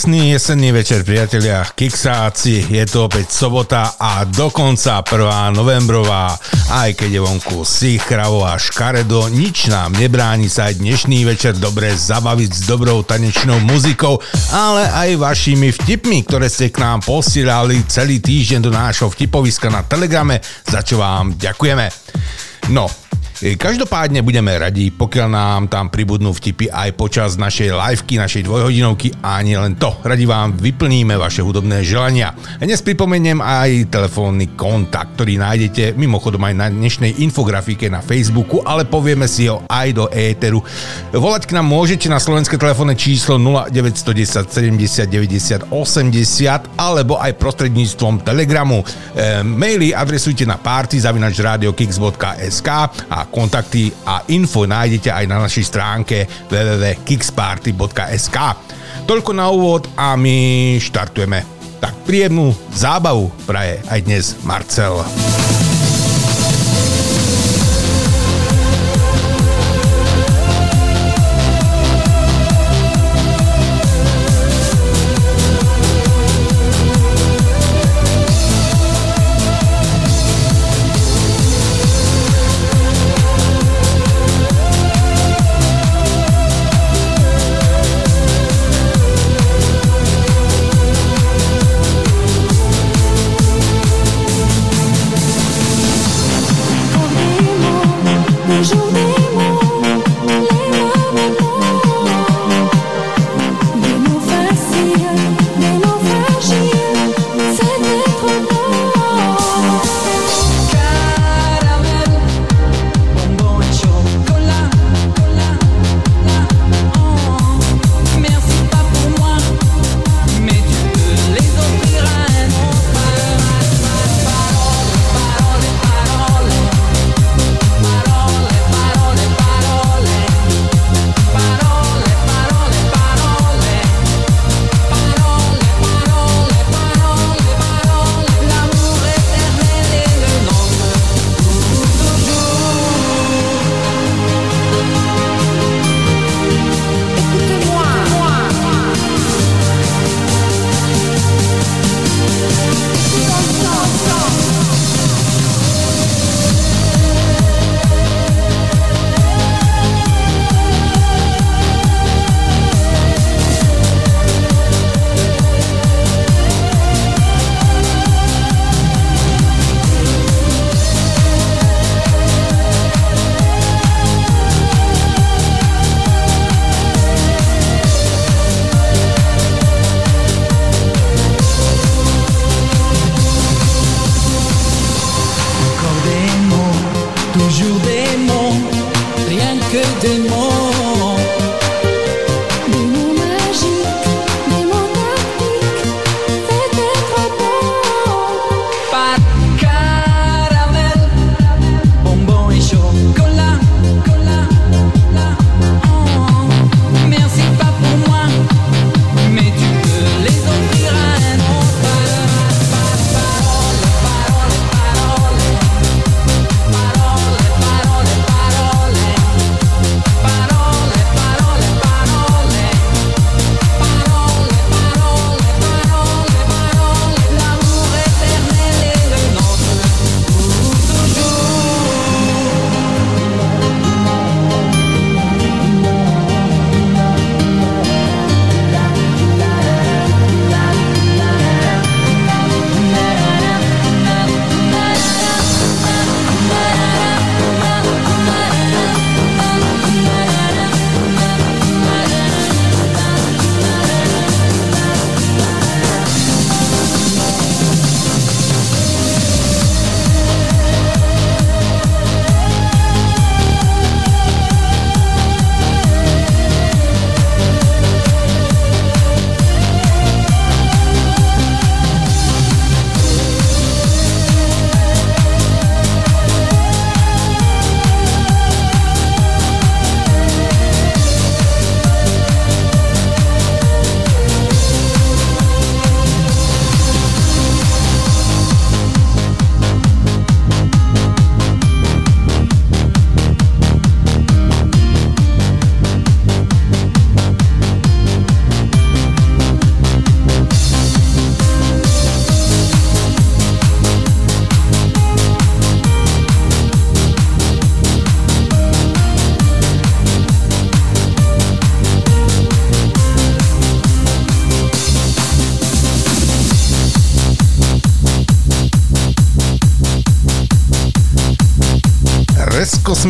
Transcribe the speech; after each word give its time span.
Krásny 0.00 0.32
jesenný 0.32 0.72
večer, 0.72 1.04
priatelia, 1.04 1.60
kiksáci, 1.60 2.72
je 2.72 2.84
to 2.88 3.04
opäť 3.04 3.36
sobota 3.36 4.00
a 4.00 4.24
dokonca 4.24 5.04
1. 5.04 5.52
novembrová, 5.52 6.40
aj 6.72 6.96
keď 6.96 7.10
je 7.12 7.20
vonku 7.20 7.68
sichravo 7.68 8.40
a 8.40 8.56
škaredo, 8.56 9.28
nič 9.28 9.68
nám 9.68 9.92
nebráni 9.92 10.48
sa 10.48 10.72
aj 10.72 10.80
dnešný 10.80 11.28
večer 11.28 11.52
dobre 11.60 11.92
zabaviť 11.92 12.48
s 12.48 12.62
dobrou 12.64 13.04
tanečnou 13.04 13.60
muzikou, 13.60 14.16
ale 14.48 14.88
aj 14.88 15.20
vašimi 15.20 15.68
vtipmi, 15.68 16.24
ktoré 16.24 16.48
ste 16.48 16.72
k 16.72 16.80
nám 16.80 17.04
posielali 17.04 17.84
celý 17.84 18.24
týždeň 18.24 18.60
do 18.64 18.72
nášho 18.72 19.12
vtipoviska 19.12 19.68
na 19.68 19.84
Telegrame, 19.84 20.40
za 20.64 20.80
čo 20.80 20.96
vám 20.96 21.36
ďakujeme. 21.36 21.92
No, 22.72 22.88
Každopádne 23.40 24.20
budeme 24.20 24.52
radi, 24.52 24.92
pokiaľ 24.92 25.28
nám 25.32 25.72
tam 25.72 25.88
pribudnú 25.88 26.36
vtipy 26.36 26.68
aj 26.68 26.92
počas 26.92 27.40
našej 27.40 27.72
liveky, 27.72 28.20
našej 28.20 28.44
dvojhodinovky 28.44 29.16
a 29.24 29.40
nie 29.40 29.56
len 29.56 29.80
to. 29.80 29.96
Radi 30.04 30.28
vám 30.28 30.60
vyplníme 30.60 31.16
vaše 31.16 31.40
hudobné 31.40 31.80
želania. 31.80 32.36
Dnes 32.60 32.84
pripomeniem 32.84 33.40
aj 33.40 33.88
telefónny 33.88 34.52
kontakt, 34.52 35.16
ktorý 35.16 35.40
nájdete 35.40 35.96
mimochodom 35.96 36.44
aj 36.44 36.52
na 36.52 36.68
dnešnej 36.68 37.24
infografike 37.24 37.88
na 37.88 38.04
Facebooku, 38.04 38.60
ale 38.60 38.84
povieme 38.84 39.24
si 39.24 39.48
ho 39.48 39.64
aj 39.72 39.88
do 39.96 40.12
éteru. 40.12 40.60
Volať 41.08 41.48
k 41.48 41.56
nám 41.56 41.64
môžete 41.64 42.12
na 42.12 42.20
slovenské 42.20 42.60
telefónne 42.60 42.92
číslo 42.92 43.40
0910 43.40 44.52
70 44.52 45.08
90 45.08 45.72
80 45.72 46.76
alebo 46.76 47.16
aj 47.16 47.40
prostredníctvom 47.40 48.20
Telegramu. 48.20 48.84
E, 48.84 49.40
maily 49.40 49.96
adresujte 49.96 50.44
na 50.44 50.60
party.radiokix.sk 50.60 52.68
a 53.08 53.29
kontakty 53.30 53.94
a 54.04 54.26
info 54.28 54.66
nájdete 54.66 55.10
aj 55.14 55.24
na 55.30 55.40
našej 55.46 55.64
stránke 55.64 56.26
www.kicksparty.sk. 56.50 58.36
Toľko 59.06 59.30
na 59.32 59.46
úvod 59.48 59.88
a 59.96 60.18
my 60.18 60.76
štartujeme. 60.76 61.42
Tak 61.80 62.04
príjemnú 62.04 62.52
zábavu 62.76 63.32
praje 63.48 63.80
aj 63.88 64.00
dnes 64.04 64.24
Marcel. 64.44 65.00
toujours 98.60 98.99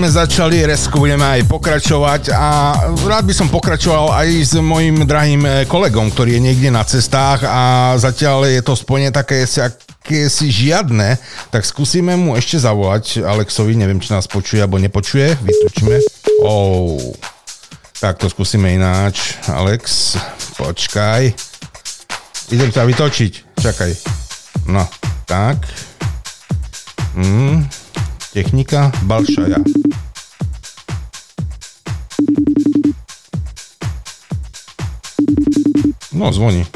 sme 0.01 0.17
začali, 0.17 0.65
Resko 0.65 0.97
budeme 0.97 1.29
aj 1.29 1.45
pokračovať 1.45 2.33
a 2.33 2.73
rád 3.05 3.29
by 3.29 3.37
som 3.37 3.53
pokračoval 3.53 4.17
aj 4.17 4.29
s 4.33 4.57
mojim 4.57 5.05
drahým 5.05 5.45
eh, 5.45 5.69
kolegom, 5.69 6.09
ktorý 6.09 6.41
je 6.41 6.45
niekde 6.49 6.73
na 6.73 6.81
cestách 6.89 7.45
a 7.45 7.93
zatiaľ 8.01 8.49
je 8.49 8.65
to 8.65 8.73
spojenie 8.73 9.13
také 9.13 9.45
aké 9.45 10.33
si 10.33 10.49
žiadne, 10.49 11.21
tak 11.53 11.69
skúsime 11.69 12.17
mu 12.17 12.33
ešte 12.33 12.57
zavolať 12.57 13.21
Alexovi, 13.21 13.77
neviem, 13.77 14.01
či 14.01 14.17
nás 14.17 14.25
počuje 14.25 14.65
alebo 14.65 14.81
nepočuje, 14.81 15.37
vytočíme. 15.37 16.01
Oh. 16.49 16.97
Tak 18.01 18.25
to 18.25 18.33
skúsime 18.33 18.73
ináč. 18.73 19.37
Alex, 19.53 20.17
počkaj. 20.57 21.29
Idem 22.49 22.73
ťa 22.73 22.89
vytočiť, 22.89 23.33
čakaj. 23.61 23.93
No, 24.65 24.89
tak. 25.29 25.69
Mm, 27.13 27.69
technika 28.33 28.89
Balšaja. 29.05 29.90
No, 36.21 36.33
zvoní. 36.33 36.67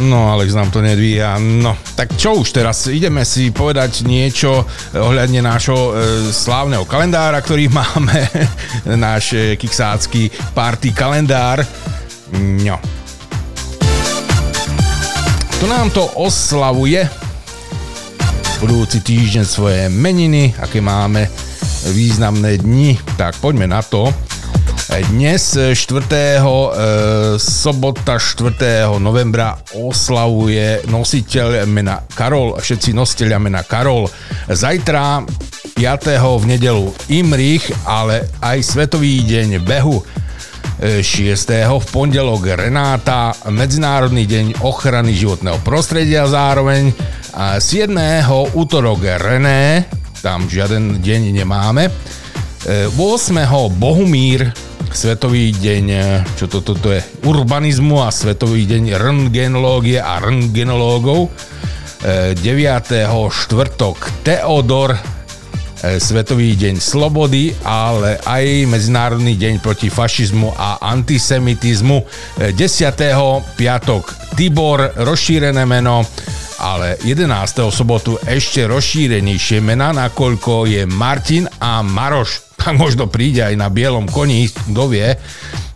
No, 0.00 0.32
Alex 0.32 0.52
nám 0.54 0.70
to 0.70 0.84
nedvíja. 0.84 1.40
No, 1.40 1.76
tak 1.96 2.12
čo 2.20 2.36
už 2.36 2.52
teraz? 2.52 2.84
Ideme 2.92 3.24
si 3.24 3.48
povedať 3.48 4.04
niečo 4.04 4.68
ohľadne 4.92 5.40
nášho 5.40 5.76
e, 5.76 5.92
slávneho 6.36 6.84
kalendára, 6.84 7.40
ktorý 7.40 7.72
máme. 7.80 8.28
Náš 8.84 9.32
e, 9.32 9.56
kiksácky 9.56 10.28
party 10.52 10.92
kalendár. 10.92 11.64
No. 12.36 12.76
To 15.60 15.64
nám 15.68 15.88
to 15.92 16.04
oslavuje 16.20 17.29
budúci 18.60 19.00
týždeň 19.00 19.44
svoje 19.48 19.88
meniny, 19.88 20.52
aké 20.60 20.84
máme 20.84 21.24
významné 21.96 22.60
dni. 22.60 22.92
Tak 23.16 23.40
poďme 23.40 23.64
na 23.64 23.80
to. 23.80 24.12
Dnes 25.16 25.56
4. 25.56 25.80
E, 25.80 26.40
sobota 27.40 28.20
4. 28.20 28.84
novembra 29.00 29.56
oslavuje 29.72 30.84
nositeľ 30.92 31.64
mena 31.64 32.04
Karol, 32.04 32.60
všetci 32.60 32.92
nositeľia 32.92 33.40
mena 33.40 33.64
Karol. 33.64 34.04
Zajtra 34.52 35.24
5. 35.80 35.80
v 36.20 36.44
nedelu 36.44 36.92
Imrich, 37.08 37.64
ale 37.88 38.28
aj 38.44 38.60
Svetový 38.60 39.24
deň 39.24 39.64
behu. 39.64 40.04
6. 40.80 41.04
v 41.64 41.84
pondelok 41.92 42.56
Renáta, 42.60 43.32
Medzinárodný 43.48 44.24
deň 44.28 44.64
ochrany 44.64 45.16
životného 45.16 45.60
prostredia 45.64 46.28
zároveň. 46.28 46.92
A 47.30 47.62
7. 47.62 47.94
útorok 48.58 49.06
René, 49.06 49.86
tam 50.18 50.50
žiaden 50.50 50.98
deň 50.98 51.30
nemáme. 51.30 51.86
8. 52.66 52.98
Bohumír, 53.78 54.50
Svetový 54.90 55.54
deň, 55.54 55.86
čo 56.34 56.50
to, 56.50 56.58
to, 56.58 56.74
to 56.74 56.98
je, 56.98 57.00
urbanizmu 57.22 58.02
a 58.02 58.10
Svetový 58.10 58.66
deň 58.66 58.98
rentgenológie 58.98 60.02
a 60.02 60.18
rentgenológov. 60.18 61.30
9. 62.02 62.42
štvrtok 63.30 64.26
Teodor, 64.26 64.98
Svetový 65.80 66.58
deň 66.58 66.82
slobody, 66.82 67.54
ale 67.62 68.18
aj 68.26 68.66
Medzinárodný 68.66 69.38
deň 69.38 69.62
proti 69.62 69.86
fašizmu 69.86 70.50
a 70.58 70.82
antisemitizmu. 70.82 72.02
10. 72.42 72.58
piatok 73.54 74.34
Tibor, 74.34 74.98
rozšírené 74.98 75.62
meno, 75.62 76.02
ale 76.60 77.00
11. 77.00 77.24
sobotu 77.72 78.20
ešte 78.28 78.68
rozšírenejšie 78.68 79.64
mena, 79.64 79.96
nakoľko 79.96 80.68
je 80.68 80.84
Martin 80.84 81.48
a 81.56 81.80
Maroš 81.80 82.50
tak 82.60 82.76
možno 82.76 83.08
príde 83.08 83.40
aj 83.40 83.56
na 83.56 83.72
bielom 83.72 84.04
koni, 84.04 84.52
kto 84.52 84.92
vie. 84.92 85.16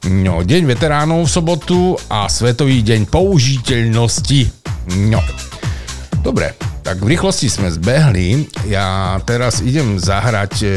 No, 0.05 0.45
deň 0.45 0.69
veteránov 0.69 1.25
v 1.25 1.33
sobotu 1.33 1.97
a 2.13 2.29
Svetový 2.29 2.85
deň 2.85 3.09
použiteľnosti. 3.09 4.53
No, 5.09 5.25
dobre, 6.21 6.53
tak 6.85 7.01
v 7.01 7.17
rýchlosti 7.17 7.49
sme 7.49 7.73
zbehli. 7.73 8.45
Ja 8.69 9.17
teraz 9.25 9.65
idem 9.65 9.97
zahrať 9.97 10.55
e, 10.61 10.69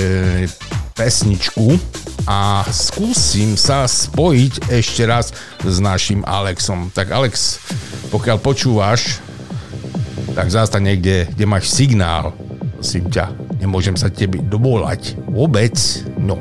pesničku 0.95 1.75
a 2.23 2.63
skúsim 2.71 3.59
sa 3.59 3.83
spojiť 3.83 4.71
ešte 4.71 5.03
raz 5.03 5.35
s 5.59 5.75
našim 5.83 6.23
Alexom. 6.23 6.87
Tak 6.95 7.11
Alex, 7.11 7.59
pokiaľ 8.15 8.39
počúvaš, 8.39 9.19
tak 10.35 10.47
zástaň 10.51 10.93
niekde, 10.93 11.27
kde 11.31 11.45
máš 11.45 11.71
signál. 11.71 12.33
Prosím 12.77 13.09
ťa, 13.09 13.31
nemôžem 13.59 13.95
sa 13.97 14.11
tebe 14.11 14.39
dovolať. 14.41 15.17
Vôbec, 15.27 15.75
no. 16.19 16.37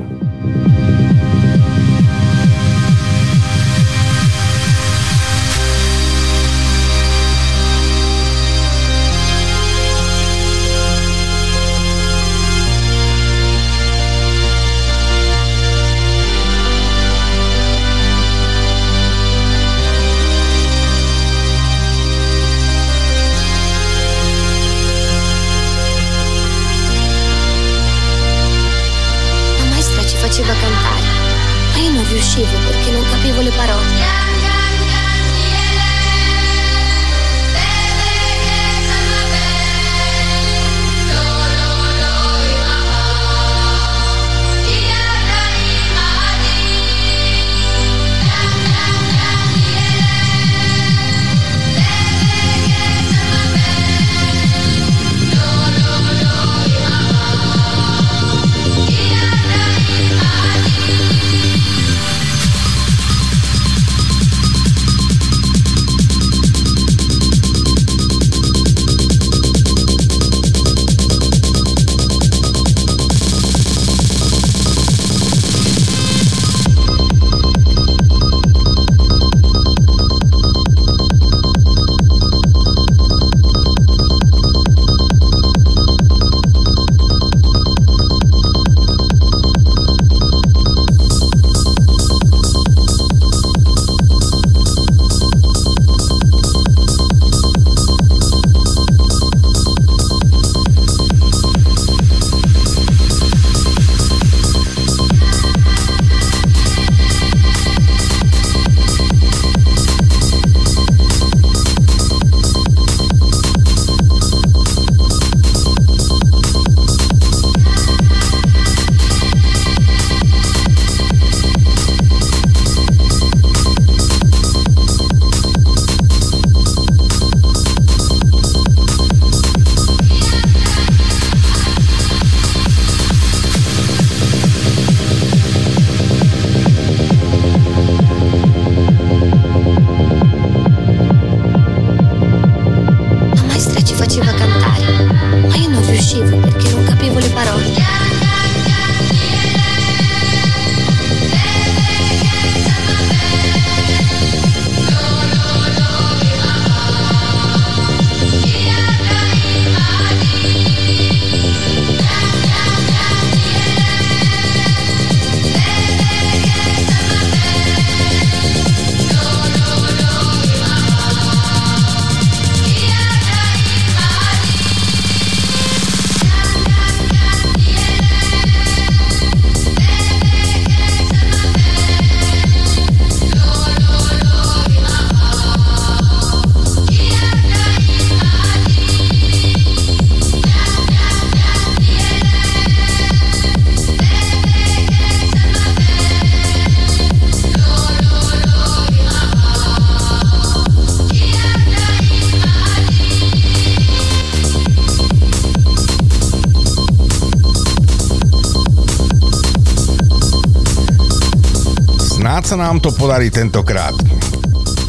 Nám 212.67 212.83
to 212.83 212.91
podarí 212.91 213.31
tentokrát. 213.31 213.95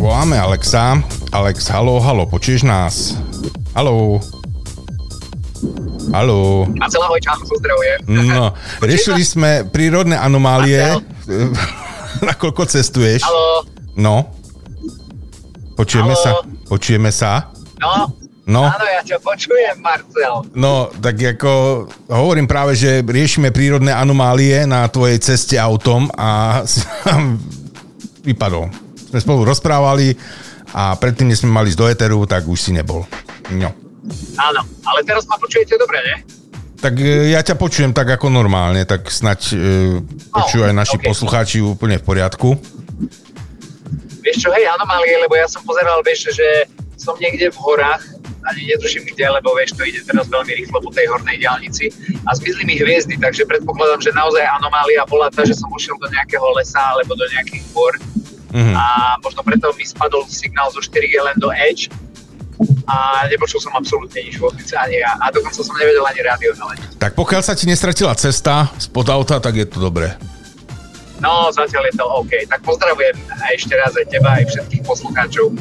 Voláme 0.02 0.34
Alexa. 0.34 0.98
Alex, 1.30 1.70
halo, 1.70 2.02
halo, 2.02 2.26
počuješ 2.26 2.66
nás? 2.66 3.14
Halo. 3.70 4.18
Halo. 6.10 6.66
A 6.82 6.90
celá 6.90 7.06
Hojčan 7.06 7.38
pozdravujem. 7.38 7.98
No, 8.34 8.50
riešili 8.88 9.22
sme 9.22 9.62
prírodné 9.62 10.18
anomálie. 10.18 10.82
Nakoľko 12.26 12.66
cestuješ? 12.66 13.22
Halo, 13.22 13.62
No. 13.94 14.26
Počujeme 15.78 16.18
Halo. 16.18 16.24
sa? 16.26 16.30
Počujeme 16.66 17.10
sa? 17.14 17.54
no, 17.78 18.10
No. 18.48 18.64
áno, 18.64 18.86
ja 18.90 19.04
ťa 19.04 19.22
počujem, 19.22 19.76
Marcel. 19.78 20.50
No, 20.56 20.88
tak 20.98 21.20
ako 21.20 21.84
hovorím 22.08 22.48
práve, 22.48 22.74
že 22.74 23.04
riešime 23.04 23.52
prírodné 23.52 23.92
anomálie 23.92 24.64
na 24.64 24.88
tvojej 24.88 25.20
ceste 25.20 25.60
autom 25.60 26.08
a 26.16 26.64
vypadol. 28.22 28.70
Sme 29.08 29.18
spolu 29.20 29.40
rozprávali 29.48 30.12
a 30.76 30.94
predtým, 31.00 31.32
než 31.32 31.44
sme 31.44 31.52
mali 31.52 31.72
ísť 31.72 31.80
do 31.80 31.88
Eteru, 31.88 32.20
tak 32.28 32.44
už 32.44 32.58
si 32.60 32.70
nebol. 32.76 33.04
No. 33.56 33.72
Áno, 34.36 34.60
ale 34.84 35.00
teraz 35.04 35.24
ma 35.28 35.40
počujete 35.40 35.76
dobre, 35.80 36.00
ne? 36.04 36.16
Tak 36.78 36.94
e, 37.00 37.34
ja 37.34 37.40
ťa 37.42 37.58
počujem 37.58 37.90
tak 37.90 38.06
ako 38.14 38.30
normálne, 38.30 38.86
tak 38.86 39.08
snať 39.10 39.40
e, 39.50 39.56
počujú 40.30 40.62
aj 40.68 40.74
naši 40.76 40.96
ok. 41.00 41.04
poslucháči 41.10 41.58
úplne 41.64 41.98
v 41.98 42.04
poriadku. 42.04 42.54
Vieš 44.22 44.36
čo, 44.44 44.48
hej, 44.52 44.68
anomálie, 44.68 45.16
lebo 45.18 45.34
ja 45.34 45.48
som 45.48 45.64
pozeral, 45.64 46.04
vieš, 46.04 46.30
že 46.36 46.68
som 47.00 47.16
niekde 47.16 47.48
v 47.48 47.58
horách, 47.58 48.02
ani 48.46 48.70
netuším 48.70 49.02
kde, 49.08 49.26
lebo 49.28 49.54
vieš, 49.58 49.74
to 49.74 49.82
ide 49.82 50.00
teraz 50.06 50.30
veľmi 50.30 50.52
rýchlo 50.54 50.78
po 50.78 50.90
tej 50.94 51.10
hornej 51.10 51.42
diálnici 51.42 51.90
a 52.22 52.30
zmizli 52.32 52.62
mi 52.62 52.74
hviezdy, 52.78 53.18
takže 53.18 53.44
predpokladám, 53.44 53.98
že 53.98 54.10
naozaj 54.14 54.44
anomália 54.62 55.02
bola 55.06 55.26
tá, 55.28 55.42
že 55.42 55.58
som 55.58 55.66
ušiel 55.74 55.98
do 55.98 56.06
nejakého 56.12 56.46
lesa 56.54 56.80
alebo 56.94 57.18
do 57.18 57.26
nejakých 57.34 57.64
hôr 57.74 57.94
Mhm. 58.48 58.72
a 58.72 58.84
možno 59.20 59.44
preto 59.44 59.68
mi 59.76 59.84
spadol 59.84 60.24
signál 60.24 60.72
zo 60.72 60.80
4G 60.80 61.20
len 61.20 61.36
do 61.36 61.52
Edge 61.52 61.92
a 62.88 63.28
nepočul 63.28 63.60
som 63.60 63.76
absolútne 63.76 64.24
nič 64.24 64.40
vôbec 64.40 64.64
ani 64.72 65.04
ja. 65.04 65.12
A 65.20 65.28
dokonca 65.28 65.60
som 65.60 65.76
nevedel 65.76 66.00
ani 66.00 66.20
rádio 66.24 66.56
naladiť. 66.56 66.96
Tak 66.96 67.12
pokiaľ 67.12 67.44
sa 67.44 67.52
ti 67.52 67.68
nestratila 67.68 68.16
cesta 68.16 68.72
spod 68.80 69.12
auta, 69.12 69.36
tak 69.36 69.52
je 69.52 69.68
to 69.68 69.78
dobré. 69.78 70.16
No, 71.20 71.52
zatiaľ 71.52 71.92
je 71.92 71.94
to 71.98 72.04
OK. 72.08 72.32
Tak 72.48 72.64
pozdravujem 72.64 73.14
ešte 73.52 73.76
raz 73.76 73.92
aj 73.92 74.06
teba, 74.08 74.40
aj 74.40 74.48
všetkých 74.48 74.82
poslucháčov. 74.82 75.52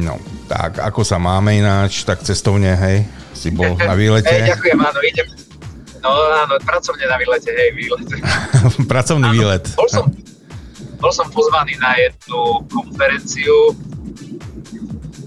No, 0.00 0.16
tak 0.46 0.80
ako 0.80 1.04
sa 1.04 1.16
máme 1.16 1.52
ináč, 1.52 2.02
tak 2.02 2.20
cestovne, 2.20 2.72
hej, 2.74 3.04
si 3.32 3.52
bol 3.52 3.76
na 3.76 3.92
výlete. 3.92 4.32
Hej, 4.32 4.56
ďakujem, 4.56 4.78
áno, 4.78 5.00
idem. 5.04 5.26
No 6.00 6.08
áno, 6.08 6.56
pracovne 6.58 7.04
na 7.04 7.16
výlete, 7.16 7.52
hej, 7.52 7.70
výlet. 7.76 8.08
Pracovný 8.92 9.28
Áno, 9.28 9.36
výlet. 9.36 9.64
Bol 9.76 9.84
som, 9.84 10.08
bol 10.96 11.12
som 11.12 11.28
pozvaný 11.28 11.76
na 11.76 11.92
jednu 11.94 12.64
konferenciu, 12.66 13.76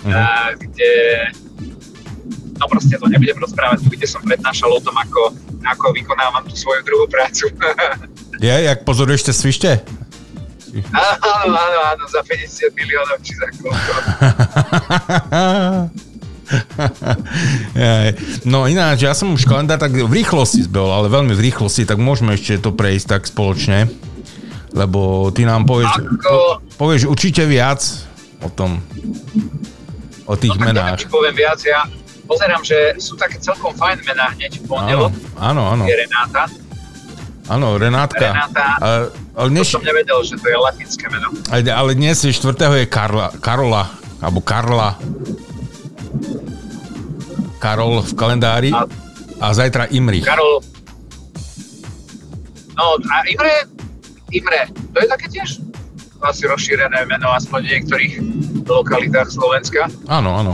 Mhm. 0.04 0.12
uh, 0.12 0.52
kde 0.60 0.92
no 2.60 2.66
proste 2.68 3.00
to 3.00 3.08
nebudem 3.08 3.40
rozprávať, 3.40 3.88
kde 3.88 4.04
som 4.04 4.20
prednášal 4.20 4.68
o 4.68 4.82
tom, 4.84 4.92
ako, 4.94 5.32
ako 5.64 5.96
vykonávam 5.96 6.44
tú 6.44 6.60
svoju 6.60 6.84
druhú 6.84 7.06
prácu. 7.08 7.48
Je, 8.44 8.52
jak 8.52 8.84
pozoruješ 8.84 9.32
tie 9.32 9.36
svište? 9.36 9.70
Áno, 10.82 11.52
áno, 11.52 11.78
áno, 11.88 12.04
za 12.08 12.20
50 12.20 12.74
miliónov 12.74 13.20
či 13.20 13.34
za 13.34 13.48
koľko. 13.54 13.92
No 18.44 18.66
ináč, 18.66 19.02
ja 19.02 19.12
som 19.12 19.32
už 19.32 19.44
kalendár 19.44 19.78
tak 19.78 19.92
v 19.92 20.06
rýchlosti 20.06 20.64
zbehol, 20.64 20.94
ale 20.94 21.08
veľmi 21.08 21.32
v 21.32 21.42
rýchlosti, 21.42 21.84
tak 21.84 21.98
môžeme 21.98 22.34
ešte 22.34 22.60
to 22.60 22.70
prejsť 22.70 23.06
tak 23.10 23.22
spoločne. 23.24 23.88
Lebo 24.70 25.30
ty 25.30 25.44
nám 25.44 25.64
povieš, 25.64 25.92
Ako- 25.94 26.58
povieš 26.76 27.06
určite 27.06 27.44
viac 27.44 27.80
o 28.42 28.50
tom, 28.50 28.82
o 30.26 30.34
tých 30.36 30.54
No 30.54 30.64
menách. 30.64 30.98
či 30.98 31.08
poviem 31.08 31.32
viac, 31.32 31.58
ja 31.62 31.86
pozerám, 32.24 32.60
že 32.60 32.98
sú 32.98 33.14
také 33.14 33.38
celkom 33.38 33.72
fajn 33.72 34.02
mená 34.04 34.32
hneď 34.32 34.58
v 34.58 34.60
Áno, 34.60 34.68
pondelok. 34.68 35.12
áno, 35.38 35.62
áno, 35.70 35.84
Je 35.86 35.96
Renáta. 35.96 36.44
Áno, 37.46 37.76
Renátka. 37.76 38.30
Renáta. 38.30 38.66
Ale, 38.78 38.98
ale, 39.34 39.48
To 39.48 39.52
dnes, 39.52 39.68
som 39.68 39.82
nevedel, 39.82 40.20
že 40.24 40.36
to 40.36 40.48
je 40.48 40.58
latinské 40.58 41.06
meno. 41.08 41.28
ale, 41.48 41.62
ale 41.66 41.92
dnes 41.94 42.18
je 42.18 42.30
4. 42.30 42.54
je 42.78 42.86
Karla, 42.86 43.34
Karola, 43.38 43.84
alebo 44.20 44.40
Karla. 44.40 44.96
Karol 47.58 48.04
v 48.04 48.12
kalendári 48.14 48.72
A- 48.72 48.88
a 49.40 49.48
zajtra 49.52 49.88
Imrich. 49.90 50.24
Karol. 50.24 50.60
No 52.74 52.84
a 53.00 53.16
Imre, 53.26 53.56
Imre, 54.32 54.62
to 54.92 54.98
je 55.00 55.08
také 55.08 55.28
tiež 55.30 55.50
asi 56.24 56.48
rozšírené 56.48 57.04
meno, 57.04 57.28
aspoň 57.30 57.60
v 57.62 57.70
niektorých 57.70 58.14
lokalitách 58.64 59.28
Slovenska. 59.28 59.92
Áno, 60.08 60.32
áno. 60.34 60.54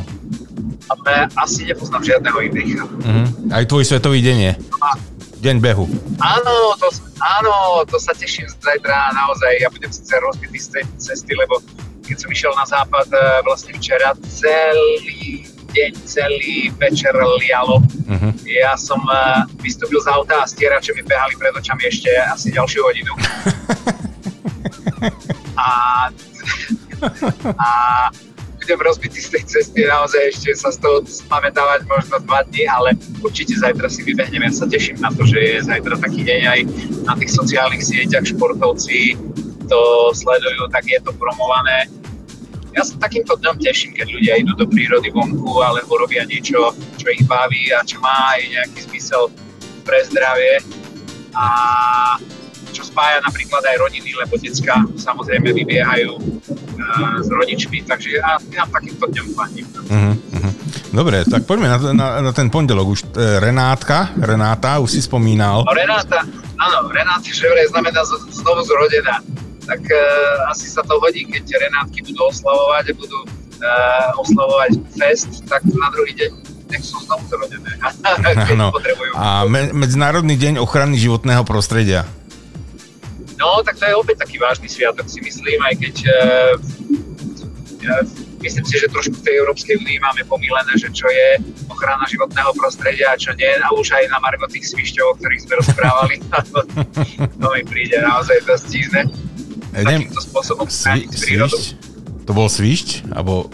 Ale 0.90 1.30
asi 1.38 1.64
nepoznám 1.64 2.02
žiadneho 2.02 2.38
Imricha. 2.42 2.84
Mhm. 2.86 3.54
Aj 3.54 3.64
tvoj 3.64 3.86
svetový 3.86 4.20
deň 4.20 4.38
je. 4.40 4.54
Deň 5.40 5.58
behu. 5.64 5.88
Áno, 6.20 6.76
to, 6.76 6.92
áno, 7.24 7.88
to 7.88 7.96
sa 7.96 8.12
teším 8.12 8.44
zajtra 8.60 9.16
naozaj. 9.16 9.64
Ja 9.64 9.72
budem 9.72 9.88
síce 9.88 10.20
rozbitý 10.20 10.60
z 10.60 10.68
tej 10.76 10.84
cesty, 11.00 11.32
lebo 11.32 11.64
keď 12.04 12.16
som 12.20 12.30
išiel 12.30 12.52
na 12.60 12.68
západ 12.68 13.08
e, 13.08 13.20
vlastne 13.48 13.72
včera, 13.80 14.12
celý 14.28 15.48
deň, 15.72 15.92
celý 16.04 16.76
večer 16.76 17.16
lialo. 17.16 17.80
Mhm. 18.12 18.44
Ja 18.52 18.76
som 18.76 19.00
e, 19.08 19.48
vystúpil 19.64 20.04
z 20.04 20.12
auta 20.12 20.44
a 20.44 20.50
stierače 20.50 20.92
mi 20.92 21.08
behali 21.08 21.40
pred 21.40 21.56
očami 21.56 21.88
ešte 21.88 22.12
asi 22.20 22.52
ďalšiu 22.52 22.84
hodinu. 22.84 23.14
A, 25.60 26.08
a 27.68 27.70
budem 28.70 28.86
rozbitý 28.86 29.18
z 29.18 29.30
tej 29.34 29.44
cesty, 29.50 29.82
naozaj 29.82 30.30
ešte 30.30 30.54
sa 30.54 30.70
z 30.70 30.78
toho 30.78 31.02
spamätávať 31.02 31.90
možno 31.90 32.22
dva 32.22 32.46
dní, 32.46 32.70
ale 32.70 32.94
určite 33.18 33.58
zajtra 33.58 33.90
si 33.90 34.06
vybehnem. 34.06 34.46
Ja 34.46 34.54
sa 34.54 34.70
teším 34.70 35.02
na 35.02 35.10
to, 35.10 35.26
že 35.26 35.42
je 35.42 35.66
zajtra 35.66 35.98
taký 35.98 36.22
deň 36.22 36.42
aj 36.46 36.60
na 37.02 37.18
tých 37.18 37.34
sociálnych 37.34 37.82
sieťach 37.82 38.30
športovci 38.30 39.18
to 39.66 39.82
sledujú, 40.14 40.70
tak 40.70 40.86
je 40.86 41.02
to 41.02 41.10
promované. 41.18 41.90
Ja 42.78 42.86
sa 42.86 42.94
takýmto 43.02 43.42
dňom 43.42 43.58
teším, 43.58 43.98
keď 43.98 44.06
ľudia 44.14 44.34
idú 44.38 44.54
do 44.54 44.70
prírody 44.70 45.10
vonku 45.10 45.66
alebo 45.66 45.98
robia 45.98 46.30
niečo, 46.30 46.70
čo 47.02 47.10
ich 47.10 47.26
baví 47.26 47.74
a 47.74 47.82
čo 47.82 47.98
má 47.98 48.38
aj 48.38 48.54
nejaký 48.54 48.80
zmysel 48.86 49.34
pre 49.82 50.06
zdravie. 50.06 50.62
A 51.34 51.46
čo 52.70 52.86
spája 52.86 53.18
napríklad 53.26 53.66
aj 53.66 53.82
rodiny, 53.82 54.14
lebo 54.14 54.38
decka 54.38 54.86
samozrejme 54.94 55.58
vybiehajú 55.58 56.22
s 57.20 57.30
rodičmi, 57.30 57.84
takže 57.86 58.20
ja, 58.20 58.40
ja 58.54 58.64
takýmto 58.68 59.06
dňom 59.08 59.28
fandím. 59.36 59.66
Mhm. 59.90 60.14
Dobre, 60.90 61.22
tak 61.22 61.46
poďme 61.46 61.70
na, 61.70 61.78
na, 61.94 62.08
na 62.30 62.32
ten 62.34 62.50
pondelok. 62.50 62.88
Už 62.98 63.00
e, 63.14 63.38
Renátka, 63.38 64.10
Renáta, 64.18 64.82
už 64.82 64.98
si 64.98 65.02
spomínal. 65.06 65.62
No 65.62 65.74
Renáta, 65.74 66.26
áno, 66.58 66.90
Renáta, 66.90 67.30
že 67.30 67.46
vraj 67.46 67.70
znamená 67.70 68.02
z, 68.02 68.18
znovu 68.42 68.66
zrodená. 68.66 69.22
Tak 69.70 69.86
uh, 69.86 70.50
asi 70.50 70.66
sa 70.66 70.82
to 70.82 70.98
hodí, 70.98 71.30
keď 71.30 71.46
Renátky 71.46 72.02
budú 72.02 72.26
oslavovať 72.34 72.90
a 72.90 72.94
budú 72.98 73.20
uh, 73.22 74.10
oslavovať 74.18 74.82
fest, 74.98 75.46
tak 75.46 75.62
na 75.70 75.94
druhý 75.94 76.18
deň 76.18 76.32
nech 76.74 76.82
sú 76.86 76.98
znovu 77.06 77.26
zrodené, 77.30 77.70
potrebujú. 78.78 79.12
A 79.14 79.46
me, 79.46 79.70
Medzinárodný 79.74 80.38
deň 80.38 80.62
ochrany 80.62 80.98
životného 80.98 81.42
prostredia. 81.46 82.06
No, 83.40 83.64
tak 83.64 83.80
to 83.80 83.88
je 83.88 83.96
opäť 83.96 84.28
taký 84.28 84.36
vážny 84.36 84.68
sviatok, 84.68 85.08
si 85.08 85.24
myslím, 85.24 85.64
aj 85.64 85.76
keď 85.80 85.96
uh, 86.12 86.54
ja, 87.80 87.96
myslím 88.44 88.66
si, 88.68 88.76
že 88.76 88.92
trošku 88.92 89.16
v 89.16 89.24
tej 89.24 89.36
Európskej 89.40 89.80
únii 89.80 89.98
máme 90.04 90.28
pomílené, 90.28 90.76
že 90.76 90.92
čo 90.92 91.08
je 91.08 91.40
ochrana 91.72 92.04
životného 92.04 92.52
prostredia 92.56 93.16
a 93.16 93.20
čo 93.20 93.32
nie, 93.40 93.48
a 93.48 93.72
už 93.72 93.96
aj 93.96 94.12
na 94.12 94.20
margo 94.20 94.44
tých 94.52 94.68
svišťov, 94.76 95.06
o 95.08 95.14
ktorých 95.24 95.42
sme 95.48 95.54
rozprávali, 95.64 96.16
to 97.42 97.48
mi 97.56 97.64
príde 97.64 97.98
naozaj 98.04 98.44
dosť 98.44 98.66
divné. 98.68 99.02
Takýmto 99.72 100.20
spôsobom 100.20 100.68
svi, 100.68 101.08
prírodu. 101.08 101.56
svišť? 101.56 101.89
To 102.30 102.38
bol 102.38 102.46
svišť? 102.46 103.10
Alebo, 103.10 103.50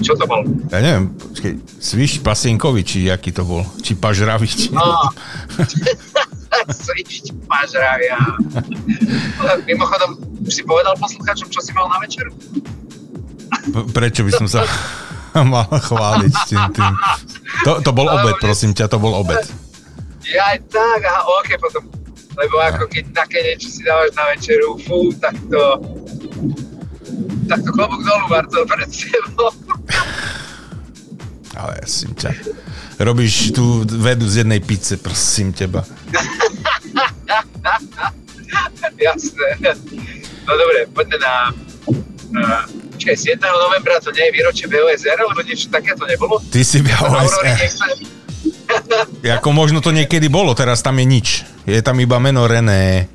Čo 0.00 0.16
to 0.16 0.24
bol? 0.24 0.40
ja 0.72 0.80
neviem, 0.80 1.12
počkej, 1.12 1.60
svišť 1.60 2.24
Pasienkovi, 2.24 2.80
či 2.80 3.12
aký 3.12 3.36
to 3.36 3.44
bol? 3.44 3.60
Či 3.84 4.00
Pažravi, 4.00 4.48
či... 4.48 4.72
No, 4.72 5.12
svišť 6.88 7.36
pažravia. 7.44 8.16
Mimochodom, 9.68 10.16
si 10.48 10.64
povedal 10.64 10.96
poslucháčom, 10.96 11.52
čo 11.52 11.60
si 11.60 11.76
mal 11.76 11.92
na 11.92 12.00
večeru? 12.00 12.32
P- 13.68 13.86
Prečo 13.92 14.24
by 14.24 14.32
som 14.32 14.46
sa 14.48 14.64
mal 15.44 15.68
chváliť 15.68 16.32
tým, 16.48 16.64
tým. 16.72 16.92
To, 17.68 17.84
to 17.84 17.90
bol 17.92 18.08
obed, 18.08 18.40
prosím 18.40 18.72
ťa, 18.72 18.88
to 18.88 18.96
bol 18.96 19.12
obed. 19.12 19.44
Ja 20.26 20.56
aj 20.56 20.64
tak, 20.66 21.00
aha, 21.04 21.22
ok, 21.38 21.60
potom. 21.60 21.84
Lebo 22.36 22.56
ako 22.58 22.88
keď 22.88 23.04
také 23.16 23.40
niečo 23.42 23.68
si 23.68 23.80
dávaš 23.80 24.12
na 24.12 24.32
večeru, 24.32 24.76
fú, 24.80 25.12
tak 25.16 25.36
to... 25.48 25.60
Tak 27.46 27.58
to 27.62 27.70
klobúk 27.70 28.02
dolu, 28.02 28.26
Marcel, 28.26 28.66
pred 28.66 28.90
tebou. 28.90 29.50
Ale 31.56 31.80
prosím 31.80 32.12
ťa. 32.12 32.30
Robíš 33.00 33.52
tú 33.56 33.84
vedu 33.86 34.28
z 34.28 34.44
jednej 34.44 34.60
pizze, 34.60 35.00
prosím 35.00 35.52
teba. 35.56 35.86
Jasné. 38.96 39.48
No 40.46 40.52
dobre, 40.56 40.86
poďme 40.92 41.16
na... 41.20 41.32
Čiže 42.96 43.36
7. 43.38 43.44
novembra 43.44 44.00
to 44.00 44.10
nie 44.12 44.24
je 44.28 44.32
výročie 44.34 44.66
BOSR, 44.68 45.16
alebo 45.20 45.40
niečo 45.44 45.68
takéto 45.68 46.04
nebolo? 46.08 46.40
Ty 46.50 46.60
si 46.64 46.80
viac 46.80 47.04
Aurory 47.04 47.28
OSR. 47.28 47.46
nech 47.56 47.72
sa... 47.72 47.86
Ako 49.36 49.50
možno 49.54 49.78
to 49.84 49.94
niekedy 49.94 50.26
bolo, 50.26 50.54
teraz 50.56 50.82
tam 50.82 50.98
je 50.98 51.06
nič. 51.06 51.28
Je 51.68 51.80
tam 51.82 51.98
iba 52.02 52.18
meno 52.18 52.46
René. 52.48 53.06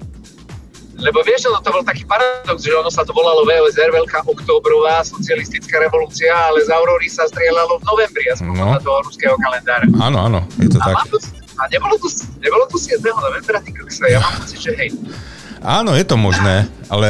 Lebo 1.01 1.19
vieš, 1.21 1.49
ono 1.49 1.57
to 1.57 1.69
bol 1.69 1.81
taký 1.81 2.05
paradox, 2.05 2.61
že 2.61 2.71
ono 2.71 2.87
sa 2.87 3.01
to 3.01 3.09
volalo 3.09 3.41
VOSR, 3.41 3.89
Veľká 3.91 4.21
októbrová 4.23 5.01
socialistická 5.01 5.81
revolúcia, 5.81 6.29
ale 6.29 6.61
z 6.61 6.69
Aurory 6.69 7.09
sa 7.09 7.25
strieľalo 7.25 7.77
v 7.77 7.83
novembri, 7.83 8.25
aspoň 8.29 8.53
No. 8.53 8.65
no. 8.67 8.79
toho 8.79 8.99
ruského 9.03 9.33
kalendára. 9.35 9.85
Áno, 9.99 10.17
áno, 10.21 10.39
je 10.55 10.69
to 10.69 10.77
A, 10.77 10.85
tak. 10.87 11.09
to, 11.09 11.17
a 11.57 11.63
nebolo, 11.67 11.97
to, 11.97 12.07
nebolo 12.37 12.63
to 12.65 12.77
7. 12.77 13.01
novembra, 13.01 13.57
ty 13.59 13.69
kokso, 13.71 14.05
ja 14.05 14.17
mám 14.17 14.33
pocit, 14.39 14.61
že 14.61 14.71
hej, 14.77 14.89
Áno, 15.59 15.93
je 15.93 16.01
to 16.01 16.17
možné, 16.17 16.65
ale 16.85 17.09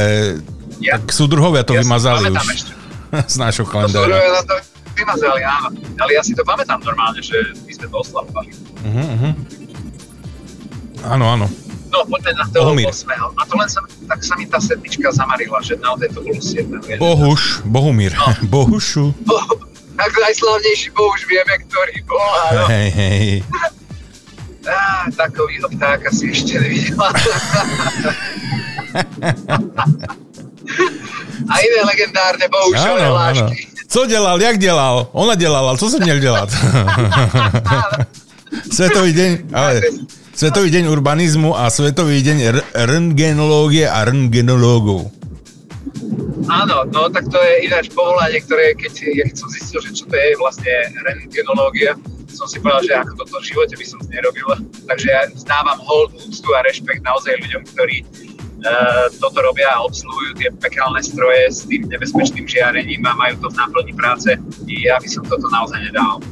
ja, 0.80 0.96
tak 0.96 1.12
súdruhovia 1.12 1.64
to 1.64 1.72
ja 1.72 1.84
vymazali 1.84 2.28
už 2.28 2.48
ešte. 2.50 2.72
z 3.34 3.38
nášho 3.38 3.64
kalendára. 3.64 4.12
na 4.12 4.44
to 4.44 4.56
vymazali, 4.92 5.40
áno. 5.40 5.68
Ale 5.98 6.12
ja 6.12 6.24
si 6.24 6.32
to 6.32 6.44
pamätám 6.44 6.80
normálne, 6.80 7.20
že 7.20 7.36
my 7.64 7.72
sme 7.72 7.88
to 7.88 7.96
oslavovali. 7.98 8.52
Mhm. 8.84 9.30
Áno, 11.02 11.26
áno. 11.28 11.48
No, 11.92 12.08
poďme 12.08 12.32
na 12.34 12.46
toho 12.48 12.72
Bohumír. 12.72 12.88
8. 12.88 13.12
A 13.12 13.44
to 13.44 13.54
len 13.60 13.68
sa, 13.68 13.80
tak 14.08 14.20
sa 14.24 14.34
mi 14.36 14.48
tá 14.48 14.58
sedmička 14.58 15.12
zamarila, 15.12 15.60
že 15.60 15.76
naozaj 15.76 16.08
to 16.12 16.20
bolo 16.24 16.40
7. 16.40 16.72
vieš. 16.82 16.98
Bohuš, 16.98 17.42
Bohumír. 17.68 18.12
Bohušu. 18.54 19.12
Bo- 19.28 19.70
Tak 19.92 20.18
najslavnejší 20.18 20.90
Bohuž 20.98 21.28
vieme, 21.28 21.54
ktorý 21.68 21.96
bol, 22.08 22.32
áno. 22.50 22.64
Hej, 22.72 22.90
hej. 22.90 23.44
Á, 24.66 25.06
takovýho 25.14 25.68
vtáka 25.70 26.10
si 26.10 26.32
ešte 26.32 26.58
nevidela. 26.58 27.12
A 31.42 31.54
iné 31.60 31.80
legendárne 31.84 32.46
Bohušové 32.48 33.02
Áno. 33.08 33.48
Co 33.88 34.06
dělal, 34.08 34.42
jak 34.42 34.58
dělal? 34.58 35.08
Ona 35.12 35.36
dělala, 35.36 35.78
co 35.78 35.90
jsem 35.90 36.02
měl 36.04 36.20
dělat? 36.20 36.50
Svetový 38.72 39.14
deň, 39.14 39.38
ale 39.54 39.82
Svetový 40.32 40.72
deň 40.72 40.88
urbanizmu 40.88 41.54
a 41.54 41.68
Svetový 41.68 42.24
deň 42.24 42.38
r- 42.56 42.66
rentgenologie 42.88 43.84
a 43.84 44.08
rentgenologov. 44.08 45.12
Áno, 46.48 46.88
no 46.88 47.12
tak 47.12 47.28
to 47.28 47.38
je 47.38 47.68
ináč 47.68 47.92
povolanie, 47.92 48.40
ktoré 48.40 48.74
keď 48.74 48.94
ja 49.12 49.24
keď 49.28 49.36
som 49.38 49.50
zistil, 49.52 49.80
že 49.84 49.92
čo 49.92 50.04
to 50.08 50.16
je 50.16 50.34
vlastne 50.40 50.72
rentgenológia, 51.04 52.00
som 52.32 52.48
si 52.48 52.64
povedal, 52.64 52.82
že 52.88 52.94
ako 52.96 53.14
toto 53.22 53.44
v 53.44 53.46
živote 53.54 53.76
by 53.76 53.86
som 53.86 54.00
nerobil. 54.08 54.48
Takže 54.88 55.08
ja 55.12 55.22
zdávam 55.36 55.78
hold, 55.84 56.16
úctu 56.16 56.50
a 56.56 56.64
rešpekt 56.64 57.04
naozaj 57.04 57.36
ľuďom, 57.38 57.62
ktorí 57.76 57.98
uh, 58.02 59.12
toto 59.20 59.44
robia 59.44 59.68
a 59.76 59.84
obsluhujú 59.84 60.40
tie 60.40 60.50
pekelné 60.58 61.04
stroje 61.04 61.44
s 61.52 61.68
tým 61.68 61.92
nebezpečným 61.92 62.48
žiarením 62.48 63.04
a 63.04 63.14
majú 63.20 63.36
to 63.46 63.48
v 63.52 63.56
náplni 63.60 63.94
práce. 63.94 64.32
I 64.66 64.88
ja 64.88 64.96
by 64.96 65.08
som 65.12 65.28
toto 65.28 65.52
naozaj 65.52 65.92
nedal. 65.92 66.24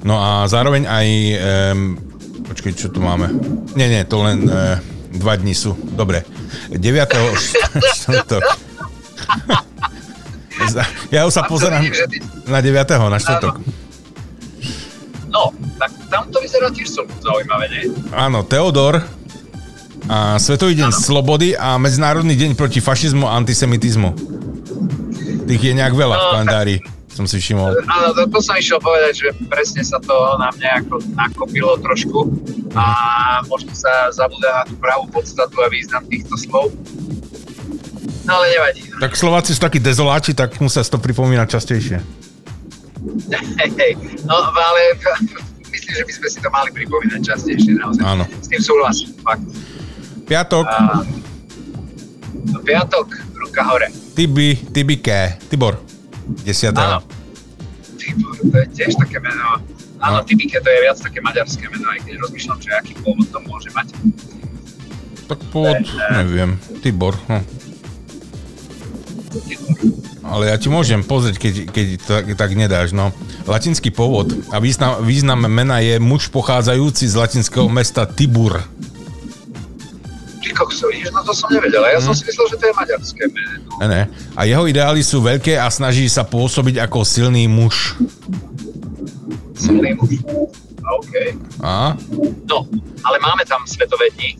No 0.00 0.16
a 0.16 0.48
zároveň 0.48 0.88
aj... 0.88 1.08
Um, 1.44 1.80
počkej, 2.44 2.72
čo 2.76 2.88
tu 2.92 3.00
máme? 3.00 3.32
Nie, 3.74 3.88
nie, 3.88 4.02
to 4.04 4.20
len 4.22 4.46
uh, 4.46 4.78
dva 5.10 5.34
dní 5.36 5.56
sú. 5.56 5.74
Dobre. 5.76 6.22
9. 6.70 6.80
štvrtok. 8.04 8.44
ja 11.10 11.26
už 11.26 11.32
sa 11.32 11.42
pozerám 11.44 11.82
na 12.46 12.60
9. 12.60 12.76
na 13.10 13.18
štvrtok. 13.18 13.54
No, 15.34 15.50
tak 15.82 15.90
tam 16.06 16.30
to 16.30 16.38
vyzerá 16.38 16.70
tiež 16.70 16.86
celkom 16.94 17.18
zaujímavé, 17.18 17.66
nie? 17.66 17.82
Áno, 18.14 18.46
Teodor 18.46 19.02
a 20.06 20.38
Svetový 20.38 20.78
deň 20.78 20.94
slobody 20.94 21.58
a 21.58 21.74
Medzinárodný 21.74 22.38
deň 22.38 22.54
proti 22.54 22.78
fašizmu 22.78 23.26
a 23.26 23.34
antisemitizmu. 23.42 24.14
Tých 25.44 25.60
je 25.60 25.72
nejak 25.74 25.90
veľa 25.92 26.14
v 26.14 26.22
No, 26.22 26.30
kalendári, 26.30 26.76
som 27.14 27.30
si 27.30 27.38
všimol. 27.38 27.78
Áno, 27.86 28.10
to, 28.10 28.26
to 28.26 28.38
som 28.42 28.58
išiel 28.58 28.82
povedať, 28.82 29.14
že 29.14 29.28
presne 29.46 29.86
sa 29.86 30.02
to 30.02 30.14
na 30.36 30.50
mňa 30.50 30.70
ako 30.82 30.94
nakopilo 31.14 31.78
trošku 31.78 32.26
a 32.74 32.84
možno 33.46 33.70
sa 33.70 34.10
zabúda 34.10 34.50
na 34.50 34.62
tú 34.66 34.74
pravú 34.82 35.06
podstatu 35.06 35.62
a 35.62 35.70
význam 35.70 36.02
týchto 36.10 36.34
slov. 36.34 36.74
No 38.26 38.40
ale 38.42 38.46
nevadí. 38.50 38.82
Tak 38.98 39.14
Slováci 39.14 39.54
sú 39.54 39.60
takí 39.62 39.78
dezoláči, 39.78 40.34
tak 40.34 40.58
musia 40.58 40.82
si 40.82 40.90
to 40.90 40.98
pripomínať 40.98 41.46
častejšie. 41.54 41.98
No 44.26 44.34
ale 44.42 44.80
myslím, 45.74 45.92
že 45.94 46.02
by 46.02 46.12
sme 46.18 46.28
si 46.32 46.38
to 46.42 46.48
mali 46.50 46.70
pripomínať 46.74 47.20
častejšie 47.22 47.78
naozaj. 47.78 48.02
Áno. 48.02 48.24
S 48.42 48.48
tým 48.50 48.62
súhlasím, 48.64 49.14
fakt. 49.22 49.44
Piatok, 50.24 50.64
A, 50.64 51.04
no, 52.48 52.58
piatok, 52.64 53.06
ruka 53.36 53.62
hore. 53.68 53.92
Tibi, 54.16 54.56
Tibike, 54.72 55.36
Tibor, 55.52 55.76
10. 56.24 56.74
Áno. 56.76 57.00
Tibor, 58.00 58.34
to 58.36 58.56
je 58.58 58.66
tiež 58.74 58.92
také 59.00 59.18
meno. 59.20 59.60
Áno, 60.04 60.20
No. 60.20 60.26
Tibike 60.26 60.60
to 60.60 60.68
je 60.68 60.78
viac 60.84 60.98
také 61.00 61.18
maďarské 61.24 61.64
meno, 61.72 61.88
aj 61.88 62.04
keď 62.04 62.14
rozmýšľam, 62.20 62.58
že 62.60 62.70
aký 62.76 62.92
pôvod 63.00 63.26
to 63.32 63.40
môže 63.48 63.70
mať. 63.72 63.88
Tak 65.24 65.40
pôvod, 65.48 65.80
neviem, 66.12 66.60
Tibor. 66.84 67.16
Hm. 67.24 67.44
Tibor. 69.48 70.04
Ale 70.24 70.48
ja 70.48 70.56
ti 70.56 70.72
môžem 70.72 71.04
pozrieť, 71.04 71.36
keď, 71.36 71.54
keď 71.68 71.86
tak, 72.00 72.24
tak 72.32 72.50
nedáš. 72.56 72.96
No. 72.96 73.12
Latinský 73.44 73.92
pôvod 73.92 74.32
a 74.48 74.56
význam, 74.56 75.04
význam 75.04 75.44
mena 75.48 75.84
je 75.84 76.00
muž 76.00 76.32
pochádzajúci 76.32 77.04
z 77.04 77.14
latinského 77.14 77.68
mesta 77.68 78.08
Tibur. 78.08 78.64
Kokso, 80.54 80.86
no 81.10 81.20
to 81.20 81.32
som 81.32 81.50
nevedel. 81.50 81.82
Ja 81.82 81.98
Mhm. 81.98 82.06
som 82.06 82.14
si 82.14 82.22
myslel, 82.24 82.46
že 82.48 82.56
to 82.56 82.64
je 82.64 82.74
maďarské 82.74 83.22
meno. 83.26 83.68
Ne. 83.82 84.02
A 84.32 84.40
jeho 84.44 84.64
ideály 84.64 85.02
sú 85.02 85.18
veľké 85.18 85.54
a 85.54 85.66
snaží 85.68 86.06
sa 86.06 86.22
pôsobiť 86.22 86.78
ako 86.80 87.02
silný 87.02 87.44
muž. 87.44 87.98
Silný 89.52 89.92
muž. 89.94 90.22
OK. 90.84 91.12
A 91.60 91.96
No, 92.44 92.68
ale 93.02 93.16
máme 93.18 93.42
tam 93.44 93.64
svetové 93.64 94.12
dni. 94.12 94.36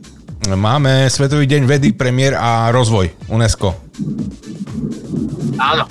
máme 0.51 1.09
Svetový 1.09 1.47
deň 1.47 1.63
vedy, 1.65 1.89
premiér 1.91 2.37
a 2.37 2.69
rozvoj 2.71 3.11
UNESCO. 3.27 3.75
Áno. 5.57 5.85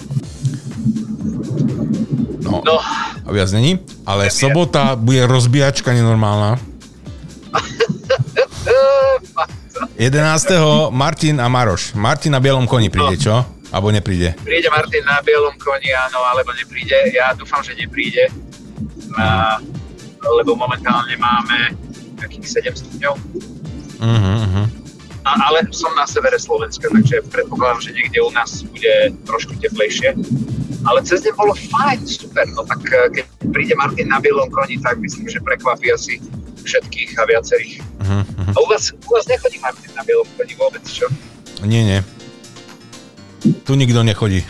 No, 2.40 2.62
No, 2.62 2.76
a 3.26 3.30
viac 3.32 3.50
není. 3.50 3.82
Ale 4.06 4.30
sobota 4.30 4.94
bude 4.94 5.26
rozbíjačka 5.26 5.90
nenormálna. 5.90 6.62
uh, 9.76 9.90
fakt, 9.90 9.94
11. 9.98 10.94
Martin 10.94 11.36
a 11.42 11.48
Maroš. 11.50 11.94
Martin 11.98 12.32
na 12.34 12.40
bielom 12.40 12.70
koni 12.70 12.94
príde, 12.94 13.18
čo? 13.18 13.42
Alebo 13.74 13.90
nepríde? 13.90 14.38
príde 14.46 14.70
Martin 14.70 15.02
na 15.02 15.18
bielom 15.26 15.58
koni, 15.58 15.90
áno, 15.90 16.22
alebo 16.30 16.54
nepríde. 16.54 17.10
Ja 17.10 17.34
dúfam, 17.34 17.66
že 17.66 17.74
nepríde. 17.74 18.30
A, 19.18 19.58
lebo 20.38 20.54
momentálne 20.54 21.18
máme 21.18 21.74
nejakých 22.22 22.70
7 22.70 22.80
stupňov. 22.80 23.16
Uh-huh, 23.98 24.38
uh-huh. 24.46 24.66
A, 25.24 25.30
ale 25.50 25.66
som 25.72 25.90
na 25.96 26.04
severe 26.04 26.36
Slovenska, 26.36 26.92
takže 26.92 27.24
predpokladám, 27.32 27.80
že 27.82 27.96
niekde 27.96 28.20
u 28.22 28.32
nás 28.36 28.62
bude 28.62 29.16
trošku 29.26 29.56
teplejšie. 29.58 30.14
Ale 30.84 31.00
cez 31.08 31.24
deň 31.24 31.34
bolo 31.40 31.56
fajn, 31.56 32.00
super. 32.04 32.44
No 32.52 32.68
tak 32.68 32.84
eh, 32.92 33.08
keď 33.10 33.26
príde 33.56 33.74
Martin 33.80 34.12
na 34.12 34.20
bielom 34.20 34.52
koni, 34.52 34.78
tak 34.84 35.00
myslím, 35.00 35.32
že 35.32 35.40
prekvapí 35.40 35.88
asi 35.96 36.20
všetkých 36.64 37.12
a 37.16 37.24
viacerých. 37.26 37.74
Uh-huh. 38.00 38.24
A 38.50 38.58
u 38.58 38.68
vás, 38.68 38.90
u 38.92 39.10
vás 39.10 39.26
nechodí 39.26 39.60
Martin 39.60 39.92
na 39.92 40.02
bielom 40.02 40.28
koni 40.34 40.56
vôbec, 40.56 40.84
čo? 40.84 41.08
Nie, 41.62 41.84
nie. 41.84 42.00
Tu 43.64 43.72
nikto 43.74 44.02
nechodí. 44.02 44.44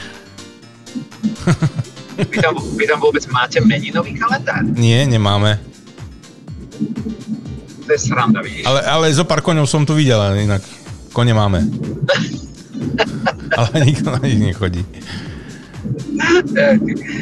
Vy 2.13 2.37
tam, 2.39 2.53
vy 2.77 2.85
tam 2.85 2.99
vôbec 2.99 3.25
máte 3.27 3.57
meninový 3.59 4.13
kalendár? 4.13 4.61
Nie, 4.63 5.03
nemáme. 5.03 5.57
To 7.83 7.89
je 7.89 7.99
sranda, 7.99 8.39
vidíš? 8.39 8.63
Ale, 8.63 8.79
ale 8.81 9.05
zo 9.11 9.25
pár 9.25 9.41
koňov 9.41 9.65
som 9.65 9.81
tu 9.83 9.93
videl, 9.93 10.21
inak 10.37 10.61
kone 11.09 11.33
máme. 11.33 11.65
ale 13.51 13.69
nikto 13.83 14.07
na 14.09 14.21
nich 14.21 14.39
nechodí. 14.39 14.85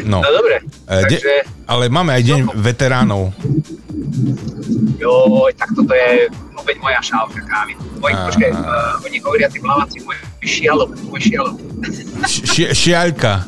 No. 0.06 0.22
No 0.22 0.30
dobre, 0.32 0.62
E, 0.86 0.96
de- 1.02 1.18
takže 1.18 1.34
ale 1.66 1.90
máme 1.90 2.14
aj 2.14 2.24
deň 2.24 2.40
veteránov. 2.54 3.34
Joj, 4.98 5.52
tak 5.56 5.70
toto 5.74 5.94
je 5.94 6.28
opäť 6.54 6.78
moja 6.80 7.00
šálka 7.02 7.42
kávy. 7.42 7.74
Môj, 7.98 8.14
Á. 8.14 8.20
počkaj, 8.28 8.50
uh, 8.52 9.06
oni 9.06 9.18
hovoria 9.22 9.48
tí 9.48 9.58
plaváci, 9.58 9.98
môj 10.02 10.18
šialok, 10.42 10.90
môj 11.08 11.22
šialok. 11.22 11.56
Ši- 12.26 12.46
ši- 12.46 12.74
šiaľka. 12.74 13.46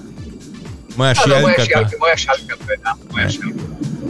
Moja 0.93 1.13
Áno, 1.17 1.41
moja 1.41 1.57
šialka, 1.57 1.95
moja 1.97 2.17
šálka, 2.17 2.53
to 2.53 2.69
je 2.69 2.79
tá, 2.79 2.91
moja 3.09 3.27
šálka. 3.29 3.63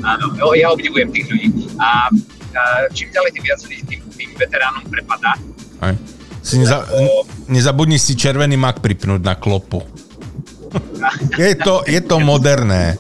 Áno, 0.04 0.26
jo, 0.36 0.46
ja 0.52 0.68
obdivujem 0.68 1.10
tých 1.10 1.28
ľudí. 1.32 1.48
A, 1.80 2.12
a 2.54 2.62
čím 2.92 3.08
ďalej, 3.08 3.30
tým 3.34 3.44
viac 3.44 3.60
ľudí 3.64 3.82
tým, 3.88 4.00
tým 4.14 4.30
veteránom 4.36 4.84
prepadá. 4.92 5.32
Aj. 5.80 5.96
Si 6.44 6.60
neza, 6.60 6.84
Lebo- 6.84 7.24
nezabudni 7.48 7.96
si 7.96 8.20
červený 8.20 8.60
mak 8.60 8.84
pripnúť 8.84 9.22
na 9.24 9.36
klopu. 9.36 9.80
Je 11.40 11.56
to, 11.56 11.86
je 11.86 12.02
to 12.02 12.18
moderné. 12.20 12.98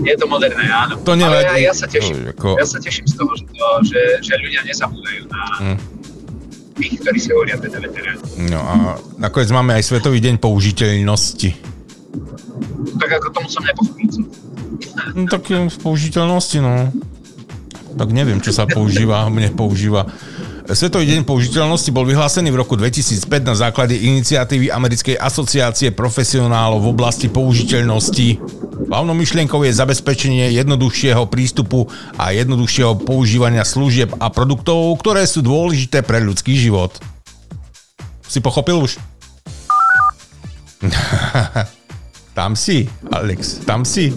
Je 0.00 0.14
to 0.14 0.26
moderné, 0.26 0.64
áno. 0.66 0.94
To 0.98 1.12
Ale 1.12 1.42
ja, 1.42 1.56
ja 1.62 1.72
sa 1.72 1.86
teším. 1.86 2.24
To 2.24 2.30
ako- 2.30 2.56
Ja 2.56 2.66
sa 2.66 2.78
teším 2.78 3.04
z 3.04 3.14
toho, 3.14 3.32
že, 3.32 3.44
to, 3.48 3.66
že, 3.82 4.00
že 4.22 4.34
ľudia 4.36 4.60
nezabúdajú 4.62 5.22
na, 5.26 5.42
Mm. 5.64 5.78
tých, 6.74 6.92
ktorí 6.98 7.18
si 7.18 7.28
hovoria 7.30 7.56
teda 7.56 7.78
veteráni. 7.78 8.22
No 8.44 8.58
a 8.58 8.74
nakoniec 9.16 9.50
máme 9.50 9.72
aj 9.72 9.82
Svetový 9.84 10.18
deň 10.20 10.36
použiteľnosti. 10.36 11.50
Tak 12.94 13.10
ako 13.12 13.26
tomu 13.32 13.48
som 13.48 13.62
nepochopil. 13.62 14.26
No 15.14 15.26
tak 15.26 15.46
v 15.46 15.78
použiteľnosti, 15.78 16.58
no. 16.58 16.90
Tak 17.94 18.10
neviem, 18.10 18.38
čo 18.38 18.50
sa 18.50 18.66
používa, 18.66 19.22
mne 19.28 19.54
používa. 19.54 20.10
Svetový 20.64 21.04
deň 21.12 21.28
použiteľnosti 21.28 21.92
bol 21.92 22.08
vyhlásený 22.08 22.48
v 22.48 22.64
roku 22.64 22.72
2005 22.72 23.28
na 23.44 23.52
základe 23.52 24.00
iniciatívy 24.00 24.72
Americkej 24.72 25.12
asociácie 25.12 25.92
profesionálov 25.92 26.80
v 26.80 26.88
oblasti 26.88 27.28
použiteľnosti. 27.28 28.40
Hlavnou 28.88 29.12
myšlienkou 29.12 29.60
je 29.60 29.76
zabezpečenie 29.76 30.56
jednoduchšieho 30.56 31.28
prístupu 31.28 31.84
a 32.16 32.32
jednoduchšieho 32.32 32.96
používania 32.96 33.60
služieb 33.60 34.16
a 34.16 34.32
produktov, 34.32 34.96
ktoré 35.04 35.28
sú 35.28 35.44
dôležité 35.44 36.00
pre 36.00 36.24
ľudský 36.24 36.56
život. 36.56 36.96
Si 38.24 38.40
pochopil 38.40 38.80
už? 38.80 38.96
tam 42.38 42.56
si, 42.56 42.88
Alex, 43.12 43.60
tam 43.68 43.84
si. 43.84 44.16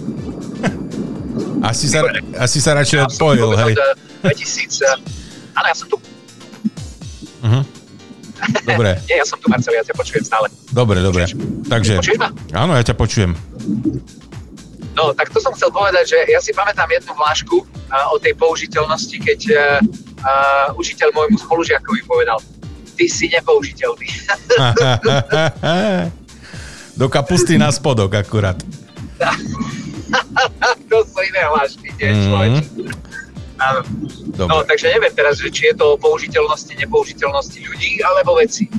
Asi 1.60 1.90
sa, 1.90 2.06
asi 2.38 2.62
sa 2.62 2.70
radšej 2.78 3.10
odpojil, 3.10 3.50
hej. 3.58 3.74
že 3.74 3.86
2000, 4.22 4.78
eh, 4.78 4.94
áno, 5.58 5.66
ja 5.66 5.74
som 5.74 5.90
tu, 5.90 5.98
Dobre, 8.64 9.00
nie, 9.06 9.16
ja 9.16 9.26
som 9.26 9.36
tu, 9.36 9.46
Marcel, 9.46 9.72
ja 9.72 9.82
ťa 9.82 9.94
počujem 9.94 10.22
stále. 10.22 10.46
dobre, 10.70 11.00
dobre. 11.00 11.26
Takže, 11.66 11.98
Počuješ 11.98 12.18
ma? 12.18 12.28
áno, 12.54 12.72
ja 12.72 12.82
ťa 12.82 12.94
počujem. 12.94 13.34
No, 14.94 15.12
tak 15.12 15.28
to 15.28 15.38
som 15.38 15.52
chcel 15.52 15.70
povedať, 15.70 16.08
že 16.08 16.18
ja 16.26 16.38
si 16.38 16.50
pamätám 16.50 16.88
jednu 16.88 17.12
vlášku 17.12 17.56
uh, 17.56 17.66
o 18.10 18.18
tej 18.18 18.34
použiteľnosti, 18.34 19.14
keď 19.14 19.40
uh, 19.48 19.58
uh, 20.18 20.66
učiteľ 20.74 21.12
môjmu 21.12 21.36
spolužiakovi 21.36 22.00
povedal, 22.02 22.38
ty 22.94 23.06
si 23.06 23.28
nepoužiteľný. 23.28 24.08
Do 26.98 27.06
kapusty 27.06 27.54
na 27.54 27.70
spodok 27.70 28.16
akurát. 28.16 28.58
to 30.88 30.98
sú 31.04 31.18
iné 31.22 31.42
hlášky, 31.44 31.88
nie, 31.94 32.10
Mhm. 32.10 32.26
Áno. 33.58 33.80
Dobre. 34.32 34.48
No, 34.48 34.62
takže 34.62 34.86
neviem 34.88 35.10
teraz, 35.10 35.36
že 35.36 35.50
či 35.50 35.68
je 35.68 35.74
to 35.74 35.92
o 35.92 35.96
použiteľnosti, 35.96 36.70
nepoužiteľnosti 36.70 37.58
ľudí, 37.58 37.98
alebo 38.00 38.38
veci. 38.38 38.70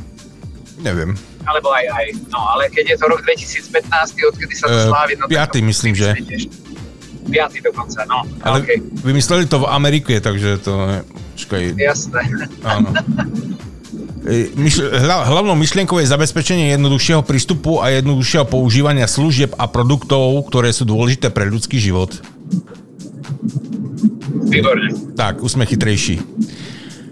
Neviem. 0.79 1.11
Alebo 1.43 1.67
aj, 1.69 1.85
aj. 1.85 2.05
No, 2.29 2.39
ale 2.49 2.71
keď 2.71 2.95
je 2.95 2.97
to 2.97 3.05
rok 3.05 3.19
2015, 3.21 3.83
odkedy 4.25 4.53
sa 4.55 4.65
to 4.65 4.77
Eh, 4.77 4.87
slávi... 4.87 5.13
No, 5.15 5.25
tak 5.25 5.31
piaty, 5.31 5.59
to- 5.59 5.67
myslím, 5.67 5.93
že. 5.93 6.09
Piatý 7.27 7.59
dokonca, 7.61 8.07
no. 8.07 8.23
Ale 8.41 8.63
OK, 8.63 8.69
vymysleli 9.03 9.45
to 9.45 9.61
v 9.61 9.67
Amerike, 9.67 10.17
takže 10.17 10.57
to. 10.59 11.03
Počkaj, 11.35 11.63
jasné. 11.77 12.21
áno. 12.65 12.89
E, 14.19 14.51
myšl- 14.51 14.89
hla- 14.89 15.25
hlavnou 15.25 15.55
myšlienkou 15.55 15.95
je 15.97 16.07
zabezpečenie 16.07 16.71
jednoduchšieho 16.71 17.21
prístupu 17.21 17.79
a 17.79 17.91
jednoduchšieho 17.93 18.43
používania 18.43 19.05
služieb 19.05 19.55
a 19.55 19.65
produktov, 19.65 20.25
ktoré 20.47 20.71
sú 20.71 20.83
dôležité 20.83 21.29
pre 21.29 21.45
ľudský 21.45 21.77
život. 21.77 22.17
Výborne. 24.49 24.87
Tak, 25.13 25.39
už 25.39 25.51
sme 25.51 25.63
chytrejší. 25.63 26.19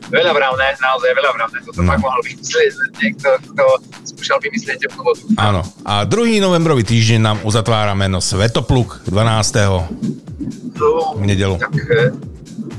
Veľa 0.08 0.32
vravné, 0.32 0.80
naozaj 0.80 1.12
veľa 1.12 1.32
vravné. 1.34 1.58
Toto 1.62 1.84
No. 1.84 1.90
fakt 1.90 2.00
mohol 2.00 2.22
vymyslieť 2.24 2.72
niekto, 2.96 3.28
kto 3.46 3.64
skúšal 4.08 4.40
vymyslieť 4.40 4.88
vodu. 4.96 5.20
Áno. 5.38 5.62
A 5.84 6.04
druhý 6.04 6.40
novembrový 6.40 6.82
týždeň 6.82 7.20
nám 7.20 7.38
uzatvára 7.44 7.92
meno 7.92 8.18
Svetopluk 8.18 9.04
12. 9.04 9.84
No, 10.74 11.12
v 11.14 11.26
nedelu. 11.26 11.60
Tak 11.60 11.76
e, 11.76 12.16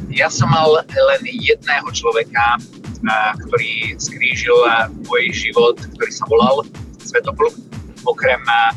ja 0.09 0.33
som 0.33 0.49
mal 0.49 0.73
len 0.81 1.21
jedného 1.29 1.85
človeka, 1.91 2.57
a, 3.05 3.15
ktorý 3.37 3.71
skrížil 3.95 4.57
môj 5.05 5.29
život, 5.31 5.77
ktorý 5.77 6.09
sa 6.09 6.25
volal 6.25 6.65
Svetopluk, 6.99 7.53
okrem 8.03 8.41
a, 8.43 8.73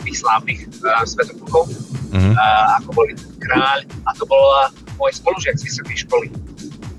tých 0.00 0.16
slávnych 0.18 0.64
Svetoplukov, 1.04 1.68
Mhm. 2.10 2.34
a, 2.34 2.46
ako 2.80 2.90
boli 2.96 3.12
kráľ, 3.50 3.82
a 4.06 4.10
to 4.14 4.22
bol 4.30 4.70
môj 4.94 5.10
spolužiak 5.18 5.58
z 5.58 5.66
vysokej 5.66 5.96
školy. 6.06 6.26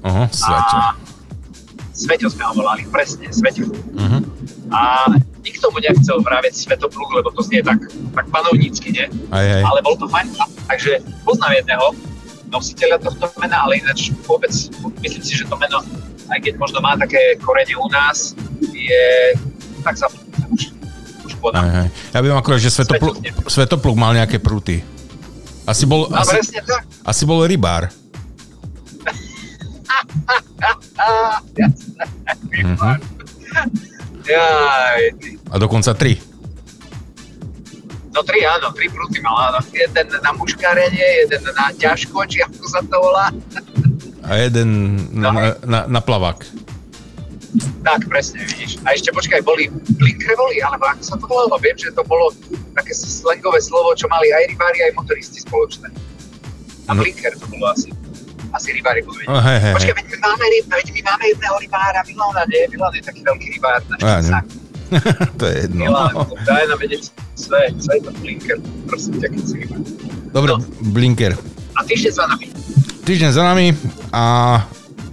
Aha, 0.03 0.27
svete. 0.27 0.75
A 0.75 0.91
Sveťo 1.91 2.27
sme 2.33 2.43
ho 2.49 2.53
volali, 2.57 2.83
presne, 2.91 3.31
Sveťo. 3.31 3.71
Mhm. 3.95 4.19
A 4.71 5.05
nikto 5.43 5.67
mu 5.71 5.79
nechcel 5.83 6.17
vraviť 6.23 6.53
Svetopluk, 6.55 7.11
lebo 7.15 7.29
to 7.31 7.43
znie 7.43 7.61
tak, 7.61 7.79
tak 8.15 8.25
panovnícky, 8.31 8.91
nie? 8.91 9.05
Aj, 9.29 9.45
aj. 9.61 9.63
Ale 9.63 9.79
bol 9.83 9.95
to 9.99 10.07
fajn. 10.07 10.27
Takže 10.67 11.03
poznám 11.27 11.59
jedného 11.59 11.91
nositeľa 12.51 12.99
tohto 12.99 13.31
mena, 13.39 13.63
ale 13.63 13.79
ináč 13.79 14.11
vôbec 14.27 14.51
myslím 15.03 15.23
si, 15.23 15.33
že 15.39 15.47
to 15.47 15.55
meno, 15.55 15.79
aj 16.27 16.39
keď 16.43 16.53
možno 16.59 16.83
má 16.83 16.99
také 16.99 17.39
korene 17.39 17.75
u 17.79 17.87
nás, 17.91 18.35
je 18.71 19.35
tak 19.83 19.95
zabudnuté 19.95 20.43
už. 20.51 20.61
Už 21.21 21.33
Aj, 21.53 21.85
aj. 21.85 21.89
Ja 22.11 22.19
viem 22.19 22.35
akorát, 22.35 22.59
že 22.59 22.73
Svetopluk, 22.73 23.15
Svetopluk 23.47 23.95
mal 23.95 24.11
nejaké 24.15 24.41
prúty. 24.41 24.83
Asi 25.63 25.85
bol, 25.85 26.09
A 26.09 26.21
asi, 26.21 26.33
presne 26.35 26.61
tak. 26.61 26.83
asi 27.03 27.23
bol 27.23 27.43
rybár. 27.43 27.87
Mhm. 32.51 32.91
Jaj, 34.21 35.01
ty. 35.17 35.29
A 35.47 35.55
dokonca 35.57 35.91
tri. 35.93 36.15
No 38.11 38.19
tri 38.21 38.43
áno, 38.43 38.69
tri 38.71 38.91
prúty 38.91 39.23
mal, 39.23 39.49
áno. 39.49 39.59
Jeden 39.71 40.07
na 40.13 40.31
muškarenie, 40.31 41.25
jeden 41.25 41.41
na 41.49 41.71
ťažko, 41.71 42.27
či 42.27 42.43
ako 42.43 42.63
sa 42.67 42.83
to 42.83 42.97
volá. 42.97 43.31
A 44.21 44.35
jeden 44.37 44.69
No. 45.11 45.31
na, 45.31 45.55
na, 45.63 45.79
na 45.89 45.99
plavák. 45.99 46.43
Tak, 47.81 48.05
presne, 48.05 48.43
vidíš. 48.43 48.79
A 48.81 48.93
ešte 48.93 49.09
počkaj, 49.09 49.41
boli 49.41 49.67
blinkre 49.93 50.33
boli, 50.33 50.59
alebo 50.59 50.85
ako 50.85 51.01
sa 51.01 51.15
to 51.15 51.25
volalo? 51.25 51.57
Viem, 51.57 51.75
že 51.75 51.91
to 51.91 52.03
bolo 52.03 52.31
také 52.73 52.93
slangové 52.93 53.59
slovo, 53.59 53.91
čo 53.91 54.07
mali 54.07 54.29
aj 54.29 54.47
rybári, 54.47 54.79
aj 54.81 54.91
motoristi 54.95 55.39
spoločné. 55.39 55.89
A 56.87 56.93
No. 56.93 57.01
blinker 57.01 57.33
to 57.35 57.45
bolo 57.47 57.65
asi. 57.69 57.91
Asi 58.51 58.69
rybári 58.71 58.99
budú 59.01 59.15
vedieť. 59.17 59.31
Oh, 59.31 59.39
hej, 59.41 59.57
hej, 59.59 59.73
Počkaj, 59.73 59.95
veď 59.95 60.05
my 60.07 60.17
máme, 60.19 60.45
ryb, 60.45 60.65
veď 60.67 60.87
my 60.91 61.01
máme 61.01 61.23
jedného 61.25 61.55
rybára, 61.57 61.99
Milana, 62.03 62.43
nie? 62.47 62.61
Milan 62.67 62.93
je 62.93 63.03
taký 63.03 63.21
veľký 63.23 63.47
rybár. 63.55 63.79
Na 63.87 63.95
Ja, 63.97 64.39
to 65.39 65.43
je 65.47 65.55
jedno. 65.61 65.79
Milan, 65.81 66.11
daj 66.43 66.63
nám 66.67 66.79
vedieť 66.79 67.03
sve 67.33 67.71
je 67.71 68.01
to 68.01 68.11
blinker, 68.19 68.57
prosím 68.85 69.17
ťa, 69.17 69.27
keď 69.27 69.43
si 69.43 69.55
rybár. 69.57 69.79
Dobre, 70.31 70.49
No. 70.51 70.57
Blinker. 70.91 71.33
A 71.73 71.79
týždeň 71.81 72.11
za 72.11 72.25
nami. 72.27 72.45
Týždeň 73.01 73.29
za 73.31 73.43
nami 73.43 73.65
a 74.11 74.23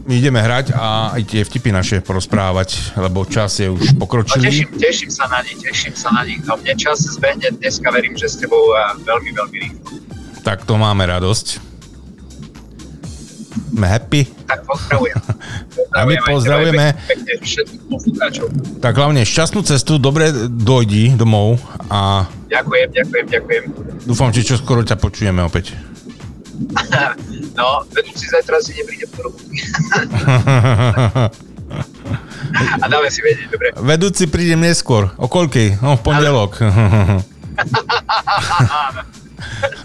my 0.09 0.15
ideme 0.15 0.41
hrať 0.41 0.73
a 0.73 1.13
aj 1.13 1.23
tie 1.23 1.45
vtipy 1.45 1.69
naše 1.69 2.01
porozprávať, 2.01 2.97
lebo 2.97 3.23
čas 3.23 3.61
je 3.61 3.69
už 3.69 3.93
No 3.93 4.01
pokročilý. 4.01 4.41
teším, 4.43 4.69
teším 4.75 5.11
sa 5.11 5.29
na 5.29 5.45
nich, 5.45 5.61
teším 5.61 5.93
sa 5.93 6.09
na 6.11 6.25
nich. 6.25 6.41
No 6.43 6.57
mne 6.57 6.73
čas 6.75 7.05
zbehne 7.05 7.53
dneska, 7.53 7.93
verím, 7.93 8.17
že 8.17 8.27
s 8.27 8.41
tebou 8.41 8.73
a 8.73 8.97
veľmi, 8.97 9.31
veľmi 9.31 9.57
rýchlo. 9.61 9.85
Tak 10.41 10.65
to 10.65 10.75
máme 10.75 11.05
radosť. 11.05 11.61
Sme 13.69 13.85
happy. 13.85 14.25
Tak 14.49 14.65
pozdravujem. 14.65 15.19
A 15.91 16.05
my 16.05 16.15
pozdravujeme. 16.21 16.87
Tak 18.79 18.93
hlavne 18.95 19.23
šťastnú 19.23 19.61
cestu, 19.63 19.97
dobre 19.97 20.31
dojdi 20.49 21.15
domov 21.15 21.61
a 21.87 22.25
Ďakujem, 22.49 22.89
ďakujem, 22.91 23.27
ďakujem. 23.29 23.63
dúfam, 24.05 24.33
že 24.33 24.41
čo 24.43 24.57
skoro 24.57 24.81
ťa 24.81 24.97
počujeme 24.97 25.45
opäť. 25.45 25.77
No, 27.55 27.83
vedúci 27.91 28.27
zajtra 28.27 28.59
si 28.63 28.75
nepríde 28.75 29.07
do 29.15 29.31
roboty. 29.31 29.57
A 32.83 32.87
dáme 32.89 33.13
si 33.13 33.21
vedieť, 33.21 33.49
dobre. 33.53 33.69
Vedúci 33.77 34.25
prídem 34.27 34.65
neskôr. 34.65 35.13
O 35.21 35.29
koľkej? 35.29 35.79
No, 35.85 35.95
v 35.99 36.03
pondelok. 36.03 36.53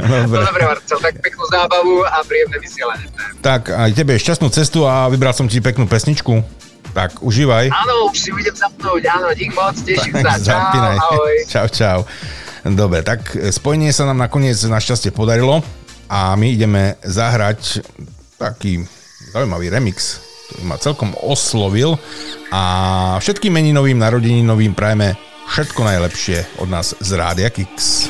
No 0.02 0.26
Dobre. 0.26 0.42
dobre, 0.46 0.64
Marcel, 0.66 0.98
tak 0.98 1.18
peknú 1.22 1.46
zábavu 1.50 2.02
a 2.06 2.26
príjemné 2.26 2.58
vysielanie. 2.58 3.06
Tak 3.42 3.70
aj 3.70 3.90
tebe 3.94 4.18
šťastnú 4.18 4.50
cestu 4.50 4.86
a 4.86 5.06
vybral 5.10 5.34
som 5.34 5.46
ti 5.46 5.62
peknú 5.62 5.86
pesničku. 5.86 6.42
Tak, 6.94 7.22
užívaj. 7.22 7.70
Áno, 7.70 8.10
už 8.10 8.18
si 8.18 8.30
budem 8.34 8.54
zapnúť, 8.54 9.02
áno, 9.10 9.30
dík 9.34 9.54
moc, 9.54 9.78
teším 9.82 10.14
sa. 10.22 10.38
Čau, 10.42 10.58
ahoj. 10.58 11.36
Čau, 11.50 11.66
čau. 11.70 12.00
Dobre, 12.66 13.02
tak 13.06 13.34
spojenie 13.34 13.94
sa 13.94 14.06
nám 14.10 14.22
nakoniec 14.22 14.58
našťastie 14.58 15.14
podarilo 15.14 15.62
a 16.10 16.36
my 16.36 16.48
ideme 16.54 16.96
zahrať 17.04 17.84
taký 18.38 18.84
zaujímavý 19.34 19.74
remix, 19.74 20.22
ktorý 20.50 20.64
ma 20.68 20.78
celkom 20.78 21.12
oslovil 21.24 21.98
a 22.54 22.62
všetkým 23.18 23.54
meninovým 23.54 23.98
narodeninovým 23.98 24.78
prajeme 24.78 25.18
všetko 25.50 25.82
najlepšie 25.84 26.62
od 26.62 26.70
nás 26.70 26.94
z 26.98 27.10
Rádia 27.18 27.50
Kix. 27.50 28.08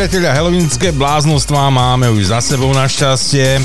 Priatelia, 0.00 0.32
halloweenské 0.32 0.96
bláznostvá 0.96 1.68
máme 1.68 2.08
už 2.08 2.32
za 2.32 2.40
sebou 2.40 2.72
našťastie. 2.72 3.60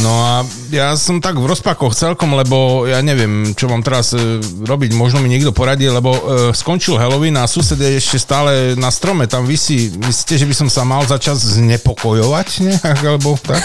No 0.00 0.08
a 0.08 0.40
ja 0.72 0.96
som 0.96 1.20
tak 1.20 1.36
v 1.36 1.44
rozpakoch 1.44 1.92
celkom, 1.92 2.32
lebo 2.32 2.88
ja 2.88 3.04
neviem, 3.04 3.52
čo 3.52 3.68
mám 3.68 3.84
teraz 3.84 4.16
e, 4.16 4.40
robiť, 4.40 4.96
možno 4.96 5.20
mi 5.20 5.28
niekto 5.28 5.52
poradí, 5.52 5.84
lebo 5.84 6.16
e, 6.16 6.22
skončil 6.56 6.96
Halloween 6.96 7.36
a 7.36 7.44
sused 7.44 7.76
je 7.76 8.00
ešte 8.00 8.16
stále 8.16 8.72
na 8.72 8.88
strome, 8.88 9.28
tam 9.28 9.44
vysí. 9.44 9.92
Myslíte, 10.00 10.40
že 10.40 10.48
by 10.48 10.54
som 10.64 10.68
sa 10.72 10.80
mal 10.88 11.04
začať 11.04 11.36
znepokojovať 11.36 12.48
nejak, 12.64 12.98
alebo 13.04 13.36
tak? 13.44 13.60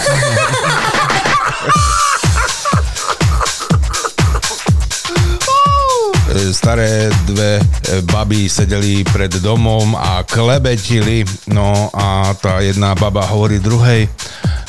Staré 6.65 7.13
dve 7.29 7.61
e, 7.61 8.01
baby 8.09 8.49
sedeli 8.49 9.05
pred 9.13 9.29
domom 9.37 9.93
a 9.93 10.25
klebetili, 10.25 11.21
no 11.53 11.93
a 11.93 12.33
tá 12.41 12.57
jedna 12.65 12.97
baba 12.97 13.21
hovorí 13.21 13.61
druhej, 13.61 14.09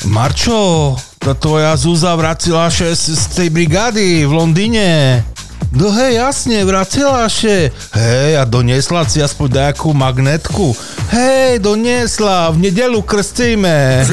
Marčo, 0.05 0.93
tá 1.17 1.33
tvoja 1.33 1.73
Zúza 1.73 2.13
vracila 2.13 2.69
še 2.69 2.93
z, 2.93 3.17
tej 3.33 3.49
brigády 3.49 4.29
v 4.29 4.29
Londýne. 4.29 5.25
No 5.73 5.89
hej, 5.89 6.21
jasne, 6.21 6.61
vracila 6.69 7.25
še. 7.25 7.73
Hej, 7.97 8.37
a 8.37 8.45
doniesla 8.45 9.01
si 9.09 9.17
aspoň 9.17 9.73
nejakú 9.73 9.89
magnetku. 9.89 10.77
Hej, 11.09 11.65
doniesla, 11.65 12.53
v 12.53 12.69
nedelu 12.69 13.01
krstíme. 13.01 14.05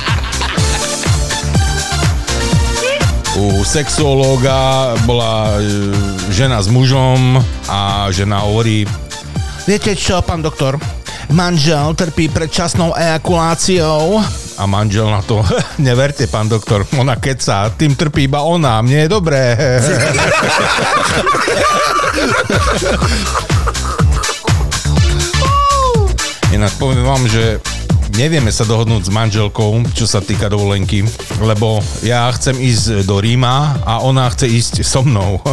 U 3.34 3.66
sexuológa 3.66 4.94
bola 5.10 5.58
e, 5.58 5.66
žena 6.30 6.62
s 6.62 6.70
mužom 6.70 7.42
a 7.66 8.06
žena 8.14 8.46
hovorí 8.46 8.86
Viete 9.66 9.98
čo, 9.98 10.22
pán 10.22 10.38
doktor? 10.38 10.78
Manžel 11.34 11.98
trpí 11.98 12.30
predčasnou 12.30 12.94
ejakuláciou. 12.94 14.22
A 14.54 14.70
manžel 14.70 15.10
na 15.10 15.18
to, 15.18 15.42
neverte, 15.82 16.30
pán 16.30 16.46
doktor, 16.46 16.86
ona 16.94 17.18
keca, 17.18 17.74
tým 17.74 17.98
trpí 17.98 18.30
iba 18.30 18.46
ona, 18.46 18.78
mne 18.86 19.02
je 19.02 19.08
dobré. 19.10 19.58
Inak 26.54 26.70
poviem 26.78 27.02
vám, 27.02 27.26
že 27.26 27.58
nevieme 28.14 28.50
sa 28.54 28.62
dohodnúť 28.62 29.10
s 29.10 29.14
manželkou, 29.14 29.82
čo 29.94 30.06
sa 30.06 30.22
týka 30.22 30.46
dovolenky, 30.46 31.02
lebo 31.42 31.82
ja 32.06 32.30
chcem 32.34 32.54
ísť 32.58 33.02
do 33.06 33.18
Ríma 33.18 33.82
a 33.82 34.00
ona 34.02 34.30
chce 34.30 34.46
ísť 34.46 34.74
so 34.86 35.02
mnou. 35.02 35.42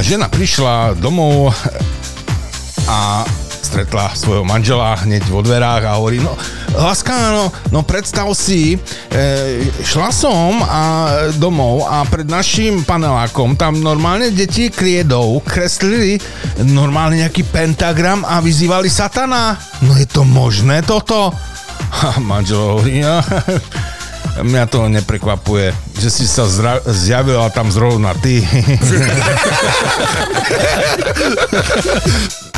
Žena 0.00 0.32
prišla 0.32 0.96
domov 0.96 1.52
a 2.88 3.22
stretla 3.62 4.10
svojho 4.16 4.42
manžela 4.42 4.98
hneď 5.06 5.28
vo 5.30 5.44
dverách 5.44 5.86
a 5.86 5.94
hovorí, 6.00 6.18
no 6.18 6.34
Láska, 6.70 7.50
no, 7.74 7.82
predstav 7.82 8.30
si, 8.38 8.78
e, 9.10 9.22
šla 9.82 10.14
som 10.14 10.62
a 10.62 10.82
domov 11.34 11.82
a 11.82 12.06
pred 12.06 12.30
našim 12.30 12.86
panelákom 12.86 13.58
tam 13.58 13.82
normálne 13.82 14.30
deti 14.30 14.70
kriedou 14.70 15.42
kreslili 15.42 16.22
normálne 16.70 17.26
nejaký 17.26 17.42
pentagram 17.50 18.22
a 18.22 18.38
vyzývali 18.38 18.86
satana. 18.86 19.58
No 19.82 19.98
je 19.98 20.06
to 20.06 20.22
možné 20.22 20.86
toto? 20.86 21.34
A 21.90 22.22
manžel 22.22 22.78
hovorí, 22.78 23.02
ja, 23.02 23.18
mňa 24.38 24.70
to 24.70 24.86
neprekvapuje, 24.86 25.74
že 25.98 26.06
si 26.06 26.22
sa 26.30 26.46
zra- 26.46 26.86
zjavila 26.86 27.50
tam 27.50 27.66
zrovna 27.74 28.14
ty. 28.14 28.46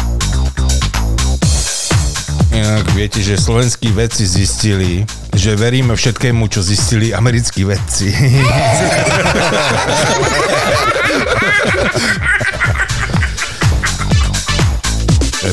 Inak 2.53 2.93
viete, 2.93 3.25
že 3.25 3.41
slovenskí 3.41 3.89
vedci 3.97 4.29
zistili, 4.29 5.09
že 5.33 5.57
veríme 5.57 5.97
všetkému, 5.97 6.53
čo 6.53 6.61
zistili 6.61 7.17
americkí 7.17 7.65
vedci. 7.65 8.13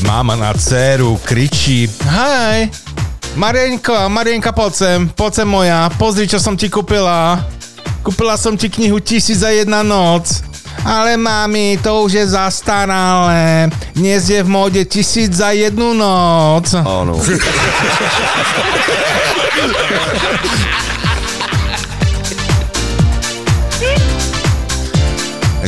Máma 0.04 0.34
na 0.34 0.50
dceru 0.54 1.20
kričí 1.22 1.86
Hej, 2.02 2.68
Marienko, 3.38 4.08
Marienka, 4.10 4.50
poď 4.52 4.72
sem, 4.74 5.08
poď 5.08 5.32
sem 5.34 5.48
moja, 5.48 5.86
pozri, 5.94 6.26
čo 6.26 6.42
som 6.42 6.58
ti 6.58 6.66
kúpila. 6.66 7.38
Kúpila 8.02 8.34
som 8.34 8.58
ti 8.58 8.66
knihu 8.66 8.98
Tisíc 8.98 9.38
za 9.40 9.54
jedna 9.54 9.86
noc. 9.86 10.49
Ale 10.84 11.16
mami, 11.16 11.76
to 11.82 12.08
už 12.08 12.12
je 12.12 12.26
zastaralé. 12.26 13.68
Dnes 13.92 14.24
je 14.24 14.40
v 14.40 14.48
móde 14.48 14.84
tisíc 14.88 15.28
za 15.36 15.52
jednu 15.52 15.92
noc. 15.92 16.72
Áno. 16.72 17.20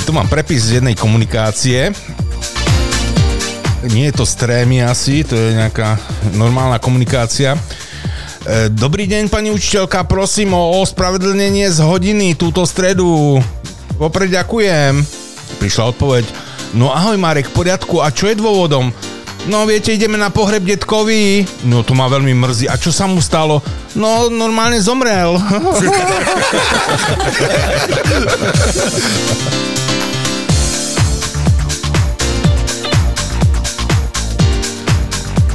Tu 0.02 0.10
mám 0.10 0.28
prepis 0.28 0.68
z 0.68 0.82
jednej 0.82 0.96
komunikácie. 0.98 1.92
Nie 3.92 4.04
je 4.10 4.14
to 4.14 4.24
z 4.26 4.34
trémy 4.34 4.84
asi, 4.84 5.24
to 5.24 5.36
je 5.36 5.56
nejaká 5.56 5.96
normálna 6.34 6.76
komunikácia. 6.82 7.54
E, 7.54 8.68
Dobrý 8.68 9.06
deň, 9.06 9.30
pani 9.30 9.48
učiteľka, 9.54 10.04
prosím 10.04 10.52
o 10.52 10.82
ospravedlnenie 10.82 11.70
z 11.70 11.78
hodiny 11.80 12.34
túto 12.34 12.66
stredu. 12.66 13.38
Vopred 13.96 14.30
ďakujem. 14.32 15.04
Prišla 15.60 15.92
odpoveď. 15.92 16.24
No 16.72 16.88
ahoj 16.88 17.20
Marek, 17.20 17.52
v 17.52 17.56
poriadku, 17.64 18.00
a 18.00 18.08
čo 18.08 18.32
je 18.32 18.40
dôvodom? 18.40 18.88
No 19.50 19.66
viete, 19.66 19.90
ideme 19.90 20.14
na 20.14 20.30
pohreb 20.30 20.62
detkovi. 20.62 21.42
No 21.66 21.82
to 21.82 21.98
ma 21.98 22.06
veľmi 22.06 22.30
mrzí. 22.30 22.70
A 22.70 22.78
čo 22.78 22.94
sa 22.94 23.10
mu 23.10 23.18
stalo? 23.18 23.58
No 23.98 24.30
normálne 24.30 24.78
zomrel. 24.78 25.34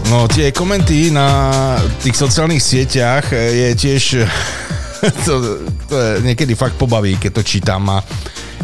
No 0.08 0.24
tie 0.24 0.56
komenty 0.56 1.12
na 1.12 1.28
tých 2.00 2.16
sociálnych 2.16 2.64
sieťach 2.64 3.28
e, 3.36 3.36
je 3.36 3.70
tiež... 3.76 4.04
To, 5.28 5.34
to 5.90 5.96
je 5.96 6.12
niekedy 6.26 6.58
fakt 6.58 6.76
pobaví, 6.76 7.18
keď 7.22 7.42
to 7.42 7.44
čítam 7.46 7.86
a 7.90 8.02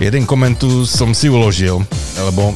jeden 0.02 0.26
komentu 0.26 0.86
som 0.90 1.14
si 1.14 1.30
uložil, 1.30 1.82
lebo 2.18 2.52
e, 2.52 2.56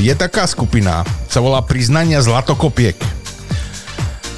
je 0.00 0.14
taká 0.16 0.48
skupina, 0.48 1.04
sa 1.28 1.44
volá 1.44 1.60
Priznania 1.60 2.24
zlatokopiek. 2.24 2.96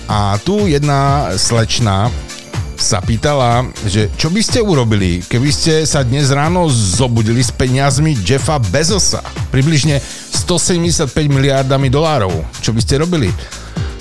A 0.06 0.38
tu 0.42 0.70
jedna 0.70 1.30
slečna 1.34 2.10
sa 2.76 3.00
pýtala, 3.00 3.66
že 3.88 4.12
čo 4.20 4.28
by 4.28 4.40
ste 4.44 4.60
urobili, 4.60 5.24
keby 5.24 5.48
ste 5.48 5.74
sa 5.88 6.04
dnes 6.04 6.28
ráno 6.28 6.68
zobudili 6.68 7.40
s 7.40 7.50
peniazmi 7.50 8.14
Jeffa 8.20 8.60
Bezosa, 8.60 9.24
približne 9.50 9.98
175 9.98 11.10
miliardami 11.26 11.88
dolárov. 11.88 12.44
Čo 12.60 12.76
by 12.76 12.80
ste 12.84 13.00
robili? 13.02 13.32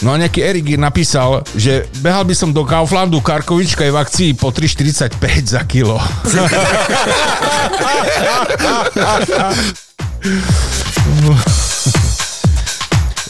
No 0.04 0.12
a 0.12 0.20
nejaký 0.20 0.44
Erik 0.44 0.76
napísal, 0.76 1.46
že 1.56 1.88
behal 2.04 2.28
by 2.28 2.36
som 2.36 2.52
do 2.52 2.68
Kauflandu 2.68 3.24
Karkovička 3.24 3.88
je 3.88 3.96
v 3.96 4.00
akcii 4.02 4.36
po 4.36 4.52
3,45 4.52 5.56
za 5.56 5.64
kilo. 5.64 5.96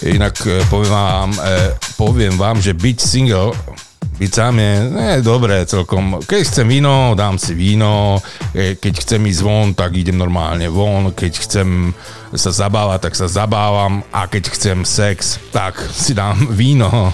Inak 0.06 0.38
e, 0.46 0.62
poviem 0.70 0.94
vám, 0.94 1.32
e, 1.34 1.74
poviem 1.98 2.34
vám, 2.38 2.62
že 2.62 2.74
byť 2.78 2.98
single 3.02 3.54
byť 4.16 4.32
sám 4.32 4.56
je 4.60 4.72
ne, 4.96 5.10
dobré 5.20 5.68
celkom. 5.68 6.24
Keď 6.24 6.40
chcem 6.48 6.68
víno, 6.68 7.12
dám 7.20 7.36
si 7.36 7.52
víno. 7.52 8.24
E, 8.56 8.80
Keď 8.80 8.94
chcem 9.04 9.20
ísť 9.28 9.42
von, 9.44 9.76
tak 9.76 9.92
idem 9.96 10.16
normálne 10.16 10.72
von. 10.72 11.12
Keď 11.12 11.34
chcem 11.44 11.92
sa 12.32 12.52
zabávať, 12.52 13.12
tak 13.12 13.16
sa 13.20 13.28
zabávam. 13.28 14.04
A 14.16 14.28
keď 14.32 14.56
chcem 14.56 14.88
sex, 14.88 15.36
tak 15.52 15.76
si 15.92 16.16
dám 16.16 16.48
víno. 16.56 16.88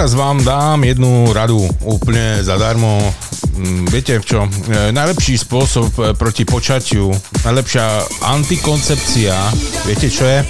Teraz 0.00 0.16
vám 0.16 0.40
dám 0.40 0.80
jednu 0.80 1.28
radu 1.28 1.60
úplne 1.84 2.40
zadarmo. 2.40 3.04
Mm, 3.52 3.84
Viete 3.92 4.16
v 4.16 4.24
čo? 4.24 4.48
E, 4.48 4.96
Najlepší 4.96 5.36
spôsob 5.36 5.92
e, 6.00 6.16
proti 6.16 6.48
počatiu, 6.48 7.12
najlepšia 7.44 8.08
antikoncepcia, 8.24 9.36
viete 9.84 10.08
čo 10.08 10.24
je? 10.24 10.40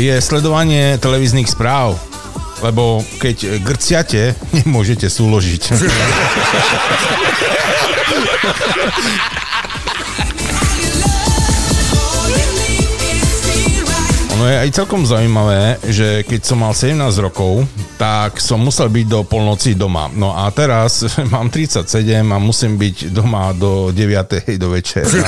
Je 0.00 0.16
sledovanie 0.24 0.96
televíznych 0.96 1.44
správ. 1.44 2.00
Lebo 2.64 3.04
keď 3.20 3.60
grciate, 3.60 4.32
nemôžete 4.64 5.12
súložiť. 5.12 5.62
Ono 14.40 14.44
je 14.48 14.56
aj 14.56 14.72
celkom 14.72 15.04
zaujímavé, 15.04 15.84
že 15.84 16.24
keď 16.24 16.40
som 16.48 16.64
mal 16.64 16.72
17 16.72 16.96
rokov, 17.20 17.68
tak 17.98 18.38
som 18.38 18.62
musel 18.62 18.86
byť 18.88 19.06
do 19.10 19.26
polnoci 19.26 19.74
doma. 19.74 20.06
No 20.14 20.30
a 20.30 20.46
teraz 20.54 21.02
mám 21.34 21.50
37 21.50 21.90
a 22.22 22.38
musím 22.38 22.78
byť 22.78 23.10
doma 23.10 23.50
do 23.52 23.90
9. 23.90 24.54
do 24.56 24.70
večera. 24.70 25.10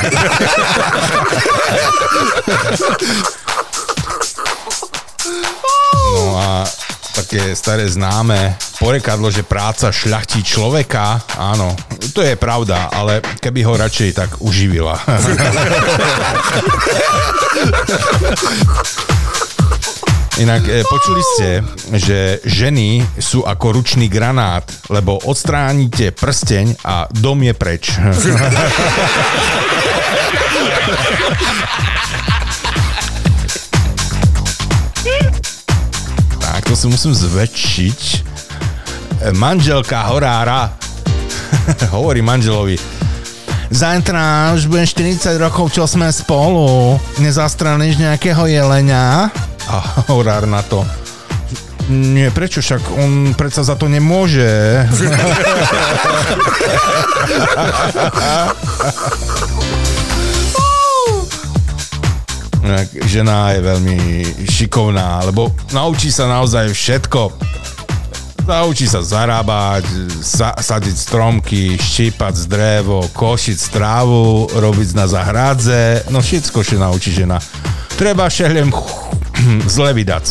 No 6.10 6.36
a 6.36 6.66
také 7.14 7.54
staré 7.54 7.86
známe 7.86 8.58
porekadlo, 8.82 9.30
že 9.30 9.46
práca 9.46 9.94
šľachtí 9.94 10.42
človeka, 10.42 11.22
áno, 11.38 11.70
to 12.10 12.24
je 12.24 12.34
pravda, 12.34 12.90
ale 12.90 13.22
keby 13.38 13.62
ho 13.62 13.78
radšej 13.78 14.10
tak 14.16 14.30
uživila. 14.42 14.98
Inak 20.40 20.64
e, 20.64 20.80
počuli 20.88 21.20
ste, 21.20 21.60
že 22.00 22.40
ženy 22.48 23.04
sú 23.20 23.44
ako 23.44 23.76
ručný 23.76 24.08
granát, 24.08 24.64
lebo 24.88 25.20
odstránite 25.28 26.16
prsteň 26.16 26.80
a 26.80 27.04
dom 27.12 27.44
je 27.44 27.52
preč. 27.52 27.92
tak, 36.40 36.64
to 36.64 36.72
si 36.72 36.88
musím 36.88 37.12
zväčšiť. 37.12 38.00
Manželka 39.36 40.08
horára 40.08 40.72
hovorí 41.92 42.24
manželovi, 42.24 42.80
Zajtra 43.70 44.50
už 44.58 44.66
budem 44.66 44.82
40 44.82 45.38
rokov, 45.38 45.70
čo 45.70 45.86
sme 45.86 46.10
spolu. 46.10 46.98
Nezastrelíš 47.22 48.02
nejakého 48.02 48.50
jelenia? 48.50 49.30
A 49.70 49.78
horár 50.10 50.50
na 50.50 50.62
to. 50.66 50.82
Nie, 51.90 52.30
prečo 52.30 52.62
však? 52.62 52.86
On 52.98 53.34
predsa 53.34 53.66
za 53.66 53.74
to 53.74 53.90
nemôže. 53.90 54.46
Žena 63.10 63.58
je 63.58 63.60
veľmi 63.66 63.98
šikovná, 64.46 65.26
lebo 65.26 65.50
naučí 65.74 66.14
sa 66.14 66.30
naozaj 66.30 66.70
všetko. 66.70 67.34
Naučí 68.46 68.86
sa 68.86 69.02
zarábať, 69.02 69.84
sa, 70.22 70.54
sadiť 70.54 70.94
stromky, 70.94 71.74
štípať 71.74 72.34
z 72.34 72.44
drevo, 72.46 73.02
košiť 73.10 73.58
strávu, 73.58 74.54
robiť 74.54 74.94
na 74.94 75.10
zahradze, 75.10 76.06
no 76.14 76.22
všetko 76.22 76.62
sa 76.62 76.78
naučí 76.78 77.10
žena. 77.10 77.42
Treba 77.98 78.30
šehlem 78.30 78.70
zle 79.74 79.94
vydať. 79.94 80.24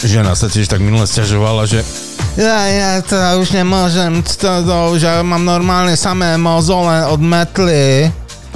Žena 0.00 0.32
sa 0.34 0.48
tiež 0.50 0.66
tak 0.66 0.82
minule 0.82 1.06
stiažovala, 1.06 1.68
že 1.68 1.84
ja, 2.38 2.62
ja 2.70 3.02
to 3.02 3.18
už 3.42 3.50
nemôžem, 3.52 4.22
to, 4.22 4.62
to 4.62 4.76
už 4.96 5.02
ja 5.02 5.20
mám 5.20 5.44
normálne 5.44 5.96
samé 5.98 6.38
mozole 6.38 7.04
od 7.10 7.20
metly. 7.20 8.06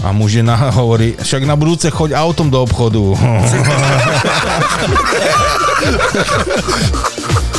A 0.05 0.12
muž 0.12 0.33
žena 0.41 0.57
hovorí, 0.72 1.16
však 1.18 1.45
na 1.45 1.57
budúce 1.57 1.91
choď 1.91 2.12
autom 2.16 2.51
do 2.53 2.62
obchodu. 2.62 3.12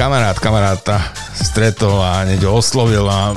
kamarát 0.00 0.40
kamaráta 0.40 0.96
stretol 1.36 2.00
a 2.00 2.24
hneď 2.24 2.48
oslovil 2.48 3.04
a 3.04 3.36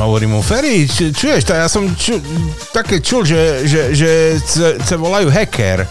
hovorí 0.00 0.24
mu, 0.24 0.40
Ferry, 0.40 0.88
čuješ, 0.88 1.44
ja 1.44 1.68
som 1.68 1.84
ču, 1.92 2.16
také 2.72 3.04
čul, 3.04 3.28
že, 3.28 3.68
že, 3.68 3.92
že 3.92 4.40
ce 4.80 4.94
volajú 4.96 5.28
hacker. 5.28 5.84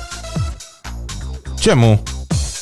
Čemu? 1.61 2.01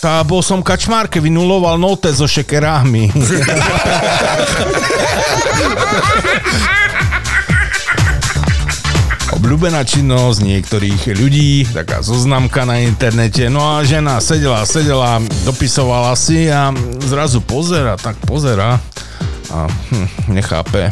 Tá 0.03 0.19
bol 0.27 0.43
som 0.43 0.59
kačmárke, 0.59 1.23
vynuloval 1.23 1.79
note 1.79 2.11
so 2.11 2.27
šekerami. 2.27 3.07
Obľúbená 9.45 9.85
činnosť 9.85 10.41
niektorých 10.41 11.21
ľudí, 11.21 11.69
taká 11.69 12.01
zoznamka 12.01 12.65
na 12.65 12.81
internete, 12.81 13.45
no 13.45 13.61
a 13.61 13.85
žena 13.85 14.17
sedela, 14.17 14.65
sedela, 14.65 15.21
dopisovala 15.45 16.17
si 16.17 16.49
a 16.49 16.73
zrazu 17.05 17.45
pozera, 17.45 17.93
tak 17.93 18.17
pozera 18.25 18.81
a 19.53 19.69
hm, 19.69 20.33
nechápe, 20.33 20.89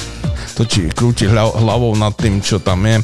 točí, 0.54 0.86
krúti 0.94 1.26
hlavou 1.26 1.98
nad 1.98 2.14
tým, 2.14 2.46
čo 2.46 2.62
tam 2.62 2.86
je 2.86 3.02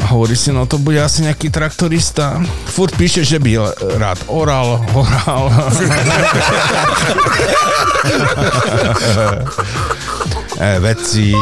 a 0.00 0.08
hovorí 0.08 0.32
si, 0.32 0.56
no 0.56 0.64
to 0.64 0.80
bude 0.80 0.96
asi 1.04 1.20
nejaký 1.28 1.52
traktorista. 1.52 2.40
Furt 2.72 2.96
píše, 2.96 3.28
že 3.28 3.36
by 3.36 3.60
rád 4.00 4.24
oral, 4.32 4.80
oral. 4.96 5.52
e, 10.64 10.80
vedci, 10.80 11.36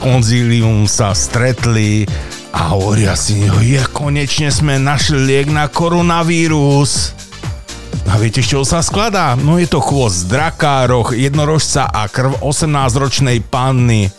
konzílium 0.00 0.88
sa 0.88 1.12
stretli 1.12 2.08
a 2.52 2.74
hovoria 2.74 3.16
si, 3.16 3.46
"Jo, 3.46 3.58
je, 3.62 3.82
konečne 3.94 4.50
sme 4.50 4.78
našli 4.78 5.18
liek 5.18 5.48
na 5.50 5.70
koronavírus. 5.70 7.14
A 8.10 8.18
viete, 8.18 8.42
z 8.42 8.58
čoho 8.58 8.66
sa 8.66 8.82
skladá? 8.82 9.38
No 9.38 9.58
je 9.58 9.70
to 9.70 9.78
chvost 9.78 10.26
draka, 10.26 10.86
roh 10.90 11.14
jednorožca 11.14 11.86
a 11.86 12.10
krv 12.10 12.42
18-ročnej 12.42 13.38
panny. 13.46 14.10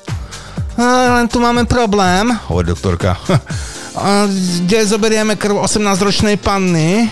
A, 0.80 1.20
len 1.20 1.28
tu 1.28 1.44
máme 1.44 1.68
problém, 1.68 2.32
hovorí 2.48 2.72
doktorka. 2.72 3.20
A 3.92 4.24
kde 4.64 4.88
zoberieme 4.88 5.36
krv 5.36 5.68
18-ročnej 5.68 6.40
panny? 6.40 7.12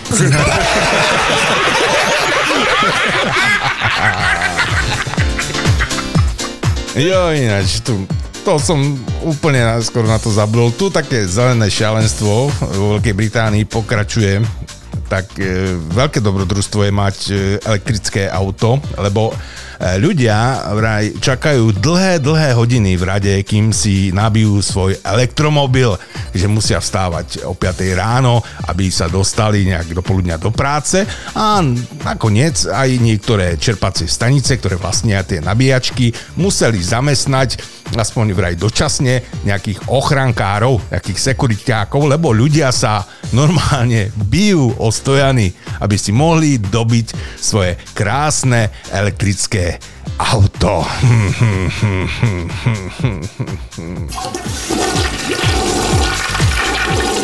Jo, 6.90 7.30
ináč, 7.30 7.80
tu, 7.80 8.02
to 8.50 8.58
som 8.58 8.82
úplne 9.22 9.62
skoro 9.78 10.10
na 10.10 10.18
to 10.18 10.26
zabudol. 10.26 10.74
Tu 10.74 10.90
také 10.90 11.22
zelené 11.22 11.70
šialenstvo 11.70 12.50
vo 12.50 12.86
Veľkej 12.98 13.14
Británii 13.14 13.62
pokračuje. 13.62 14.42
Tak 15.06 15.38
e, 15.38 15.78
veľké 15.78 16.18
dobrodružstvo 16.18 16.82
je 16.82 16.92
mať 16.94 17.16
e, 17.30 17.32
elektrické 17.62 18.26
auto, 18.26 18.82
lebo 18.98 19.30
e, 19.30 19.34
ľudia 20.02 20.66
vraj 20.74 21.14
čakajú 21.22 21.78
dlhé, 21.78 22.18
dlhé 22.18 22.58
hodiny 22.58 22.98
v 22.98 23.06
rade, 23.06 23.34
kým 23.46 23.70
si 23.70 24.10
nabijú 24.10 24.58
svoj 24.58 24.98
elektromobil, 25.02 25.94
že 26.34 26.50
musia 26.50 26.82
vstávať 26.82 27.46
o 27.46 27.54
5 27.54 27.86
ráno, 27.94 28.42
aby 28.66 28.90
sa 28.90 29.06
dostali 29.06 29.62
nejak 29.66 29.94
do 29.94 30.02
poludnia 30.02 30.42
do 30.42 30.50
práce 30.50 31.06
a 31.38 31.62
nakoniec 32.02 32.66
aj 32.66 32.98
niektoré 32.98 33.54
čerpacie 33.58 34.10
stanice, 34.10 34.58
ktoré 34.58 34.74
vlastnia 34.74 35.22
tie 35.22 35.38
nabíjačky, 35.38 36.10
museli 36.34 36.82
zamestnať 36.82 37.79
aspoň 37.94 38.34
vraj 38.34 38.54
dočasne 38.54 39.22
nejakých 39.42 39.90
ochrankárov, 39.90 40.78
nejakých 40.90 41.18
sekuritákov, 41.32 42.06
lebo 42.06 42.30
ľudia 42.30 42.70
sa 42.70 43.06
normálne 43.34 44.10
bijú 44.30 44.74
o 44.78 44.90
stojany, 44.90 45.54
aby 45.82 45.96
si 45.98 46.10
mohli 46.14 46.58
dobiť 46.58 47.06
svoje 47.38 47.78
krásne 47.94 48.70
elektrické 48.90 49.78
auto. 50.18 50.84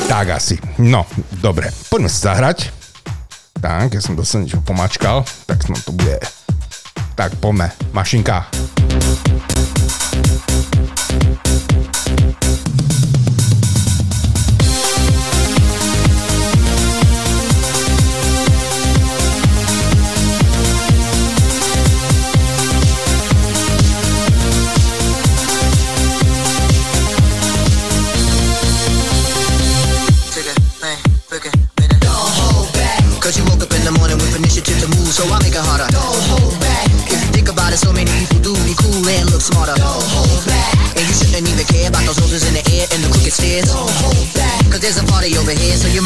Tak 0.06 0.26
asi. 0.38 0.56
No, 0.78 1.04
dobre. 1.42 1.68
Poďme 1.90 2.08
sa 2.08 2.32
zahrať. 2.32 2.70
Tak, 3.58 3.96
ja 3.96 4.00
som 4.04 4.14
dosť 4.14 4.32
niečo 4.46 4.60
pomačkal, 4.62 5.24
tak 5.48 5.66
no 5.66 5.76
to 5.80 5.90
bude. 5.90 6.20
Tak, 7.16 7.40
poďme. 7.40 7.72
Mašinka. 7.96 8.75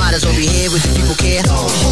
matters 0.01 0.25
over 0.25 0.41
here 0.41 0.71
with 0.71 0.83
the 0.83 0.95
people 0.97 1.15
care. 1.15 1.90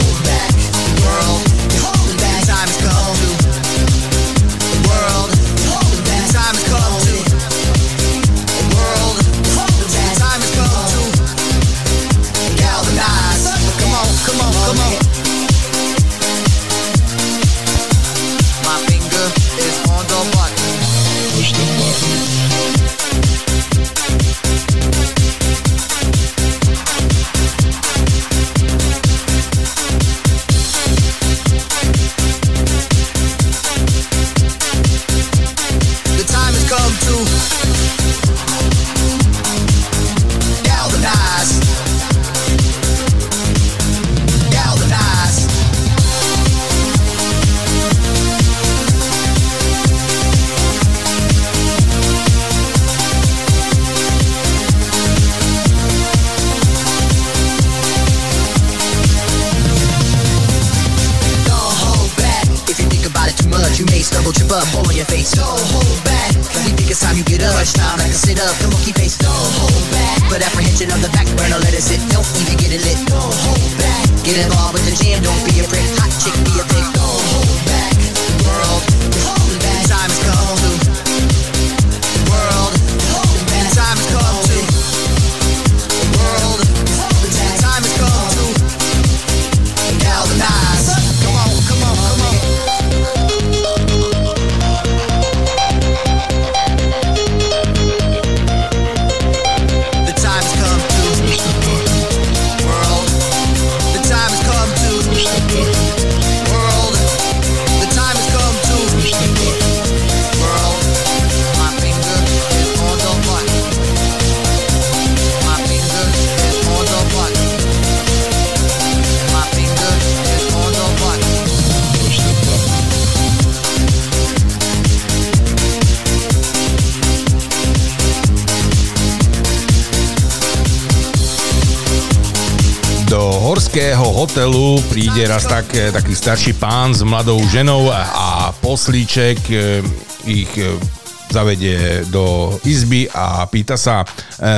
Horského 134.39 134.55
hotelu 134.55 134.79
príde 134.87 135.27
raz 135.27 135.51
tak, 135.51 135.67
taký 135.67 136.15
starší 136.15 136.53
pán 136.63 136.95
s 136.95 137.03
mladou 137.03 137.43
ženou 137.51 137.91
a 137.91 138.55
poslíček 138.63 139.39
e, 139.51 139.83
ich 140.31 140.47
e, 140.55 140.79
zavedie 141.27 142.07
do 142.07 142.55
izby 142.63 143.11
a 143.11 143.43
pýta 143.51 143.75
sa, 143.75 144.07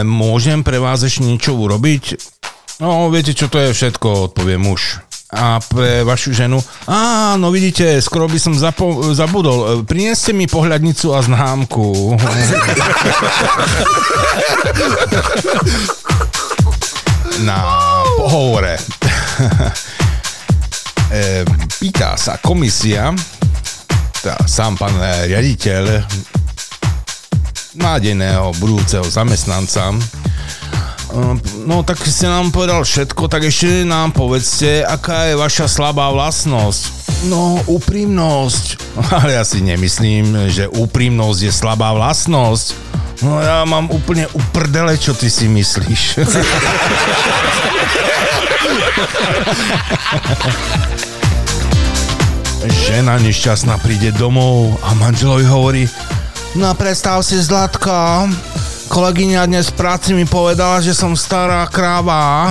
môžem 0.05 0.61
pre 0.61 0.77
vás 0.77 1.01
ešte 1.01 1.25
niečo 1.25 1.57
urobiť? 1.57 2.05
No, 2.85 3.09
viete, 3.09 3.33
čo 3.33 3.49
to 3.49 3.57
je 3.57 3.73
všetko, 3.73 4.31
odpovie 4.31 4.61
muž. 4.61 5.01
A 5.33 5.65
pre 5.65 6.05
vašu 6.05 6.37
ženu? 6.37 6.61
Á, 6.85 7.41
no 7.41 7.49
vidíte, 7.49 8.05
skoro 8.05 8.29
by 8.29 8.37
som 8.37 8.53
zapo- 8.53 9.17
zabudol. 9.17 9.83
Prineste 9.89 10.37
mi 10.37 10.45
pohľadnicu 10.45 11.17
a 11.17 11.25
známku. 11.25 12.21
Na 17.49 17.59
pohovore. 18.21 18.77
E, 21.11 21.43
Pýta 21.83 22.15
sa 22.15 22.39
komisia, 22.39 23.11
tá, 24.23 24.39
sám 24.47 24.79
pán 24.79 24.95
e, 24.95 25.35
riaditeľ 25.35 26.07
nádeného 27.83 28.55
budúceho 28.63 29.03
zamestnanca, 29.03 29.91
No 31.67 31.83
tak 31.83 31.99
ste 32.07 32.31
nám 32.31 32.55
povedal 32.55 32.87
všetko, 32.87 33.27
tak 33.27 33.51
ešte 33.51 33.83
nám 33.83 34.15
povedzte, 34.15 34.87
aká 34.87 35.27
je 35.27 35.35
vaša 35.35 35.67
slabá 35.67 36.07
vlastnosť. 36.15 36.83
No, 37.27 37.59
úprimnosť. 37.67 38.79
Ale 39.19 39.35
ja 39.35 39.43
si 39.43 39.59
nemyslím, 39.59 40.55
že 40.55 40.71
úprimnosť 40.71 41.51
je 41.51 41.53
slabá 41.53 41.91
vlastnosť. 41.99 42.67
No 43.27 43.43
ja 43.43 43.67
mám 43.67 43.91
úplne 43.91 44.31
uprdele, 44.33 44.95
čo 44.97 45.13
ty 45.13 45.27
si 45.27 45.51
myslíš. 45.51 46.23
Žena 52.61 53.17
nešťastná 53.23 53.79
príde 53.81 54.13
domov 54.15 54.77
a 54.85 54.93
manželovi 54.99 55.47
hovorí 55.49 55.85
No 56.59 56.75
predstav 56.75 57.23
si 57.23 57.39
Zlatka, 57.39 58.27
kolegyňa 58.91 59.47
dnes 59.47 59.71
v 59.71 59.79
práci 59.79 60.11
mi 60.19 60.27
povedala, 60.27 60.83
že 60.83 60.91
som 60.91 61.15
stará 61.15 61.63
kráva. 61.71 62.51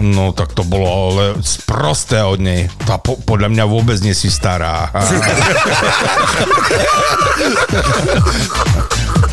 No 0.00 0.32
tak 0.32 0.56
to 0.56 0.64
bolo 0.64 0.88
ale 0.88 1.36
sprosté 1.44 2.24
od 2.24 2.40
nej. 2.40 2.72
Tá 2.88 2.96
po, 2.96 3.20
podľa 3.20 3.52
mňa 3.52 3.64
vôbec 3.68 4.00
nie 4.00 4.16
si 4.16 4.32
stará. 4.32 4.88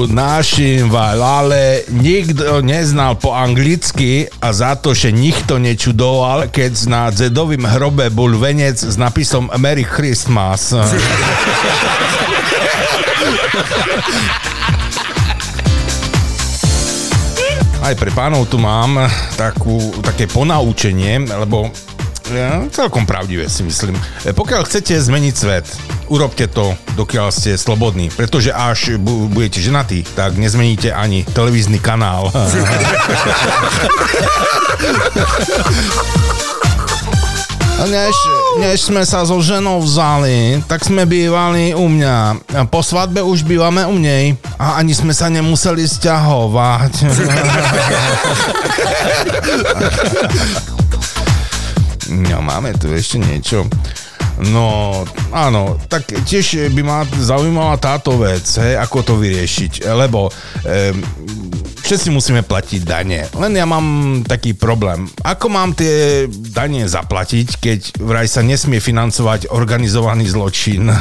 U 0.00 0.08
našim 0.08 0.88
Valale 0.88 1.84
nikto 1.92 2.64
neznal 2.64 3.20
po 3.20 3.36
anglicky 3.36 4.24
a 4.40 4.48
za 4.48 4.72
to, 4.72 4.96
že 4.96 5.12
nikto 5.12 5.60
nečudoval, 5.60 6.48
keď 6.48 6.72
na 6.88 7.12
dzedovým 7.12 7.68
hrobe 7.68 8.08
bol 8.08 8.32
venec 8.32 8.80
s 8.80 8.96
napisom 8.96 9.52
Merry 9.60 9.84
Christmas. 9.84 10.72
Aj 17.84 17.92
pre 17.92 18.08
pánov 18.16 18.48
tu 18.48 18.56
mám 18.56 19.04
takú, 19.36 19.92
také 20.00 20.24
ponaučenie, 20.24 21.28
lebo 21.28 21.68
ja, 22.32 22.62
celkom 22.70 23.06
pravdivé 23.06 23.46
si 23.46 23.62
myslím. 23.62 23.94
E, 24.22 24.30
Pokiaľ 24.30 24.64
chcete 24.64 24.94
zmeniť 24.94 25.34
svet, 25.34 25.66
urobte 26.06 26.46
to, 26.46 26.72
dokiaľ 26.94 27.30
ste 27.30 27.54
slobodní. 27.54 28.10
Pretože 28.10 28.50
až 28.50 28.96
bu- 28.96 29.26
budete 29.26 29.58
ženatí, 29.58 30.04
tak 30.14 30.36
nezmeníte 30.36 30.90
ani 30.90 31.24
televízny 31.24 31.78
kanál. 31.78 32.30
Než, 37.80 38.12
než 38.60 38.92
sme 38.92 39.00
sa 39.08 39.24
so 39.24 39.40
ženou 39.40 39.80
vzali, 39.80 40.60
tak 40.68 40.84
sme 40.84 41.08
bývali 41.08 41.72
u 41.72 41.88
mňa. 41.88 42.36
Po 42.68 42.84
svadbe 42.84 43.24
už 43.24 43.40
bývame 43.40 43.88
u 43.88 43.96
nej 43.96 44.36
a 44.60 44.76
ani 44.76 44.92
sme 44.92 45.16
sa 45.16 45.32
nemuseli 45.32 45.88
sťahovať. 45.88 46.92
No, 52.10 52.42
máme 52.42 52.74
tu 52.74 52.90
ešte 52.90 53.22
niečo. 53.22 53.66
No, 54.40 55.04
áno, 55.36 55.76
tak 55.86 56.08
tiež 56.24 56.72
by 56.72 56.82
ma 56.82 57.04
zaujímala 57.04 57.76
táto 57.76 58.16
vec, 58.16 58.42
hej, 58.56 58.72
ako 58.80 59.04
to 59.04 59.14
vyriešiť, 59.20 59.84
lebo 59.92 60.32
e, 60.64 60.96
všetci 61.84 62.08
musíme 62.08 62.40
platiť 62.40 62.80
dane, 62.80 63.28
len 63.36 63.52
ja 63.52 63.68
mám 63.68 64.20
taký 64.24 64.56
problém. 64.56 65.04
Ako 65.20 65.52
mám 65.52 65.76
tie 65.76 66.24
dane 66.30 66.88
zaplatiť, 66.88 67.48
keď 67.60 68.00
vraj 68.00 68.24
sa 68.32 68.40
nesmie 68.40 68.80
financovať 68.80 69.52
organizovaný 69.52 70.24
zločin? 70.32 70.88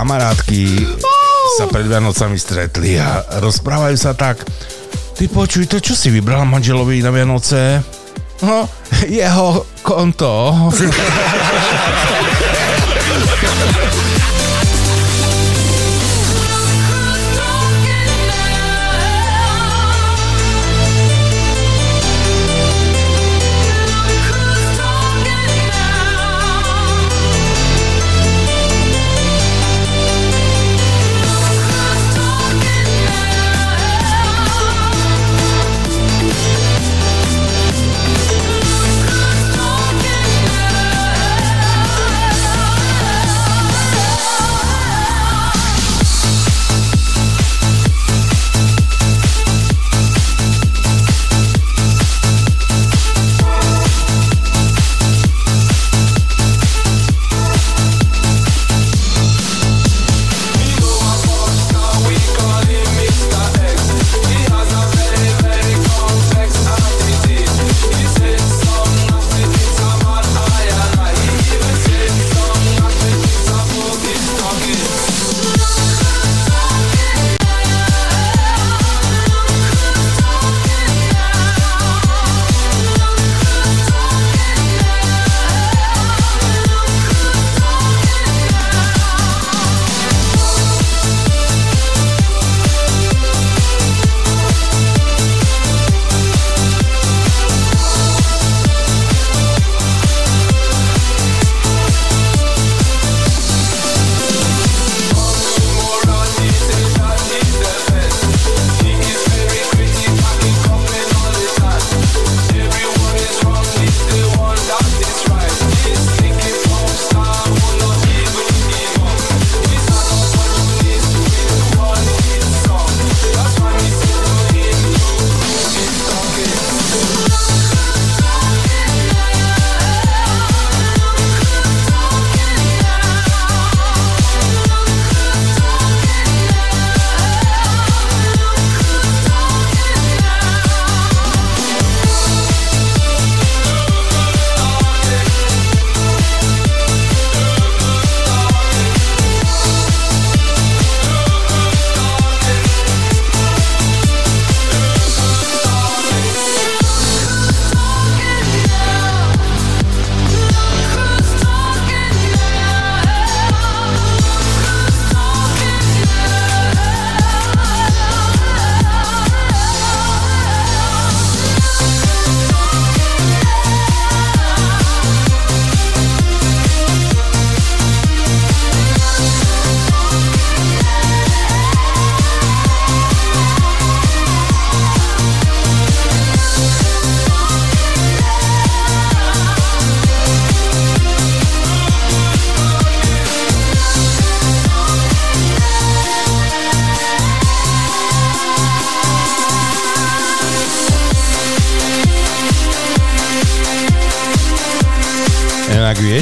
kamarátky 0.00 0.88
sa 1.60 1.68
pred 1.68 1.84
Vianocami 1.84 2.40
stretli 2.40 2.96
a 2.96 3.20
rozprávajú 3.44 3.96
sa 4.00 4.16
tak. 4.16 4.48
Ty 5.20 5.28
počuj, 5.28 5.68
to 5.68 5.84
čo 5.84 5.92
si 5.92 6.08
vybrala 6.08 6.48
manželovi 6.48 7.04
na 7.04 7.12
Vianoce? 7.12 7.84
No, 8.40 8.64
jeho 9.04 9.68
konto. 9.84 10.56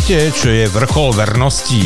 viete, 0.09 0.33
čo 0.33 0.49
je 0.49 0.65
vrchol 0.73 1.13
vernosti? 1.13 1.85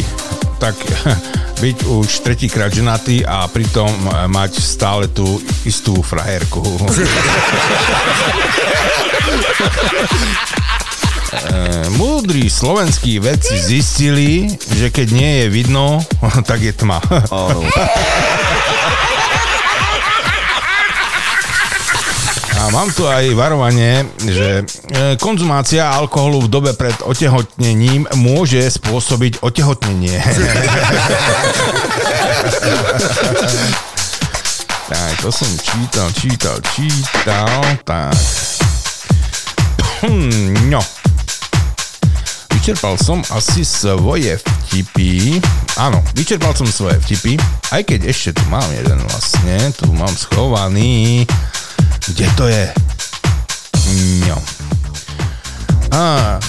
Tak 0.62 0.78
byť 1.62 1.78
už 1.90 2.22
tretíkrát 2.22 2.70
ženatý 2.70 3.26
a 3.26 3.50
pritom 3.50 3.90
mať 4.30 4.62
stále 4.62 5.10
tú 5.10 5.42
istú 5.66 5.98
frajerku. 6.06 6.62
Múdri 11.98 12.46
slovenskí 12.46 13.18
vedci 13.18 13.58
zistili, 13.58 14.46
že 14.70 14.94
keď 14.94 15.08
nie 15.10 15.42
je 15.42 15.46
vidno, 15.50 15.98
tak 16.46 16.62
je 16.62 16.78
tma. 16.78 17.02
A 22.62 22.70
mám 22.70 22.86
tu 22.94 23.02
aj 23.02 23.34
varovanie, 23.34 24.06
že 24.22 24.62
konzumácia 25.20 25.88
alkoholu 25.88 26.46
v 26.46 26.48
dobe 26.52 26.72
pred 26.76 26.94
otehotnením 27.02 28.06
môže 28.18 28.60
spôsobiť 28.70 29.40
otehotnenie. 29.40 30.18
tak, 34.92 35.12
to 35.22 35.30
som 35.32 35.48
čítal, 35.62 36.08
čítal, 36.12 36.56
čítal, 36.76 37.62
tak. 37.86 38.16
Hm, 40.02 40.68
no. 40.70 40.82
Vyčerpal 42.52 42.94
som 42.98 43.18
asi 43.34 43.66
svoje 43.66 44.38
vtipy. 44.38 45.42
Áno, 45.78 45.98
vyčerpal 46.14 46.54
som 46.54 46.66
svoje 46.70 46.94
vtipy, 47.02 47.34
aj 47.74 47.82
keď 47.86 48.06
ešte 48.06 48.38
tu 48.38 48.44
mám 48.46 48.66
jeden 48.70 49.02
vlastne, 49.10 49.74
tu 49.74 49.90
mám 49.90 50.14
schovaný. 50.14 51.26
Kde 52.06 52.26
to 52.38 52.46
je? 52.46 52.70
No. 54.30 54.61
Á, 55.92 56.40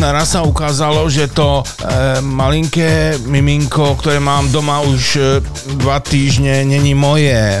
naraz 0.00 0.32
sa 0.32 0.40
ukázalo, 0.40 1.04
že 1.12 1.28
to 1.28 1.60
e, 1.60 1.64
malinké 2.24 3.20
miminko, 3.28 4.00
ktoré 4.00 4.16
mám 4.16 4.48
doma 4.48 4.80
už 4.80 5.02
e, 5.20 5.44
dva 5.76 6.00
týždne, 6.00 6.64
není 6.64 6.96
moje. 6.96 7.60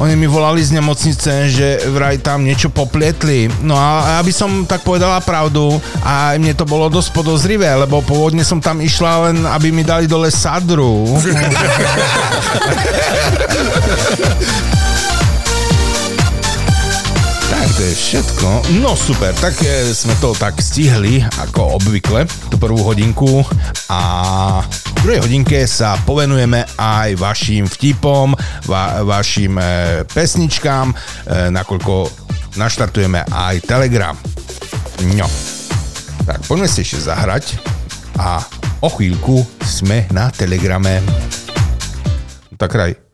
Oni 0.00 0.16
mi 0.16 0.24
volali 0.24 0.64
z 0.64 0.72
nemocnice, 0.76 1.48
že 1.52 1.80
vraj 1.92 2.24
tam 2.24 2.44
niečo 2.44 2.72
poplietli. 2.72 3.52
No 3.60 3.76
a 3.76 4.16
aby 4.20 4.32
som 4.32 4.64
tak 4.64 4.80
povedala 4.80 5.20
pravdu, 5.20 5.76
a 6.00 6.32
mne 6.40 6.56
to 6.56 6.64
bolo 6.64 6.88
dosť 6.88 7.12
podozrivé, 7.12 7.68
lebo 7.76 8.00
pôvodne 8.00 8.40
som 8.40 8.56
tam 8.56 8.80
išla 8.80 9.28
len, 9.28 9.44
aby 9.44 9.68
mi 9.72 9.84
dali 9.84 10.08
dole 10.08 10.32
sadru. 10.32 11.04
To 17.76 17.84
je 17.84 17.92
všetko. 17.92 18.48
No 18.80 18.96
super, 18.96 19.36
tak 19.36 19.52
e, 19.60 19.92
sme 19.92 20.16
to 20.16 20.32
tak 20.32 20.56
stihli, 20.64 21.20
ako 21.20 21.76
obvykle, 21.76 22.24
tú 22.48 22.56
prvú 22.56 22.80
hodinku 22.80 23.44
a 23.92 24.00
v 24.64 24.98
druhej 25.04 25.20
hodinke 25.20 25.60
sa 25.68 26.00
povenujeme 26.08 26.64
aj 26.80 27.20
vašim 27.20 27.68
vtipom, 27.68 28.32
va, 28.64 29.04
vašim 29.04 29.60
e, 29.60 29.68
pesničkám, 30.08 30.88
e, 30.88 30.94
nakoľko 31.52 32.08
naštartujeme 32.56 33.28
aj 33.28 33.68
Telegram. 33.68 34.16
No, 35.12 35.28
tak 36.24 36.48
poďme 36.48 36.72
si 36.72 36.80
ešte 36.80 37.12
zahrať 37.12 37.60
a 38.16 38.40
o 38.80 38.88
chvíľku 38.88 39.44
sme 39.60 40.08
na 40.16 40.32
Telegrame. 40.32 41.04
Tak 42.56 42.72
kraj. 42.72 43.05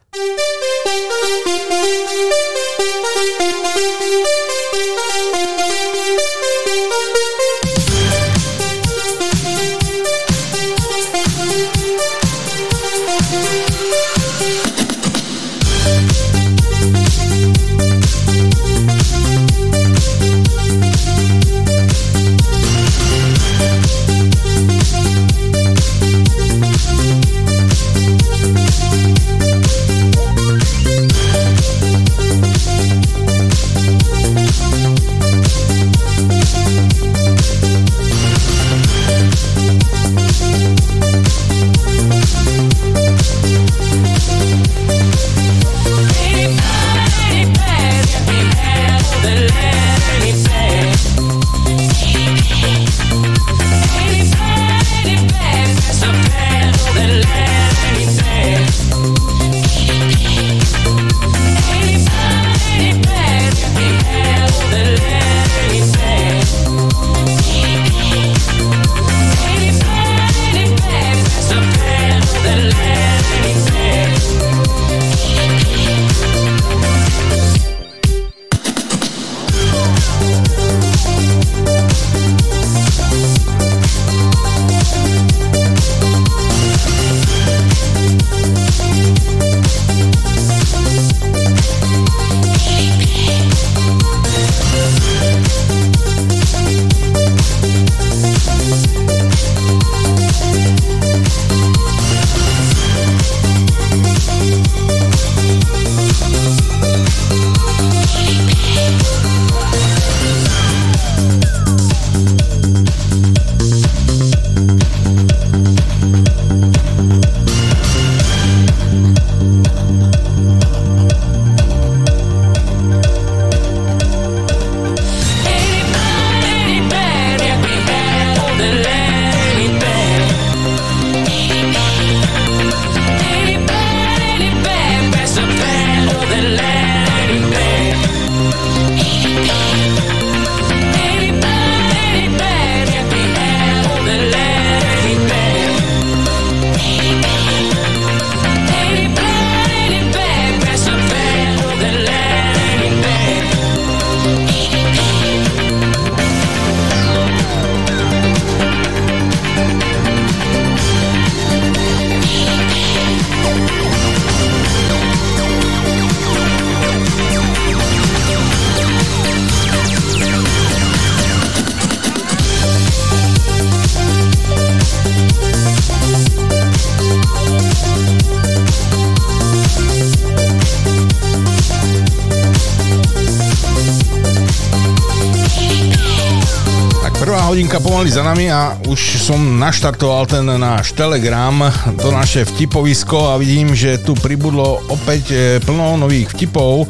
Naštartoval 189.72 190.28
ten 190.28 190.44
náš 190.44 190.92
Telegram, 190.92 191.56
to 191.96 192.12
naše 192.12 192.44
vtipovisko 192.44 193.32
a 193.32 193.40
vidím, 193.40 193.72
že 193.72 193.96
tu 193.96 194.12
pribudlo 194.12 194.84
opäť 194.92 195.32
e, 195.32 195.36
plno 195.64 195.96
nových 195.96 196.28
vtipov 196.36 196.84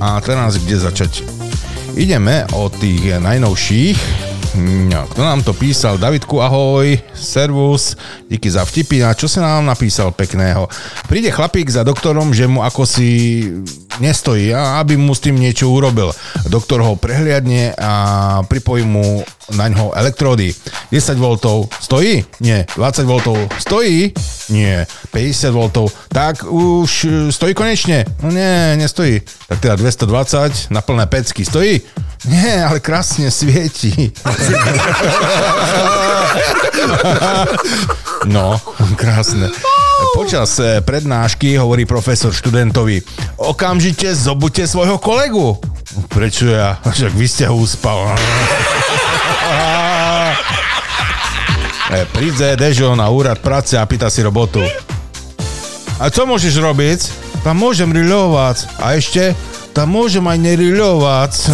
a 0.00 0.24
teraz 0.24 0.56
kde 0.56 0.88
začať? 0.88 1.20
Ideme 1.92 2.48
od 2.56 2.72
tých 2.80 3.20
najnovších. 3.20 3.98
No, 4.56 5.04
kto 5.10 5.20
nám 5.20 5.44
to 5.44 5.52
písal? 5.52 6.00
Davidku, 6.00 6.40
ahoj, 6.40 6.96
servus, 7.12 7.92
díky 8.24 8.48
za 8.48 8.64
vtipy. 8.64 9.04
A 9.04 9.12
čo 9.12 9.28
sa 9.28 9.44
nám 9.44 9.68
napísal 9.68 10.14
pekného? 10.14 10.64
Príde 11.04 11.28
chlapík 11.28 11.68
za 11.68 11.84
doktorom, 11.84 12.32
že 12.32 12.48
mu 12.48 12.64
ako 12.64 12.88
si 12.88 13.42
nestojí 13.98 14.54
a 14.54 14.78
aby 14.78 14.94
mu 14.96 15.12
s 15.12 15.20
tým 15.22 15.36
niečo 15.36 15.70
urobil. 15.70 16.14
Doktor 16.46 16.86
ho 16.86 16.94
prehliadne 16.94 17.74
a 17.74 17.92
pripojí 18.46 18.86
mu 18.86 19.26
na 19.52 19.68
ňo 19.68 19.92
elektródy. 19.92 20.54
10 20.94 21.18
V 21.18 21.38
stojí? 21.80 22.24
Nie. 22.40 22.66
20 22.76 23.02
V 23.02 23.18
stojí? 23.58 24.12
Nie. 24.48 24.86
50 25.10 25.50
V 25.50 25.90
tak 26.08 26.46
už 26.46 27.04
e, 27.04 27.32
stojí 27.32 27.54
konečne? 27.54 28.06
No 28.22 28.30
nie, 28.30 28.78
nestojí. 28.78 29.18
Tak 29.50 29.58
teda 29.58 29.74
220 29.76 30.70
na 30.70 30.80
plné 30.86 31.06
pecky 31.10 31.42
stojí? 31.42 31.82
Nie, 32.30 32.62
ale 32.62 32.78
krásne 32.78 33.26
svieti. 33.34 34.14
No, 38.24 38.56
krásne. 38.96 39.50
Počas 40.14 40.56
eh, 40.62 40.80
prednášky 40.80 41.58
hovorí 41.58 41.84
profesor 41.84 42.32
študentovi, 42.32 43.02
okamžite 43.36 44.14
zobudte 44.14 44.64
svojho 44.64 44.96
kolegu. 45.02 45.58
Prečo 46.08 46.48
ja? 46.48 46.80
Však 46.80 47.12
vy 47.12 47.26
ste 47.28 47.44
ho 47.50 47.58
uspal. 47.58 48.14
Príde 51.84 52.56
Dežo 52.56 52.96
na 52.96 53.12
úrad 53.12 53.44
práce 53.44 53.76
a 53.76 53.84
pýta 53.84 54.08
si 54.08 54.24
robotu. 54.24 54.64
A 56.00 56.08
co 56.08 56.24
môžeš 56.24 56.56
robiť? 56.56 57.12
Tam 57.44 57.60
môžem 57.60 57.92
riľovať. 57.92 58.80
A 58.80 58.96
ešte? 58.96 59.36
Tam 59.76 59.92
môžem 59.92 60.24
aj 60.24 60.38
neriľovať. 60.40 61.32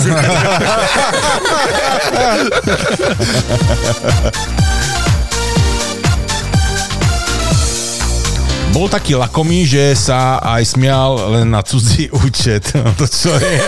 Bol 8.71 8.87
taký 8.87 9.19
lakomý, 9.19 9.67
že 9.67 9.99
sa 9.99 10.39
aj 10.39 10.79
smial 10.79 11.35
len 11.35 11.51
na 11.51 11.59
cudzí 11.59 12.07
účet. 12.15 12.71
To 12.99 13.07
čo 13.09 13.35
je? 13.35 13.59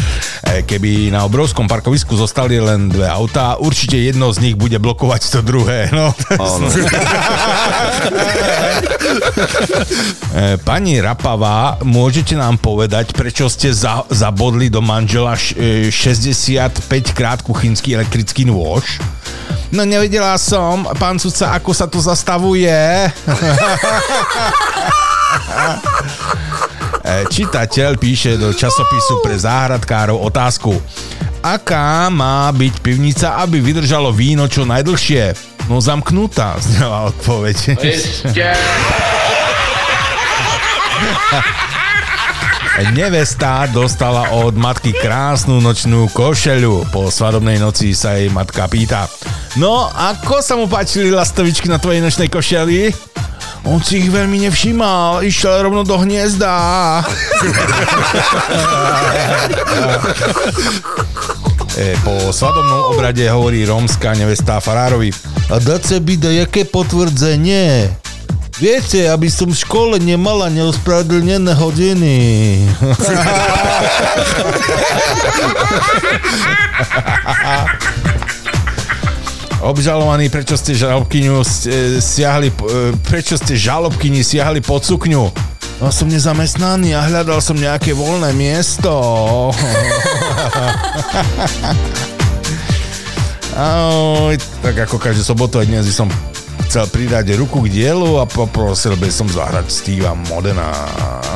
E, 0.46 0.62
Keby 0.62 1.10
na 1.10 1.24
obrovskom 1.24 1.66
parkovisku 1.66 2.14
zostali 2.14 2.56
len 2.56 2.86
dve 2.86 3.04
autá, 3.04 3.56
určite 3.56 3.98
jedno 3.98 4.30
z 4.30 4.38
nich 4.40 4.54
bude 4.54 4.78
blokovať 4.78 5.20
to 5.28 5.40
druhé. 5.42 5.90
No. 5.90 6.14
E, 10.32 10.56
Pani 10.58 11.00
Rapavá, 11.00 11.78
môžete 11.82 12.34
nám 12.34 12.58
povedať, 12.58 13.10
prečo 13.10 13.48
ste 13.48 13.72
za, 13.72 14.06
zabodli 14.06 14.68
do 14.68 14.78
manžela 14.78 15.34
š- 15.34 15.56
e, 15.56 15.90
65 15.90 16.78
krát 17.10 17.42
kuchynský 17.42 17.94
elektrický 17.94 18.44
nôž? 18.44 19.00
No 19.66 19.82
nevedela 19.82 20.38
som, 20.38 20.86
pán 20.94 21.18
sudca, 21.18 21.50
ako 21.52 21.74
sa 21.74 21.90
to 21.90 21.98
zastavuje. 21.98 22.70
E, 27.06 27.22
Čitateľ 27.30 28.02
píše 28.02 28.34
do 28.34 28.50
časopisu 28.50 29.22
pre 29.22 29.38
záhradkárov 29.38 30.18
otázku. 30.26 30.74
Aká 31.38 32.10
má 32.10 32.50
byť 32.50 32.82
pivnica, 32.82 33.38
aby 33.46 33.62
vydržalo 33.62 34.10
víno 34.10 34.50
čo 34.50 34.66
najdlhšie? 34.66 35.30
No 35.70 35.78
zamknutá, 35.78 36.58
znela 36.66 37.14
odpoveď. 37.14 37.78
Nevesta 42.90 43.70
dostala 43.70 44.34
od 44.36 44.58
matky 44.58 44.90
krásnu 44.90 45.62
nočnú 45.62 46.10
košeľu. 46.10 46.90
Po 46.90 47.06
svadobnej 47.06 47.62
noci 47.62 47.94
sa 47.94 48.18
jej 48.18 48.28
matka 48.34 48.66
pýta. 48.66 49.06
No, 49.54 49.88
ako 49.94 50.42
sa 50.42 50.58
mu 50.58 50.66
páčili 50.66 51.14
lastovičky 51.14 51.70
na 51.70 51.78
tvojej 51.78 52.02
nočnej 52.02 52.28
košeli? 52.28 52.92
On 53.66 53.82
si 53.82 53.98
ich 53.98 54.14
veľmi 54.14 54.46
nevšímal, 54.46 55.26
išiel 55.26 55.66
rovno 55.66 55.82
do 55.82 55.98
hniezda. 55.98 56.54
E, 61.76 61.92
po 62.00 62.32
svadobnom 62.32 62.96
obrade 62.96 63.20
hovorí 63.28 63.60
rómska 63.68 64.16
nevesta 64.16 64.64
Farárovi. 64.64 65.12
A 65.52 65.60
dať 65.60 65.82
sa 65.84 66.00
by 66.00 66.14
da 66.16 66.32
jaké 66.32 66.64
potvrdzenie? 66.64 67.92
Viete, 68.56 69.12
aby 69.12 69.28
som 69.28 69.52
v 69.52 69.60
škole 69.60 70.00
nemala 70.00 70.48
neospravedlnené 70.48 71.52
hodiny. 71.52 72.16
Obžalovaní, 79.64 80.28
prečo 80.28 80.52
ste 80.60 80.76
žalobkyňu 80.76 81.40
e, 81.40 81.46
siahli, 81.96 82.52
e, 82.52 82.92
prečo 83.00 83.40
ste 83.40 83.56
žalobkyni 83.56 84.20
siahli 84.20 84.60
pod 84.60 84.84
sukňu? 84.84 85.32
No 85.80 85.88
som 85.88 86.12
nezamestnaný 86.12 86.92
a 86.92 87.08
hľadal 87.08 87.40
som 87.40 87.56
nejaké 87.56 87.96
voľné 87.96 88.36
miesto. 88.36 88.92
Ahoj, 93.56 94.36
tak 94.60 94.76
ako 94.84 95.00
každú 95.00 95.24
sobotu 95.24 95.56
aj 95.64 95.72
dnes 95.72 95.88
som 95.88 96.12
chcel 96.68 96.84
pridať 96.92 97.32
ruku 97.40 97.64
k 97.64 97.72
dielu 97.72 98.20
a 98.20 98.28
poprosil 98.28 98.92
by 99.00 99.08
som 99.08 99.24
zahrať 99.24 99.72
Steva 99.72 100.12
Modena. 100.12 100.68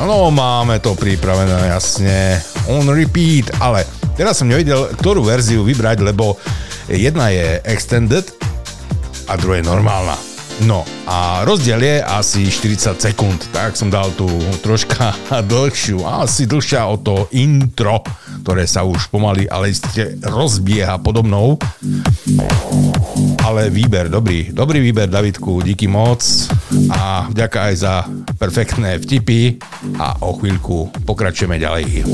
No, 0.05 0.29
máme 0.29 0.77
to 0.77 0.93
pripravené, 0.93 1.73
jasne. 1.73 2.37
On 2.69 2.85
repeat, 2.85 3.49
ale 3.57 3.89
teraz 4.13 4.37
som 4.37 4.45
nevedel, 4.45 4.93
ktorú 4.93 5.25
verziu 5.25 5.65
vybrať, 5.65 6.05
lebo 6.05 6.37
jedna 6.97 7.29
je 7.31 7.61
extended 7.63 8.25
a 9.27 9.39
druhá 9.39 9.59
je 9.59 9.65
normálna. 9.67 10.17
No 10.61 10.85
a 11.09 11.41
rozdiel 11.41 11.81
je 11.81 11.97
asi 12.05 12.45
40 12.45 13.01
sekúnd, 13.01 13.39
tak 13.49 13.73
som 13.73 13.89
dal 13.89 14.13
tu 14.13 14.29
troška 14.61 15.15
dlhšiu, 15.51 16.05
asi 16.05 16.45
dlhšia 16.45 16.85
o 16.85 17.01
to 17.01 17.25
intro, 17.33 18.05
ktoré 18.45 18.69
sa 18.69 18.85
už 18.85 19.09
pomaly, 19.09 19.49
ale 19.49 19.73
ste 19.73 20.21
rozbieha 20.21 21.01
podobnou. 21.01 21.57
Ale 23.41 23.73
výber, 23.73 24.05
dobrý, 24.11 24.53
dobrý 24.53 24.85
výber 24.85 25.09
Davidku, 25.09 25.65
díky 25.65 25.89
moc 25.89 26.21
a 26.93 27.25
vďaka 27.33 27.57
aj 27.71 27.75
za 27.81 27.93
perfektné 28.37 29.01
vtipy 29.01 29.57
a 29.97 30.21
o 30.21 30.37
chvíľku 30.37 30.93
pokračujeme 31.09 31.57
ďalej. 31.57 32.05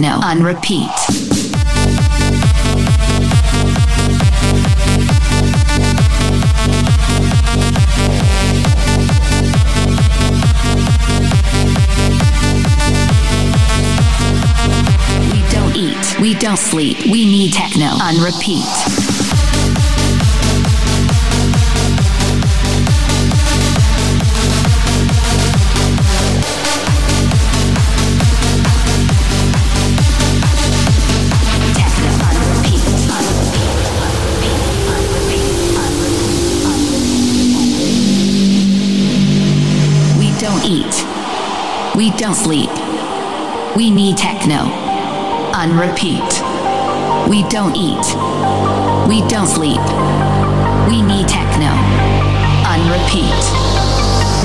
Techno 0.00 0.26
on 0.26 0.42
repeat. 0.42 0.90
We 15.30 15.42
don't 15.50 15.76
eat. 15.76 16.20
We 16.20 16.34
don't 16.34 16.56
sleep. 16.56 16.98
We 17.04 17.26
need 17.26 17.52
techno 17.52 17.86
on 17.86 18.22
repeat. 18.22 19.09
Don't 42.30 42.44
sleep. 42.44 42.70
We 43.74 43.90
need 43.90 44.16
techno. 44.16 44.70
On 45.52 45.76
repeat. 45.76 46.22
We 47.28 47.42
don't 47.48 47.74
eat. 47.74 48.06
We 49.08 49.26
don't 49.26 49.48
sleep. 49.48 49.82
We 50.86 51.02
need 51.02 51.26
techno. 51.26 51.74
On 52.70 52.80
repeat. 52.86 53.34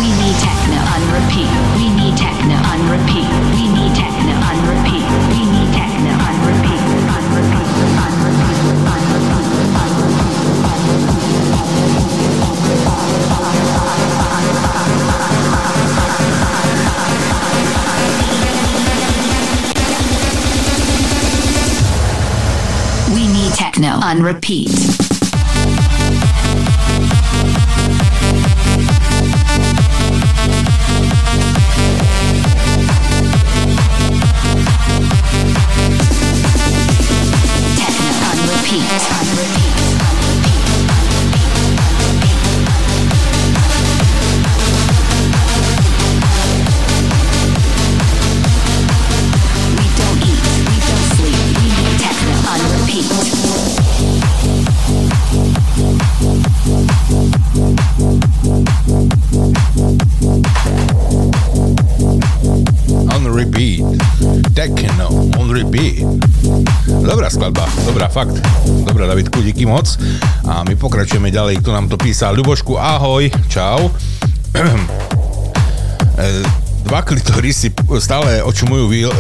We 0.02 0.10
need 0.18 0.36
techno. 0.42 0.82
On 0.96 1.04
repeat. 1.14 1.52
We 1.78 1.94
need 1.94 2.18
techno. 2.18 2.58
On 2.74 2.82
repeat. 2.90 3.30
We 3.54 3.70
need 3.70 3.94
techno. 3.94 4.34
On 4.34 4.58
repeat. 4.66 5.25
Techno 23.56 23.88
on 24.04 24.22
repeat. 24.22 25.05
Dobrá, 67.86 68.08
fakt. 68.08 68.36
Dobrá, 68.84 69.08
Davidku, 69.08 69.42
díky 69.42 69.66
moc. 69.66 69.98
A 70.48 70.64
my 70.64 70.76
pokračujeme 70.76 71.32
ďalej, 71.32 71.62
kto 71.62 71.70
nám 71.72 71.88
to 71.88 71.98
písal. 71.98 72.36
Ľubošku, 72.36 72.76
ahoj, 72.76 73.30
čau. 73.48 73.92
E, 74.56 74.62
Dva 76.86 77.02
klitorisy 77.02 77.74
stále 77.98 78.46
očumujú 78.46 78.86
vý, 78.86 79.10
e, 79.10 79.14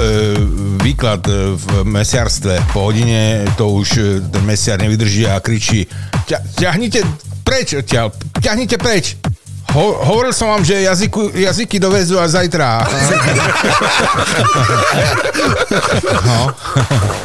výklad 0.85 1.25
e, 1.25 1.57
v 1.57 1.81
mesiarstve. 1.81 2.61
Po 2.69 2.93
hodine 2.93 3.41
to 3.57 3.73
už 3.81 4.21
ten 4.29 4.43
mesiar 4.45 4.77
nevydrží 4.77 5.25
a 5.25 5.41
kričí 5.41 5.89
"Ťa- 6.29 6.61
ťahnite 6.61 7.01
preč 7.41 7.73
odtiaľ, 7.73 8.13
ťahnite 8.37 8.77
preč. 8.77 9.17
Ho, 9.73 9.97
hovoril 9.97 10.29
som 10.29 10.53
vám, 10.53 10.61
že 10.61 10.85
jazyku, 10.85 11.33
jazyky 11.33 11.81
dovezú 11.81 12.21
až 12.21 12.37
zajtra. 12.37 12.85
no. 16.29 16.53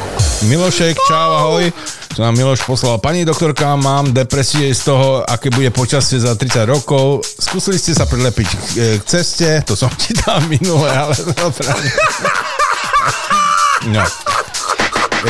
Milošek, 0.41 0.97
čau, 1.05 1.29
ahoj. 1.37 1.69
Tu 2.15 2.19
nám 2.21 2.33
Miloš 2.33 2.65
poslal. 2.65 2.97
Pani 2.97 3.21
doktorka, 3.21 3.77
mám 3.77 4.09
depresie 4.09 4.73
z 4.73 4.81
toho, 4.89 5.21
aké 5.21 5.53
bude 5.53 5.69
počasie 5.69 6.17
za 6.17 6.33
30 6.33 6.65
rokov. 6.65 7.21
Skúsili 7.21 7.77
ste 7.77 7.93
sa 7.93 8.09
prilepiť 8.09 8.49
k, 8.49 8.59
k 8.97 9.03
ceste, 9.05 9.61
to 9.61 9.77
som 9.77 9.93
ti 9.93 10.17
dal 10.17 10.41
minule, 10.49 10.89
ale 10.89 11.13
dobre. 11.37 11.69
No. 13.93 14.01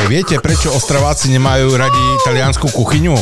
Viete, 0.08 0.40
prečo 0.40 0.72
Ostraváci 0.72 1.28
nemajú 1.28 1.76
radi 1.76 2.02
italiansku 2.24 2.72
kuchyňu? 2.72 3.12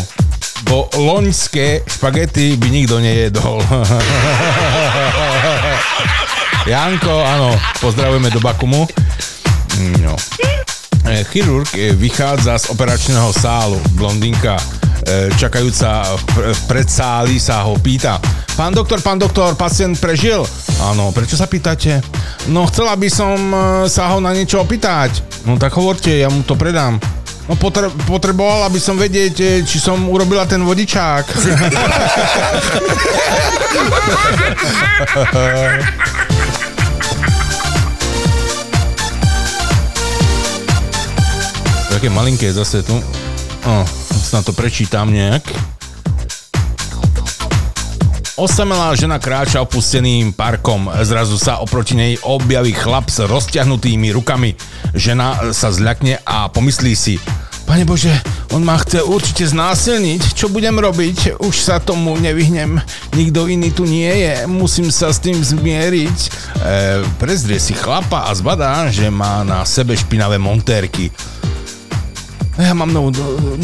Bo 0.70 0.86
loňské 0.94 1.82
špagety 1.90 2.54
by 2.54 2.68
nikto 2.70 3.02
nejedol. 3.02 3.58
Janko, 6.70 7.26
áno, 7.26 7.50
pozdravujeme 7.82 8.30
do 8.30 8.38
Bakumu. 8.38 8.86
No. 9.98 10.14
E, 11.04 11.24
Chirurg 11.24 11.68
e, 11.74 11.92
vychádza 11.92 12.58
z 12.58 12.68
operačného 12.70 13.32
sálu. 13.32 13.80
Blondinka 13.96 14.56
e, 14.56 14.62
čakajúca 15.36 16.02
v 16.16 16.24
pr- 16.24 16.52
v 16.54 16.60
predsáli 16.68 17.40
sa 17.40 17.62
ho 17.64 17.78
pýta. 17.80 18.20
Pán 18.56 18.76
doktor, 18.76 19.00
pán 19.00 19.16
doktor, 19.18 19.56
pacient 19.56 19.96
prežil? 19.96 20.44
Áno, 20.84 21.12
prečo 21.16 21.36
sa 21.36 21.48
pýtate? 21.48 22.04
No 22.52 22.66
chcela 22.68 22.96
by 22.96 23.08
som 23.08 23.36
sa 23.88 24.12
ho 24.12 24.20
na 24.20 24.36
niečo 24.36 24.60
opýtať. 24.60 25.24
No 25.48 25.56
tak 25.56 25.72
hovorte, 25.72 26.12
ja 26.12 26.28
mu 26.28 26.44
to 26.44 26.52
predám. 26.56 27.00
No 27.48 27.56
potre- 27.56 27.90
potrebovala 28.04 28.68
by 28.68 28.80
som 28.80 29.00
vedieť, 29.00 29.64
či 29.64 29.78
som 29.80 29.96
urobila 30.08 30.44
ten 30.44 30.60
vodičák. 30.60 31.24
Také 41.90 42.06
malinké 42.06 42.54
zase 42.54 42.86
tu. 42.86 42.94
O, 43.66 43.74
snad 44.14 44.46
to 44.46 44.54
prečítam 44.54 45.10
nejak. 45.10 45.42
Osamelá 48.40 48.96
žena 48.96 49.20
kráča 49.20 49.60
opusteným 49.60 50.32
parkom. 50.32 50.88
Zrazu 51.04 51.36
sa 51.36 51.60
oproti 51.60 51.92
nej 51.92 52.16
objaví 52.24 52.72
chlap 52.72 53.12
s 53.12 53.20
rozťahnutými 53.26 54.16
rukami. 54.16 54.56
Žena 54.96 55.52
sa 55.52 55.68
zľakne 55.68 56.22
a 56.24 56.48
pomyslí 56.48 56.94
si, 56.96 57.20
Pane 57.70 57.86
Bože, 57.86 58.10
on 58.50 58.66
ma 58.66 58.74
chce 58.82 58.98
určite 58.98 59.46
znásilniť. 59.46 60.34
Čo 60.34 60.50
budem 60.50 60.74
robiť? 60.74 61.38
Už 61.38 61.54
sa 61.54 61.78
tomu 61.78 62.18
nevyhnem. 62.18 62.82
Nikto 63.14 63.46
iný 63.46 63.70
tu 63.70 63.86
nie 63.86 64.10
je. 64.10 64.42
Musím 64.50 64.90
sa 64.90 65.14
s 65.14 65.22
tým 65.22 65.38
zmieriť. 65.38 66.18
E, 66.18 66.30
prezrie 67.22 67.62
si 67.62 67.70
chlapa 67.70 68.26
a 68.26 68.34
zbadá, 68.34 68.90
že 68.90 69.06
má 69.06 69.46
na 69.46 69.62
sebe 69.62 69.94
špinavé 69.94 70.34
montérky. 70.34 71.14
Ja 72.60 72.76
mám 72.76 72.92
novú, 72.92 73.08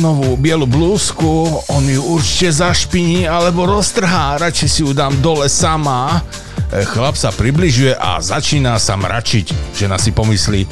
novú 0.01 0.41
bielu 0.41 0.65
blúzku, 0.65 1.61
on 1.69 1.85
ju 1.85 2.01
určite 2.01 2.65
zašpiní 2.65 3.29
alebo 3.29 3.69
roztrhá, 3.69 4.41
radšej 4.41 4.69
si 4.73 4.81
ju 4.81 4.97
dám 4.97 5.13
dole 5.21 5.53
sama. 5.53 6.25
E, 6.73 6.81
Chlap 6.81 7.13
sa 7.13 7.29
približuje 7.29 7.93
a 7.93 8.17
začína 8.25 8.81
sa 8.81 8.97
mračiť. 8.97 9.77
Žena 9.77 10.01
si 10.01 10.17
pomyslí, 10.17 10.65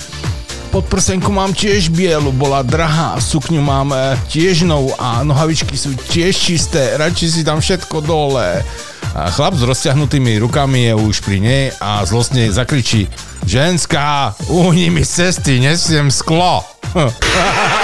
podprsenku 0.72 1.31
mám 1.31 1.53
tiež 1.53 1.93
bielu, 1.93 2.33
bola 2.33 2.64
drahá, 2.64 3.20
sukňu 3.20 3.61
mám 3.61 3.93
e, 3.93 4.16
tiež 4.33 4.64
novú 4.64 4.97
a 4.97 5.20
nohavičky 5.20 5.77
sú 5.77 5.93
tiež 5.95 6.33
čisté, 6.33 6.97
radšej 6.97 7.29
si 7.29 7.41
dám 7.45 7.61
všetko 7.61 8.03
dole. 8.03 8.64
A 9.12 9.31
chlap 9.31 9.53
s 9.55 9.62
rozťahnutými 9.62 10.41
rukami 10.41 10.91
je 10.91 10.95
už 10.97 11.22
pri 11.22 11.39
nej 11.39 11.64
a 11.79 12.03
zlostne 12.09 12.49
zakričí 12.51 13.07
Ženská, 13.45 14.35
uhni 14.49 14.89
mi 14.89 15.05
z 15.05 15.29
cesty, 15.29 15.61
nesiem 15.61 16.09
sklo. 16.09 16.64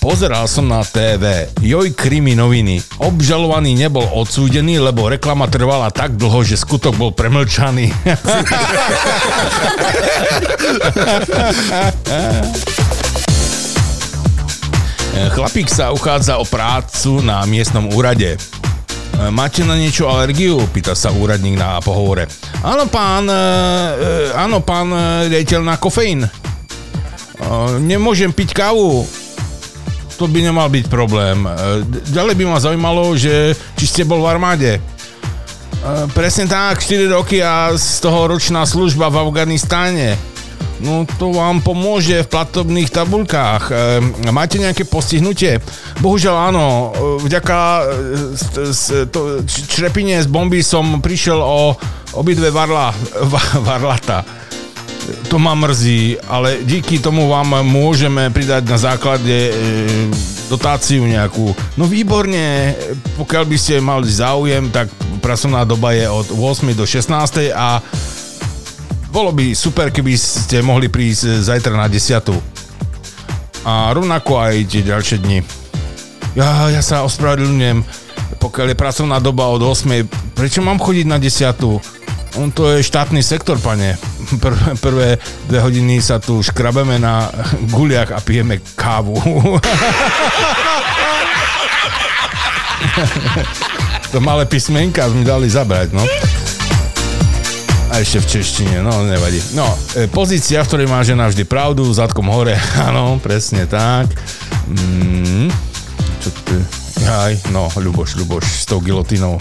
Pozeral 0.00 0.48
som 0.48 0.64
na 0.64 0.80
TV. 0.80 1.44
Joj, 1.60 1.92
krimi 1.92 2.32
noviny. 2.32 2.80
Obžalovaný 3.04 3.76
nebol 3.76 4.08
odsúdený, 4.16 4.80
lebo 4.80 5.12
reklama 5.12 5.44
trvala 5.44 5.92
tak 5.92 6.16
dlho, 6.16 6.40
že 6.40 6.56
skutok 6.56 6.96
bol 6.96 7.12
premlčaný. 7.12 7.92
Chlapík 15.36 15.68
sa 15.68 15.92
uchádza 15.92 16.40
o 16.40 16.48
prácu 16.48 17.20
na 17.20 17.44
miestnom 17.44 17.92
úrade. 17.92 18.40
Máte 19.30 19.60
na 19.62 19.76
niečo 19.76 20.08
alergiu? 20.08 20.64
Pýta 20.72 20.96
sa 20.96 21.12
úradník 21.12 21.54
na 21.54 21.76
pohovore. 21.82 22.24
Áno, 22.64 22.88
pán, 22.88 23.28
e, 23.28 23.34
e, 23.34 24.08
áno, 24.32 24.64
pán 24.64 24.88
e, 24.88 24.98
riaditeľ 25.28 25.60
na 25.60 25.76
kofeín. 25.76 26.24
E, 26.24 26.30
Nemôžem 27.78 28.32
piť 28.32 28.56
kávu. 28.56 29.04
To 30.16 30.24
by 30.24 30.40
nemal 30.40 30.72
byť 30.72 30.88
problém. 30.88 31.44
E, 31.44 31.50
Ďalej 32.12 32.34
by 32.36 32.44
ma 32.48 32.58
zaujímalo, 32.58 33.12
že 33.12 33.52
či 33.76 33.84
ste 33.84 34.02
bol 34.08 34.24
v 34.24 34.30
armáde. 34.32 34.70
E, 34.76 34.80
Presne 36.16 36.48
tak, 36.48 36.80
4 36.80 37.12
roky 37.12 37.44
a 37.44 37.76
z 37.76 38.00
toho 38.00 38.24
ročná 38.24 38.64
služba 38.64 39.12
v 39.12 39.20
Afganistáne. 39.20 40.16
No 40.80 41.04
to 41.06 41.28
vám 41.30 41.60
pomôže 41.60 42.24
v 42.24 42.30
platobných 42.30 42.88
tabulkách. 42.88 43.62
E, 43.68 43.74
máte 44.28 44.56
nejaké 44.56 44.82
postihnutie? 44.82 45.60
Bohužiaľ 45.98 46.36
áno. 46.48 46.64
E, 46.64 46.88
Vďaka 47.22 47.56
e, 47.56 47.82
s- 48.72 49.04
to- 49.08 49.44
črepine 49.44 50.16
z 50.16 50.26
bomby 50.26 50.60
som 50.60 50.98
prišiel 50.98 51.36
o 51.36 51.76
obidve 52.16 52.48
varla, 52.48 52.96
va- 53.32 53.60
varlata. 53.60 54.24
To 55.28 55.36
ma 55.36 55.52
mrzí, 55.52 56.22
ale 56.24 56.62
díky 56.62 56.96
tomu 56.96 57.28
vám 57.28 57.60
môžeme 57.60 58.30
pridať 58.30 58.62
na 58.64 58.78
základe 58.78 59.48
e, 59.48 59.52
dotáciu 60.48 61.04
nejakú. 61.04 61.52
No 61.74 61.84
výborne, 61.84 62.72
pokiaľ 63.14 63.44
by 63.44 63.56
ste 63.56 63.78
mali 63.78 64.08
záujem, 64.08 64.66
tak 64.68 64.88
pracovná 65.20 65.62
doba 65.62 65.92
je 65.92 66.08
od 66.08 66.32
8 66.32 66.72
do 66.72 66.82
16 66.82 67.12
a 67.52 67.84
bolo 69.10 69.34
by 69.34 69.54
super, 69.58 69.90
keby 69.90 70.14
ste 70.14 70.62
mohli 70.62 70.86
prísť 70.86 71.42
zajtra 71.42 71.74
na 71.74 71.90
10. 71.90 72.30
A 73.66 73.90
rovnako 73.92 74.38
aj 74.40 74.70
tie 74.70 74.86
ďalšie 74.86 75.18
dni. 75.20 75.42
Ja, 76.38 76.70
ja 76.70 76.78
sa 76.78 77.02
ospravedlňujem, 77.02 77.82
pokiaľ 78.38 78.66
je 78.70 78.78
pracovná 78.78 79.18
doba 79.18 79.50
od 79.50 79.66
8. 79.66 80.06
Prečo 80.38 80.62
mám 80.62 80.78
chodiť 80.78 81.06
na 81.10 81.18
10? 81.18 82.38
On 82.38 82.54
to 82.54 82.70
je 82.70 82.86
štátny 82.86 83.18
sektor, 83.26 83.58
pane. 83.58 83.98
Prvé, 84.44 84.78
prvé 84.78 85.18
dve 85.50 85.58
hodiny 85.58 85.98
sa 85.98 86.22
tu 86.22 86.38
škrabeme 86.38 87.02
na 87.02 87.26
guliach 87.74 88.14
a 88.14 88.22
pijeme 88.22 88.62
kávu. 88.78 89.18
to 94.14 94.22
malé 94.22 94.46
písmenka 94.46 95.10
mi 95.10 95.26
dali 95.26 95.50
zabrať, 95.50 95.90
no. 95.90 96.06
A 97.90 97.98
ešte 97.98 98.22
v 98.22 98.26
češtine, 98.38 98.86
no 98.86 99.02
nevadí. 99.02 99.42
No, 99.58 99.66
e, 99.98 100.06
pozícia, 100.06 100.62
v 100.62 100.68
ktorej 100.70 100.86
má 100.86 101.02
žena 101.02 101.26
vždy 101.26 101.42
pravdu, 101.42 101.82
zadkom 101.90 102.30
hore, 102.30 102.54
áno, 102.86 103.18
presne 103.18 103.66
tak. 103.66 104.06
Mm, 104.70 105.50
čo 106.22 106.28
tu 106.46 106.54
je? 106.54 106.62
Aj, 107.10 107.34
no, 107.50 107.66
Ľuboš, 107.66 108.14
Ľuboš, 108.14 108.46
s 108.46 108.64
tou 108.70 108.78
gilotinou. 108.78 109.34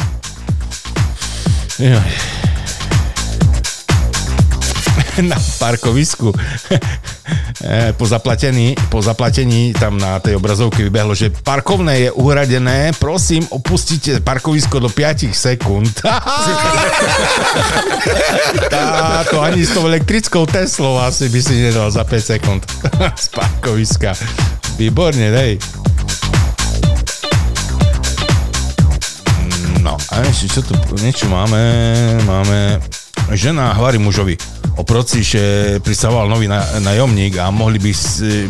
Jaj. 1.78 2.49
Na 5.20 5.36
parkovisku 5.60 6.32
E, 7.60 7.94
po 7.94 8.08
zaplatení, 8.08 8.72
po 8.88 9.04
zaplatení 9.04 9.76
tam 9.76 10.00
na 10.00 10.16
tej 10.24 10.40
obrazovke 10.40 10.80
vybehlo, 10.80 11.12
že 11.12 11.28
parkovné 11.44 12.08
je 12.08 12.10
uhradené, 12.16 12.96
prosím, 12.96 13.44
opustite 13.52 14.24
parkovisko 14.24 14.80
do 14.80 14.88
5 14.88 15.36
sekúnd. 15.36 15.92
Táto 18.72 19.44
ani 19.44 19.68
s 19.68 19.76
tou 19.76 19.84
elektrickou 19.92 20.48
Teslou 20.48 21.04
asi 21.04 21.28
by 21.28 21.40
si 21.44 21.60
nedal 21.60 21.92
za 21.92 22.08
5 22.08 22.16
sekúnd 22.40 22.64
z 23.28 23.28
parkoviska. 23.36 24.16
Výborne, 24.80 25.28
dej. 25.28 25.60
No 29.84 30.00
a 30.16 30.24
ešte 30.24 30.48
čo 30.48 30.62
tu, 30.64 30.80
niečo 31.04 31.28
máme, 31.28 31.60
máme 32.24 32.80
žena 33.34 33.74
hovorí 33.74 33.98
mužovi, 34.02 34.38
oproci, 34.80 35.24
že 35.24 35.44
prisával 35.84 36.32
nový 36.32 36.48
najomník 36.80 37.38
a 37.38 37.52
mohli 37.52 37.80
by, 37.80 37.92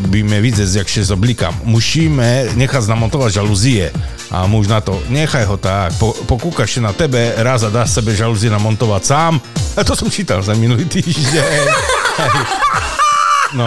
by 0.08 0.20
mnie 0.24 0.40
widzieć, 0.42 0.76
jak 0.76 0.90
się 0.90 1.04
zoblikam. 1.04 1.54
Musimy 1.66 2.54
niechać 2.56 2.88
namontować 2.88 3.34
żaluzje. 3.34 3.92
A 4.30 4.48
muž 4.48 4.70
na 4.70 4.82
to, 4.82 5.02
nechaj 5.10 5.46
ho 5.46 5.58
tak, 5.58 5.94
po, 5.98 6.14
pokúkaš 6.14 6.78
na 6.86 6.94
tebe, 6.94 7.34
raz 7.42 7.66
a 7.66 7.74
dá 7.74 7.90
sebe 7.90 8.14
žalúzie 8.14 8.54
namontovať 8.54 9.02
sám. 9.02 9.42
A 9.74 9.82
to 9.82 9.98
som 9.98 10.06
čítal 10.06 10.46
za 10.46 10.54
minulý 10.54 10.86
týždeň. 10.86 11.66
No, 13.58 13.66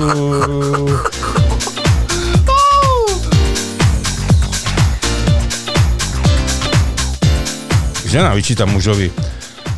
tu... 0.00 0.08
Žena 8.08 8.32
vyčíta 8.32 8.64
mužovi, 8.64 9.12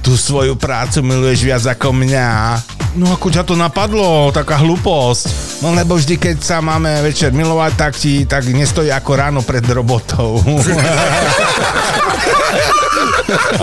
tú 0.02 0.18
svoju 0.18 0.58
prácu 0.58 0.98
miluješ 1.06 1.46
viac 1.46 1.62
ako 1.62 1.94
mňa. 1.94 2.58
No 2.98 3.14
ako 3.14 3.30
ťa 3.32 3.46
to 3.46 3.54
napadlo, 3.56 4.34
taká 4.34 4.58
hlúposť. 4.60 5.30
No 5.62 5.70
lebo 5.72 5.94
vždy, 5.96 6.18
keď 6.18 6.36
sa 6.42 6.58
máme 6.60 7.00
večer 7.06 7.30
milovať, 7.32 7.72
tak 7.78 7.94
ti 7.96 8.26
tak 8.26 8.44
nestojí 8.50 8.90
ako 8.90 9.10
ráno 9.14 9.40
pred 9.46 9.62
robotou. 9.70 10.42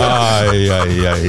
aj, 0.00 0.56
aj, 0.56 0.92
aj. 1.14 1.22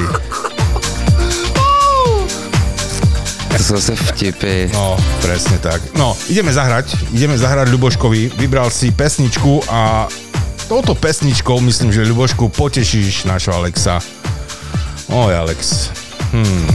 Zase 3.62 3.94
vtipy. 3.94 4.74
No, 4.74 4.98
presne 5.22 5.62
tak. 5.62 5.80
No, 5.94 6.18
ideme 6.28 6.50
zahrať. 6.50 6.98
Ideme 7.14 7.38
zahrať 7.38 7.70
Ľuboškovi. 7.70 8.34
Vybral 8.36 8.74
si 8.74 8.90
pesničku 8.90 9.64
a 9.70 10.10
touto 10.66 10.98
pesničkou 10.98 11.62
myslím, 11.70 11.94
že 11.94 12.04
Ľubošku 12.10 12.50
potešíš 12.52 13.30
našho 13.30 13.54
Alexa. 13.54 14.02
Oj, 15.12 15.36
Alex. 15.36 15.92
Hmm. 16.32 16.68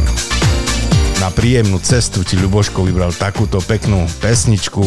Na 1.24 1.32
príjemnú 1.32 1.80
cestu 1.80 2.20
ti 2.20 2.36
Ľuboško 2.36 2.84
vybral 2.84 3.16
takúto 3.16 3.64
peknú 3.64 4.04
pesničku. 4.20 4.84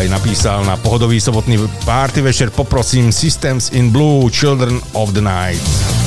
aj 0.00 0.08
napísal 0.08 0.64
na 0.64 0.80
pohodový 0.80 1.20
sobotný 1.20 1.60
party 1.84 2.24
večer 2.24 2.48
Poprosím 2.48 3.12
Systems 3.12 3.68
in 3.76 3.92
Blue 3.92 4.32
Children 4.32 4.80
of 4.96 5.12
the 5.12 5.20
Night. 5.20 5.99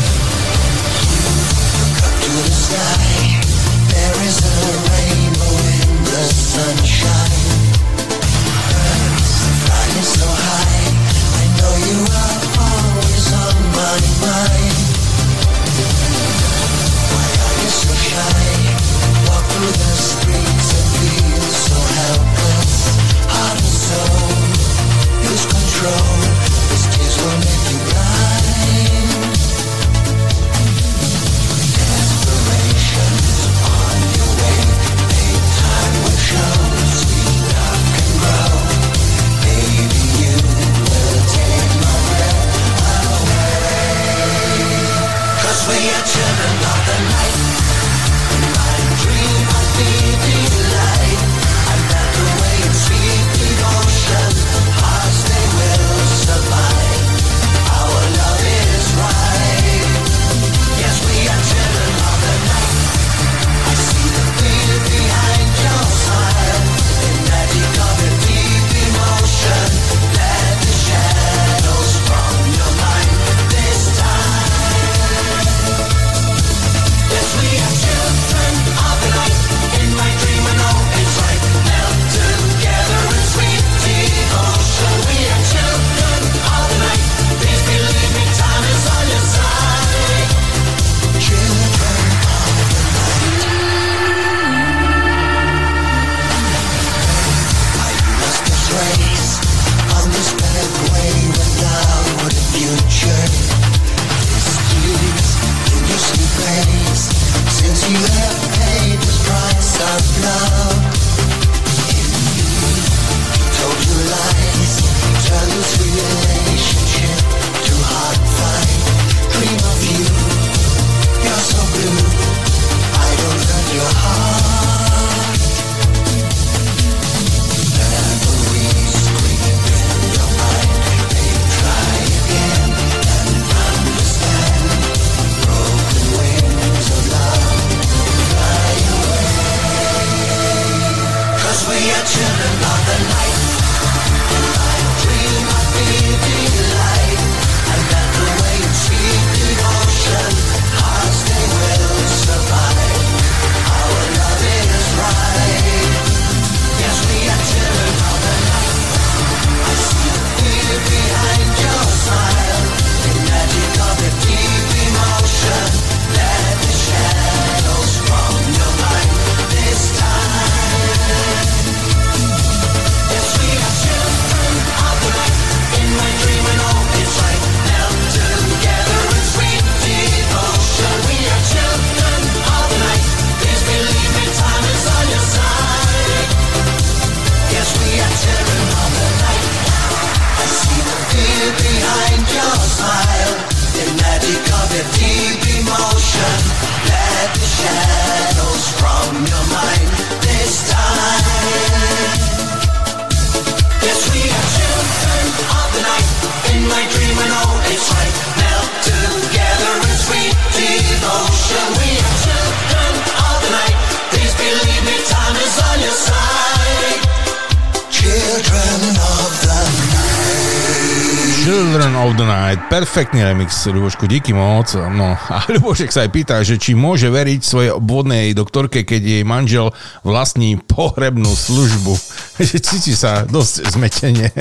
Perfektný 222.93 223.25
remix, 223.25 223.57
Ľubošku, 223.65 224.05
díky 224.05 224.37
moc. 224.37 224.69
No 224.77 225.17
a 225.17 225.41
Ľubošek 225.57 225.89
sa 225.89 226.05
aj 226.05 226.13
pýta, 226.13 226.45
že 226.45 226.61
či 226.61 226.77
môže 226.77 227.09
veriť 227.09 227.41
svojej 227.41 227.73
obvodnej 227.73 228.37
doktorke, 228.37 228.85
keď 228.85 229.01
jej 229.01 229.23
manžel 229.25 229.73
vlastní 230.05 230.61
pohrebnú 230.61 231.33
službu. 231.33 231.89
Že 232.53 232.57
cíti 232.61 232.93
sa 232.93 233.25
dosť 233.25 233.65
zmetenie. 233.73 234.29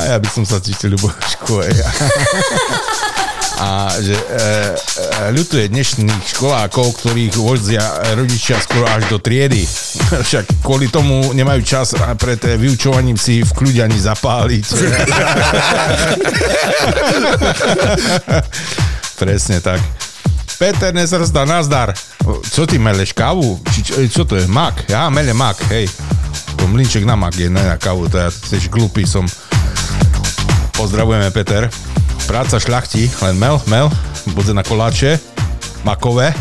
ja 0.00 0.16
by 0.16 0.28
som 0.32 0.48
sa 0.48 0.64
cítil 0.64 0.96
Ľubošku 0.96 1.52
aj 1.60 1.72
ja. 1.76 1.88
A 3.60 3.92
že 4.00 4.16
e, 4.16 4.16
e, 4.16 4.24
ľutuje 5.36 5.68
dnešných 5.68 6.32
školákov, 6.32 6.96
ktorých 6.96 7.36
vozia 7.36 7.84
rodičia 8.16 8.56
skoro 8.56 8.88
až 8.88 9.04
do 9.12 9.20
triedy. 9.20 9.68
Však 10.28 10.64
kvôli 10.64 10.88
tomu 10.88 11.36
nemajú 11.36 11.60
čas 11.60 11.92
pred 12.16 12.40
e, 12.48 12.56
vyučovaním 12.56 13.20
si 13.20 13.44
v 13.44 13.52
kľude 13.52 13.84
ani 13.84 14.00
zapáliť. 14.00 14.64
Presne 19.20 19.60
tak. 19.60 19.84
Peter 20.56 20.96
Nezrzdá, 20.96 21.44
nazdar. 21.44 21.92
Čo 22.48 22.64
ty 22.64 22.80
meleš, 22.80 23.12
kávu? 23.12 23.60
Či, 23.76 23.80
čo, 23.84 23.92
čo 24.08 24.24
to 24.24 24.40
je? 24.40 24.48
Mak? 24.48 24.88
Ja 24.88 25.12
mele 25.12 25.36
mak, 25.36 25.60
hej. 25.68 25.84
To 26.56 26.64
mlinček 26.64 27.04
na 27.04 27.12
mak 27.12 27.36
je, 27.36 27.52
ne 27.52 27.60
na 27.60 27.76
kávu, 27.76 28.08
to 28.08 28.16
ja 28.16 28.32
tiež 28.32 28.72
glupý 28.72 29.04
som. 29.04 29.28
Pozdravujeme, 30.80 31.28
Peter. 31.28 31.68
Práca 32.24 32.56
šľachti, 32.56 33.12
len 33.20 33.36
mel, 33.36 33.60
mel, 33.68 33.92
budze 34.32 34.56
na 34.56 34.64
koláče, 34.64 35.20
makové. 35.84 36.32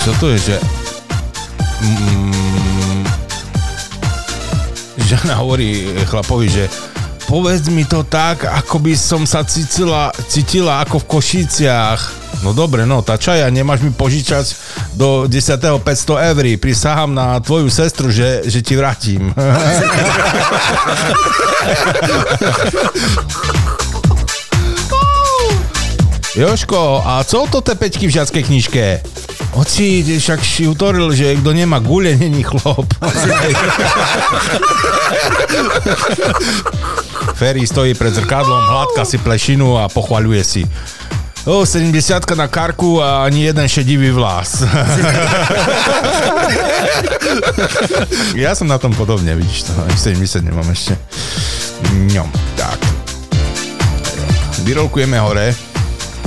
Čo 0.00 0.16
to 0.16 0.32
je, 0.32 0.38
že... 0.40 0.56
Mm, 1.84 3.04
žena 5.04 5.36
hovorí 5.44 5.92
chlapovi, 6.08 6.48
že 6.48 6.64
povedz 7.32 7.72
mi 7.72 7.88
to 7.88 8.04
tak, 8.04 8.44
ako 8.44 8.76
by 8.76 8.92
som 8.92 9.24
sa 9.24 9.40
cítila, 9.40 10.12
cítila 10.28 10.84
ako 10.84 11.00
v 11.00 11.16
Košiciach. 11.16 12.00
No 12.44 12.52
dobre, 12.52 12.84
no, 12.84 13.00
tá 13.00 13.16
čaja 13.16 13.48
nemáš 13.48 13.80
mi 13.80 13.88
požičať 13.88 14.52
do 14.92 15.24
10. 15.24 15.80
500 15.80 16.28
eur. 16.28 16.44
Prisahám 16.60 17.16
na 17.16 17.40
tvoju 17.40 17.72
sestru, 17.72 18.12
že, 18.12 18.44
že 18.44 18.60
ti 18.60 18.76
vrátim. 18.76 19.32
Joško, 26.36 27.00
a 27.00 27.24
co 27.24 27.48
to 27.48 27.64
te 27.64 27.72
peťky 27.72 28.12
v 28.12 28.20
žiackej 28.20 28.44
knižke? 28.44 29.00
Oci, 29.56 30.04
však 30.04 30.40
si 30.44 30.68
utoril, 30.68 31.16
že 31.16 31.40
kto 31.40 31.56
nemá 31.56 31.80
gule, 31.80 32.12
není 32.12 32.44
chlop. 32.44 32.92
Ferry 37.34 37.66
stojí 37.66 37.94
pred 37.94 38.14
zrkadlom, 38.14 38.64
hladka 38.68 39.04
si 39.04 39.18
plešinu 39.18 39.78
a 39.78 39.88
pochvaľuje 39.88 40.42
si. 40.44 40.62
O, 41.42 41.66
70 41.66 42.22
na 42.38 42.46
karku 42.46 43.02
a 43.02 43.26
ani 43.26 43.50
jeden 43.50 43.66
šedivý 43.68 44.14
vlas. 44.14 44.62
ja 48.38 48.54
som 48.54 48.70
na 48.70 48.78
tom 48.78 48.94
podobne, 48.94 49.34
vidíš 49.34 49.66
to. 49.66 49.74
Ani 49.82 49.98
70 50.22 50.46
nemám 50.46 50.70
ešte. 50.70 50.94
No, 52.14 52.30
tak. 52.54 52.78
Vyrolkujeme 54.62 55.18
hore. 55.18 55.50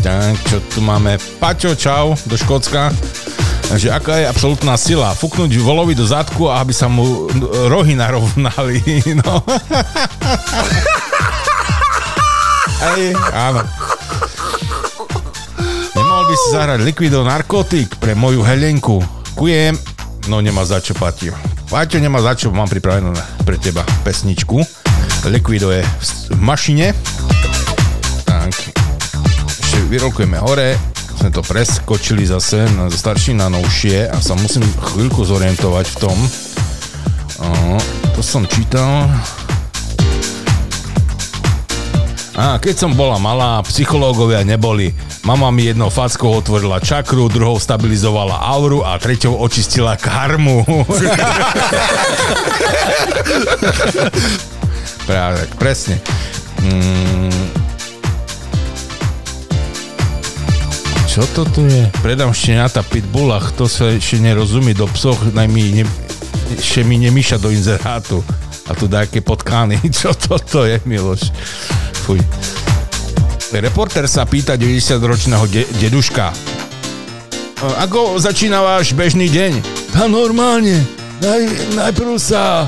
Tak, 0.03 0.35
čo 0.51 0.59
tu 0.67 0.84
máme? 0.84 1.15
Paťo, 1.39 1.80
čau, 1.80 2.19
do 2.27 2.35
Škótska. 2.35 2.91
Takže 3.65 3.89
aká 3.89 4.21
je 4.21 4.29
absolútna 4.29 4.77
sila? 4.77 5.17
Fúknuť 5.17 5.57
volovi 5.57 5.97
do 5.97 6.05
zadku, 6.05 6.47
aby 6.47 6.69
sa 6.69 6.85
mu 6.85 7.27
rohy 7.69 7.97
narovnali. 7.97 8.81
No. 9.25 9.41
Ej, 12.95 13.15
áno. 13.33 13.63
Nemal 15.95 16.21
by 16.27 16.35
si 16.35 16.47
zahrať 16.53 16.79
Liquido 16.83 17.23
Narkotik 17.25 17.97
pre 17.97 18.13
moju 18.13 18.45
Helenku. 18.45 19.01
Kujem. 19.33 19.73
No 20.29 20.43
nemá 20.43 20.67
za 20.67 20.83
čo, 20.83 20.93
Paťo. 20.93 21.33
Paťo 21.71 21.97
nemá 21.97 22.21
za 22.21 22.37
čo, 22.37 22.53
mám 22.53 22.69
pripravenú 22.69 23.15
pre 23.47 23.57
teba 23.57 23.81
pesničku. 24.05 24.61
Liquido 25.25 25.73
je 25.73 25.81
v 26.35 26.39
mašine. 26.43 26.93
Tak. 28.27 28.53
Ešte 29.49 29.77
vyrolkujeme 29.89 30.37
hore. 30.37 30.94
Sme 31.26 31.41
to 31.41 31.41
preskočili 31.41 32.22
zase 32.22 32.69
na 32.77 32.85
starší 32.85 33.34
na 33.34 33.49
novšie 33.49 34.14
a 34.14 34.22
sa 34.22 34.38
musím 34.38 34.61
chvíľku 34.77 35.26
zorientovať 35.26 35.85
v 35.89 35.97
tom. 35.97 36.14
O, 37.41 37.81
to 38.14 38.22
som 38.22 38.45
čítal. 38.45 39.10
A 42.38 42.61
keď 42.61 42.77
som 42.77 42.93
bola 42.93 43.18
malá, 43.18 43.57
psychológovia 43.65 44.45
neboli. 44.45 44.93
Mama 45.26 45.49
mi 45.49 45.65
jednou 45.65 45.89
fackou 45.89 46.30
otvorila 46.30 46.77
čakru, 46.77 47.26
druhou 47.26 47.57
stabilizovala 47.57 48.45
auru 48.45 48.85
a 48.85 48.93
treťou 49.02 49.34
očistila 49.41 49.97
karmu. 49.97 50.61
Práve 55.10 55.41
presne. 55.57 55.97
Mm. 56.61 57.34
Čo 61.15 61.23
to 61.31 61.43
tu 61.47 61.63
je? 61.63 61.87
Predám 62.03 62.35
šteniata 62.35 62.83
pitbulla, 62.83 63.39
kto 63.39 63.71
sa 63.71 63.87
ešte 63.87 64.19
nerozumí 64.19 64.75
do 64.75 64.83
psoch, 64.91 65.31
najmä 65.31 65.71
ne, 65.71 65.83
ešte 66.59 66.83
mi 66.83 66.99
nemíša 66.99 67.39
do 67.39 67.55
inzerátu. 67.55 68.19
A 68.67 68.75
tu 68.75 68.91
dáke 68.91 69.23
potkány. 69.23 69.79
Čo 69.95 70.11
toto 70.11 70.67
je, 70.67 70.75
Miloš? 70.83 71.31
Fuj. 72.03 72.19
Reporter 73.55 74.11
sa 74.11 74.27
pýta 74.27 74.59
90-ročného 74.59 75.47
de- 75.47 75.63
deduška. 75.79 76.35
Ako 77.63 78.19
začína 78.19 78.59
váš 78.59 78.91
bežný 78.91 79.31
deň? 79.31 79.63
Tá 79.95 80.11
normálne. 80.11 80.83
Naj, 81.23 81.71
najprv 81.79 82.19
sa 82.19 82.67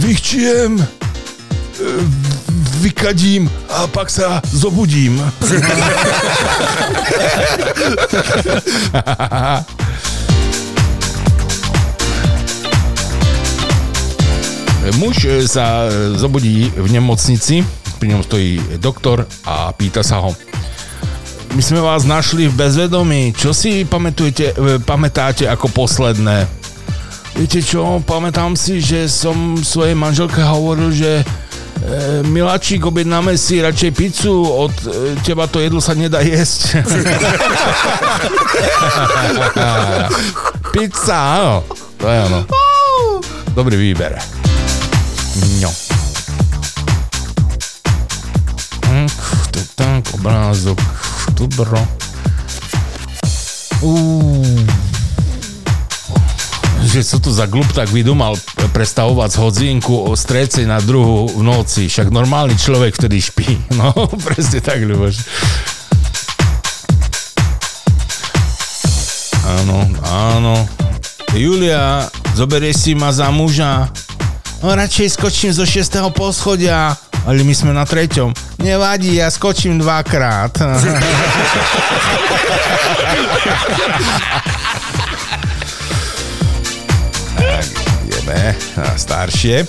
vychčiem, 0.00 0.80
e, 0.80 0.84
vykadím 2.80 3.44
a 3.68 3.84
pak 3.92 4.08
sa 4.08 4.40
zobudím. 4.48 5.20
Muž 14.96 15.28
e, 15.28 15.44
sa 15.44 15.86
e, 15.86 16.16
zobudí 16.16 16.72
v 16.72 16.88
nemocnici, 16.88 17.60
pri 18.00 18.16
ňom 18.16 18.24
stojí 18.24 18.80
doktor 18.80 19.28
a 19.44 19.76
pýta 19.76 20.00
sa 20.00 20.24
ho. 20.24 20.32
My 21.52 21.60
sme 21.60 21.84
vás 21.84 22.08
našli 22.08 22.48
v 22.48 22.56
bezvedomí. 22.56 23.36
Čo 23.36 23.52
si 23.52 23.84
pamätujete, 23.84 24.56
e, 24.56 24.80
pamätáte 24.80 25.44
ako 25.44 25.68
posledné? 25.68 26.48
Viete 27.36 27.60
čo, 27.60 28.00
pamätám 28.02 28.56
si, 28.56 28.80
že 28.80 29.06
som 29.06 29.60
svojej 29.60 29.94
manželke 29.94 30.40
hovoril, 30.42 30.90
že 30.90 31.22
Miláčik, 32.28 32.84
objednáme 32.84 33.40
si 33.40 33.62
radšej 33.64 33.90
pizzu, 33.96 34.44
od 34.44 34.74
e, 34.84 35.16
teba 35.24 35.48
to 35.48 35.64
jedlo 35.64 35.80
sa 35.80 35.96
nedá 35.96 36.20
jesť. 36.20 36.84
Pizza, 40.76 41.40
áno. 41.40 41.64
To 41.96 42.04
je 42.04 42.18
ono. 42.28 42.40
Dobrý 43.56 43.76
výber. 43.80 44.20
No. 45.64 45.72
Tak, 49.74 50.04
obrázok. 50.14 50.78
Dobro. 51.32 51.80
Uuu. 53.80 54.89
Že 56.90 57.06
co 57.06 57.18
to 57.22 57.30
za 57.30 57.46
glup 57.46 57.70
tak 57.70 57.86
vydumal 57.94 58.34
prestavovať 58.74 59.38
hodzinku 59.38 60.10
o 60.10 60.18
strece 60.18 60.66
na 60.66 60.82
druhú 60.82 61.30
v 61.30 61.46
noci. 61.46 61.86
Však 61.86 62.10
normálny 62.10 62.58
človek 62.58 62.98
vtedy 62.98 63.22
špí. 63.22 63.46
No, 63.78 63.94
presne 64.18 64.58
tak, 64.58 64.82
Ľuboš. 64.82 65.22
Áno, 69.46 69.86
áno. 70.02 70.66
Julia, 71.30 72.10
zoberieš 72.34 72.90
si 72.90 72.98
ma 72.98 73.14
za 73.14 73.30
muža? 73.30 73.86
No 74.58 74.74
radšej 74.74 75.14
skočím 75.14 75.54
zo 75.54 75.62
6. 75.62 76.10
poschodia. 76.10 76.98
Ale 77.22 77.46
my 77.46 77.54
sme 77.54 77.70
na 77.70 77.86
treťom. 77.86 78.34
Nevadí, 78.66 79.22
ja 79.22 79.30
skočím 79.30 79.78
dvakrát. 79.78 80.58
na 88.76 88.94
staršie. 88.96 89.66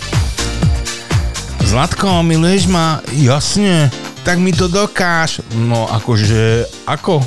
Zlatko, 1.65 2.23
miluješ 2.23 2.67
ma? 2.67 2.99
Jasne. 3.15 3.89
Tak 4.21 4.37
mi 4.37 4.53
to 4.53 4.67
dokáž. 4.67 5.41
No 5.55 5.87
akože, 5.89 6.67
ako? 6.85 7.23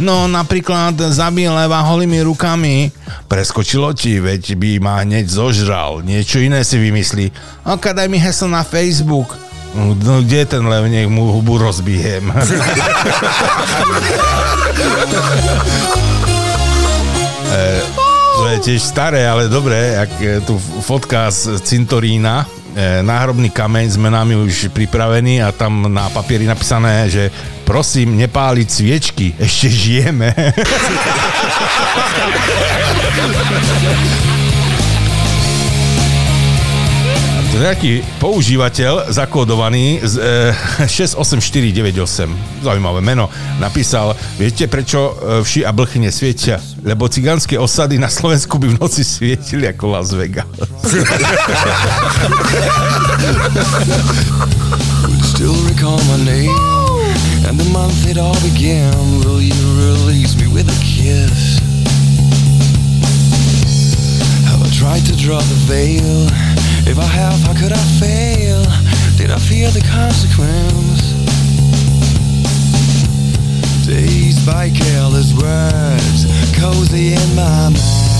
No 0.00 0.24
napríklad 0.24 0.96
zabil 1.12 1.52
leva 1.52 1.84
holými 1.84 2.24
rukami. 2.24 2.88
Preskočilo 3.28 3.92
ti, 3.92 4.18
veď 4.22 4.56
by 4.56 4.70
ma 4.80 5.04
hneď 5.04 5.28
zožral. 5.28 6.00
Niečo 6.00 6.40
iné 6.40 6.64
si 6.64 6.80
vymyslí. 6.80 7.28
Ok, 7.68 7.92
daj 7.92 8.08
mi 8.08 8.16
heslo 8.16 8.48
na 8.48 8.64
Facebook. 8.64 9.36
No, 9.72 9.92
no 9.96 10.20
kde 10.20 10.44
je 10.44 10.46
ten 10.56 10.64
lev, 10.64 10.84
nech 10.88 11.08
mu 11.08 11.32
hubu 11.32 11.60
rozbijem. 11.60 12.28
Eh, 17.52 18.01
To 18.42 18.50
je 18.50 18.58
tiež 18.58 18.82
staré, 18.82 19.22
ale 19.22 19.46
dobré, 19.46 19.94
jak 20.02 20.10
e, 20.18 20.42
tu 20.42 20.58
fotka 20.82 21.30
z 21.30 21.62
cintorína, 21.62 22.42
e, 22.74 22.98
náhrobný 22.98 23.54
kameň 23.54 23.94
sme 23.94 24.10
nami 24.10 24.34
už 24.34 24.74
pripravení 24.74 25.38
a 25.38 25.54
tam 25.54 25.86
na 25.86 26.10
papieri 26.10 26.42
napísané, 26.42 27.06
že 27.06 27.30
prosím, 27.62 28.18
nepáliť 28.18 28.66
sviečky, 28.66 29.38
ešte 29.38 29.70
žijeme. 29.70 30.34
Nejaký 37.62 38.02
používateľ 38.18 39.14
zakódovaný 39.14 40.02
z 40.02 40.18
e, 40.18 40.90
68498, 40.90 42.26
zaujímavé 42.58 42.98
meno, 43.06 43.30
napísal, 43.62 44.18
viete 44.34 44.66
prečo 44.66 45.14
e, 45.14 45.46
vši 45.46 45.62
a 45.62 45.70
blchy 45.70 46.02
nesvietia? 46.02 46.58
Lebo 46.82 47.06
cigánske 47.06 47.58
osady 47.58 47.98
na 47.98 48.10
Slovensku 48.10 48.58
by 48.58 48.74
v 48.74 48.74
noci 48.82 49.06
svietili 49.06 49.70
ako 49.70 49.94
Las 49.94 50.10
Vegas. 50.10 50.50
And 57.52 57.58
the 57.58 57.68
month 57.70 58.06
it 58.06 58.18
all 58.18 58.34
began. 58.40 58.94
Will 59.22 59.42
you 59.42 59.54
release 59.78 60.34
me 60.40 60.46
with 60.50 60.66
a 60.66 60.78
kiss? 60.82 61.60
Have 64.48 64.62
I 64.62 64.70
tried 64.72 65.04
to 65.06 65.14
draw 65.16 65.38
the 65.38 65.58
veil? 65.68 66.26
If 66.88 66.98
I 66.98 67.04
have, 67.04 67.38
how 67.46 67.54
could 67.54 67.72
I 67.72 67.84
fail? 68.00 68.62
Did 69.18 69.30
I 69.30 69.38
fear 69.38 69.70
the 69.70 69.82
consequence? 69.86 71.11
Dazed 73.84 74.46
by 74.46 74.70
careless 74.70 75.34
words, 75.34 76.26
cozy 76.56 77.14
in 77.14 77.34
my 77.34 77.68
mind. 77.68 78.11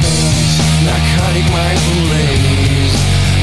Face, 0.00 0.58
narcotic 0.84 1.46
mindful 1.52 2.00
lace, 2.12 2.98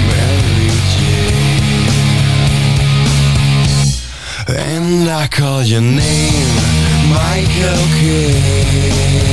Mary 0.07 0.72
Jane. 0.94 1.91
And 4.48 5.10
I 5.10 5.28
call 5.28 5.64
your 5.64 5.82
name 5.82 6.56
Michael 7.10 7.84
Kidd 7.99 9.32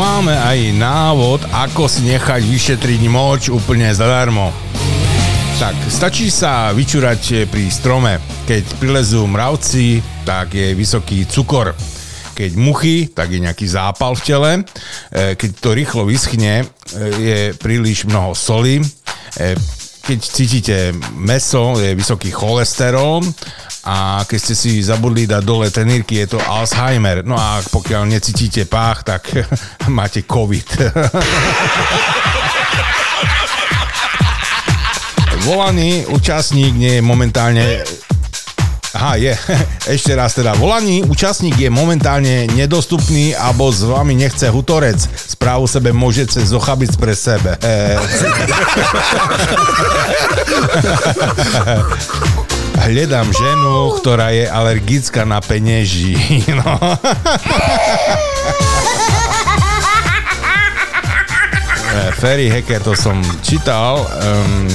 máme 0.00 0.32
aj 0.32 0.80
návod, 0.80 1.44
ako 1.52 1.84
si 1.84 2.08
nechať 2.08 2.40
vyšetriť 2.40 3.04
moč 3.12 3.52
úplne 3.52 3.92
zadarmo. 3.92 4.48
Tak, 5.60 5.76
stačí 5.92 6.32
sa 6.32 6.72
vyčúrať 6.72 7.44
pri 7.52 7.68
strome. 7.68 8.16
Keď 8.48 8.80
prilezú 8.80 9.28
mravci, 9.28 10.00
tak 10.24 10.56
je 10.56 10.72
vysoký 10.72 11.28
cukor. 11.28 11.76
Keď 12.32 12.50
muchy, 12.56 13.12
tak 13.12 13.28
je 13.28 13.44
nejaký 13.44 13.68
zápal 13.68 14.16
v 14.16 14.24
tele. 14.24 14.52
E, 14.56 15.36
Keď 15.36 15.50
to 15.60 15.76
rýchlo 15.76 16.08
vyschne, 16.08 16.64
e, 16.64 16.66
je 17.20 17.38
príliš 17.60 18.08
mnoho 18.08 18.32
soli. 18.32 18.80
E, 18.80 19.52
Keď 20.00 20.18
cítite 20.24 20.76
meso, 21.12 21.76
je 21.76 21.92
vysoký 21.92 22.32
cholesterol. 22.32 23.20
A 23.84 24.28
keď 24.28 24.38
ste 24.38 24.54
si 24.56 24.84
zabudli 24.84 25.24
dať 25.24 25.40
dole 25.40 25.72
tenírky, 25.72 26.20
je 26.20 26.36
to 26.36 26.38
Alzheimer. 26.44 27.24
No 27.24 27.32
a 27.36 27.64
pokiaľ 27.64 28.12
necítite 28.12 28.68
pách, 28.68 29.08
tak 29.08 29.22
máte 29.88 30.28
COVID. 30.28 30.68
Volaný 35.48 36.04
účastník 36.12 36.76
nie 36.76 37.00
je 37.00 37.02
momentálne... 37.02 37.80
Aha, 38.92 39.16
je. 39.16 39.32
Ešte 39.96 40.12
raz 40.12 40.36
teda. 40.36 40.52
Volaný 40.58 41.00
účastník 41.08 41.56
je 41.56 41.72
momentálne 41.72 42.44
nedostupný 42.52 43.32
alebo 43.32 43.72
s 43.72 43.80
vami 43.80 44.12
nechce 44.12 44.44
hutorec. 44.52 45.00
Správu 45.00 45.64
sebe 45.64 45.96
môžete 45.96 46.44
zochabiť 46.44 46.92
pre 47.00 47.14
sebe. 47.16 47.56
Hľadám 52.80 53.28
ženu, 53.28 53.92
ktorá 54.00 54.32
je 54.32 54.48
alergická 54.48 55.28
na 55.28 55.44
penieži. 55.44 56.16
No. 56.60 56.76
Eh, 61.90 62.14
Ferry 62.14 62.46
Hacker, 62.46 62.78
to 62.86 62.94
som 62.94 63.18
čítal. 63.42 64.06
Um, 64.22 64.70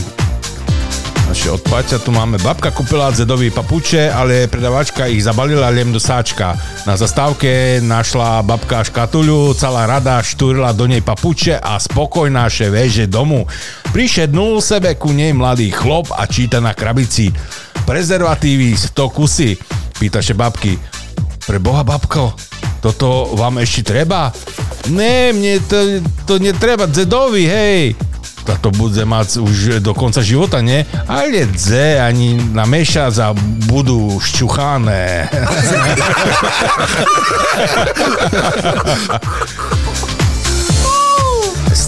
ešte 1.32 1.48
od 1.48 1.64
Paťa 1.64 1.98
tu 2.04 2.12
máme. 2.12 2.36
Babka 2.44 2.76
kúpila 2.76 3.08
zedový 3.16 3.56
papuče, 3.56 4.12
ale 4.12 4.52
predavačka 4.52 5.08
ich 5.08 5.24
zabalila 5.24 5.72
liem 5.72 5.96
do 5.96 6.00
sáčka. 6.00 6.60
Na 6.84 7.00
zastávke 7.00 7.80
našla 7.80 8.44
babka 8.44 8.84
škatuľu, 8.84 9.56
celá 9.56 9.88
rada 9.88 10.20
štúrila 10.20 10.76
do 10.76 10.92
nej 10.92 11.00
papuče 11.00 11.56
a 11.56 11.80
spokojná 11.80 12.52
še 12.52 12.68
veže 12.68 13.08
domu. 13.08 13.48
Prišednul 13.96 14.60
sebe 14.60 15.00
ku 15.00 15.16
nej 15.16 15.32
mladý 15.32 15.72
chlop 15.72 16.12
a 16.16 16.28
číta 16.28 16.60
na 16.60 16.76
krabici. 16.76 17.32
Prezervatívy 17.86 18.74
100 18.74 18.98
kusy. 19.14 19.54
Pýta 20.02 20.18
še 20.18 20.34
babky. 20.34 20.82
Pre 21.46 21.62
Boha, 21.62 21.86
babko, 21.86 22.34
toto 22.82 23.38
vám 23.38 23.62
ešte 23.62 23.94
treba? 23.94 24.34
Ne, 24.90 25.30
mne 25.30 25.62
to, 25.70 26.02
to 26.26 26.42
netreba, 26.42 26.90
dzedovi, 26.90 27.46
hej. 27.46 27.94
Táto 28.46 28.70
bude 28.74 29.06
mať 29.06 29.42
už 29.42 29.82
do 29.86 29.94
konca 29.94 30.22
života, 30.26 30.62
nie? 30.66 30.82
Ale 31.06 31.46
dze 31.46 32.02
ani 32.02 32.34
na 32.54 32.66
mešac 32.66 33.14
a 33.22 33.34
budú 33.70 34.18
šťuchané. 34.22 35.30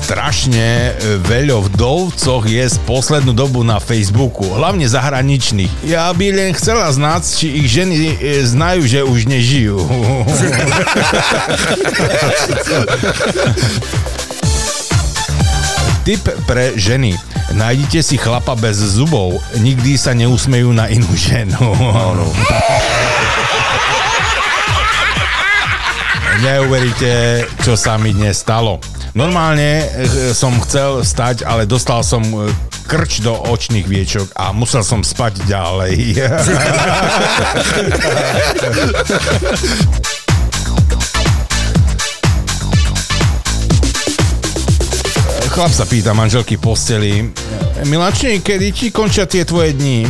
Strašne 0.08 0.96
e, 0.96 1.20
veľa 1.20 1.68
vdovcoch 1.68 2.48
je 2.48 2.64
z 2.64 2.80
poslednú 2.88 3.36
dobu 3.36 3.60
na 3.68 3.76
Facebooku, 3.76 4.48
hlavne 4.56 4.88
zahraničných. 4.88 5.84
Ja 5.84 6.08
by 6.16 6.32
len 6.32 6.56
chcela 6.56 6.88
znať, 6.96 7.28
či 7.28 7.60
ich 7.60 7.68
ženy 7.68 8.16
e, 8.16 8.40
znajú, 8.48 8.88
že 8.88 9.04
už 9.04 9.28
nežijú. 9.28 9.84
Tip 16.08 16.24
pre 16.48 16.72
ženy. 16.80 17.20
Nájdite 17.60 18.00
si 18.00 18.16
chlapa 18.16 18.56
bez 18.56 18.80
zubov. 18.80 19.44
Nikdy 19.60 20.00
sa 20.00 20.16
neusmejú 20.16 20.72
na 20.72 20.88
inú 20.88 21.12
ženu. 21.20 21.60
Neuveríte, 26.40 27.44
čo 27.60 27.76
sa 27.76 28.00
mi 28.00 28.16
dnes 28.16 28.40
stalo. 28.40 28.80
Normálne 29.14 29.86
eh, 29.86 30.34
som 30.36 30.62
chcel 30.64 31.04
stať, 31.06 31.44
ale 31.48 31.66
dostal 31.70 32.04
som 32.04 32.24
eh, 32.24 32.52
krč 32.88 33.20
do 33.24 33.34
očných 33.36 33.88
viečok 33.88 34.28
a 34.36 34.54
musel 34.56 34.84
som 34.84 35.04
spať 35.04 35.34
ďalej. 35.48 35.98
Chlap 45.58 45.74
sa 45.74 45.90
pýta 45.90 46.14
manželky 46.14 46.54
v 46.54 46.62
posteli. 46.62 47.34
Miláčne, 47.90 48.46
kedy 48.46 48.70
ti 48.70 48.94
končia 48.94 49.26
tie 49.26 49.42
tvoje 49.42 49.74
dni? 49.74 50.06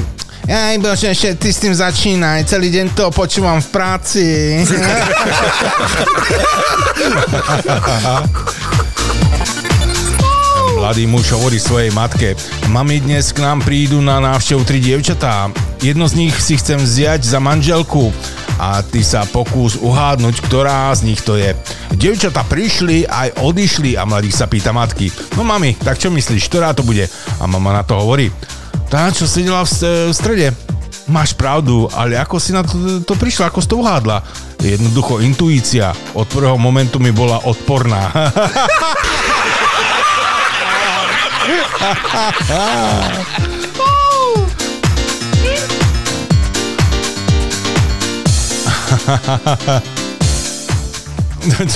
Aj 0.47 0.75
bože, 0.75 1.07
ešte 1.07 1.39
ty 1.39 1.55
s 1.55 1.63
tým 1.63 1.71
začínaj, 1.71 2.47
celý 2.47 2.67
deň 2.67 2.91
to 2.91 3.07
počúvam 3.15 3.63
v 3.63 3.67
práci. 3.71 4.27
Mladý 10.77 11.09
muž 11.09 11.33
hovorí 11.33 11.57
svojej 11.57 11.89
matke, 11.89 12.37
mami 12.69 13.01
dnes 13.01 13.33
k 13.33 13.41
nám 13.41 13.65
prídu 13.65 13.97
na 13.97 14.21
návštevu 14.21 14.61
tri 14.61 14.77
dievčatá. 14.77 15.49
Jedno 15.81 16.05
z 16.05 16.13
nich 16.21 16.37
si 16.37 16.53
chcem 16.53 16.77
vziať 16.77 17.25
za 17.25 17.41
manželku 17.41 18.13
a 18.61 18.85
ty 18.85 19.01
sa 19.01 19.25
pokús 19.25 19.73
uhádnuť, 19.81 20.37
ktorá 20.45 20.93
z 20.93 21.01
nich 21.09 21.17
to 21.25 21.33
je. 21.33 21.57
Dievčatá 21.97 22.45
prišli 22.45 23.09
aj 23.09 23.41
odišli 23.41 23.97
a 23.97 24.05
mladý 24.05 24.29
sa 24.29 24.45
pýta 24.45 24.69
matky, 24.69 25.09
no 25.33 25.41
mami, 25.41 25.73
tak 25.81 25.97
čo 25.97 26.13
myslíš, 26.13 26.45
ktorá 26.45 26.77
to 26.77 26.85
bude? 26.85 27.09
A 27.41 27.43
mama 27.49 27.73
na 27.73 27.81
to 27.81 27.97
hovorí, 27.97 28.29
tá, 28.85 29.09
čo 29.09 29.25
sedela 29.25 29.65
v 29.65 30.13
strede. 30.13 30.53
Máš 31.09 31.33
pravdu, 31.33 31.89
ale 31.89 32.21
ako 32.21 32.37
si 32.37 32.53
na 32.53 32.61
to, 32.61 33.01
to 33.01 33.17
prišla, 33.17 33.49
ako 33.49 33.65
si 33.65 33.69
to 33.73 33.81
uhádla? 33.81 34.21
Jednoducho 34.61 35.25
intuícia 35.25 35.89
od 36.13 36.29
prvého 36.29 36.61
momentu 36.61 37.01
mi 37.01 37.09
bola 37.09 37.41
odporná. 37.49 38.13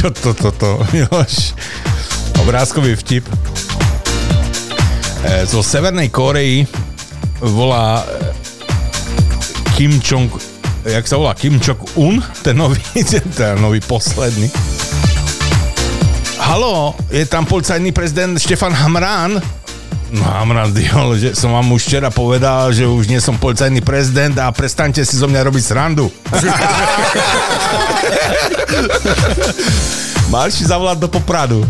Čo 0.02 0.11
to, 0.11 0.34
to, 0.35 0.52
to, 0.52 0.69
Miloš? 0.91 1.56
Obrázkový 2.43 2.95
vtip. 2.99 3.23
E, 5.23 5.45
zo 5.48 5.64
Severnej 5.64 6.10
Koreji 6.11 6.68
volá 7.39 8.03
e, 8.03 8.06
Kim 9.77 10.02
Jong 10.03 10.52
jak 10.85 11.06
sa 11.06 11.15
volá 11.22 11.38
Kim 11.38 11.61
Jong-un, 11.61 12.18
ten 12.41 12.57
nový, 12.57 12.81
ten 13.38 13.56
nový 13.61 13.80
posledný. 13.85 14.49
Halo, 16.41 16.98
je 17.14 17.22
tam 17.30 17.45
policajný 17.45 17.93
prezident 17.93 18.34
Štefan 18.35 18.73
Hamrán? 18.73 19.61
No 20.12 20.28
Hamrán, 20.28 20.76
diol, 20.76 21.16
že 21.16 21.32
som 21.32 21.56
vám 21.56 21.72
už 21.72 21.88
včera 21.88 22.12
povedal, 22.12 22.76
že 22.76 22.84
už 22.84 23.08
nie 23.08 23.24
som 23.24 23.40
policajný 23.40 23.80
prezident 23.80 24.36
a 24.44 24.52
prestaňte 24.52 25.08
si 25.08 25.16
zo 25.16 25.32
mňa 25.32 25.42
robiť 25.48 25.64
srandu. 25.64 26.12
Si 30.52 30.64
zavolať 30.64 30.98
do 31.06 31.08
Popradu. 31.12 31.60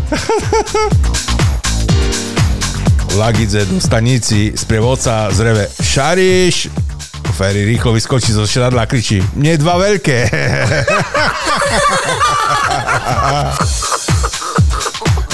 Lagidze 3.20 3.66
do 3.66 3.76
stanici, 3.82 4.54
sprievodca 4.56 5.28
zreve 5.34 5.68
Šariš, 5.82 6.70
Ferry 7.32 7.64
rýchlo 7.64 7.92
vyskočí 7.92 8.32
zo 8.32 8.46
šradla 8.46 8.84
a 8.84 8.88
kričí 8.88 9.18
Mne 9.34 9.56
dva 9.58 9.76
veľké. 9.80 10.18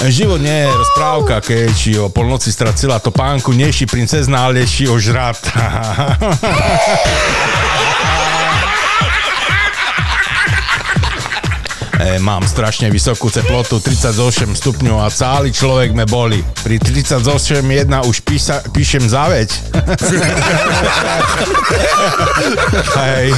Život 0.07 0.39
nie 0.39 0.63
je 0.63 0.71
rozprávka, 0.71 1.43
keď 1.43 1.75
o 1.99 2.07
polnoci 2.07 2.55
stracila 2.55 3.03
to 3.03 3.11
pánku, 3.11 3.51
neši 3.51 3.83
princezna, 3.83 4.47
ale 4.47 4.63
ši 4.63 4.87
ožrat. 4.87 5.39
E, 11.99 12.15
mám 12.15 12.47
strašne 12.47 12.87
vysokú 12.87 13.27
teplotu, 13.27 13.83
38 13.83 14.55
stupňov 14.55 15.03
a 15.03 15.11
celý 15.11 15.51
človek 15.51 15.91
me 15.91 16.07
boli. 16.07 16.39
Pri 16.63 16.79
38,1 16.79 17.59
už 18.07 18.23
písa, 18.23 18.63
píšem 18.71 19.03
záveď. 19.03 19.51
Hej. 23.03 23.35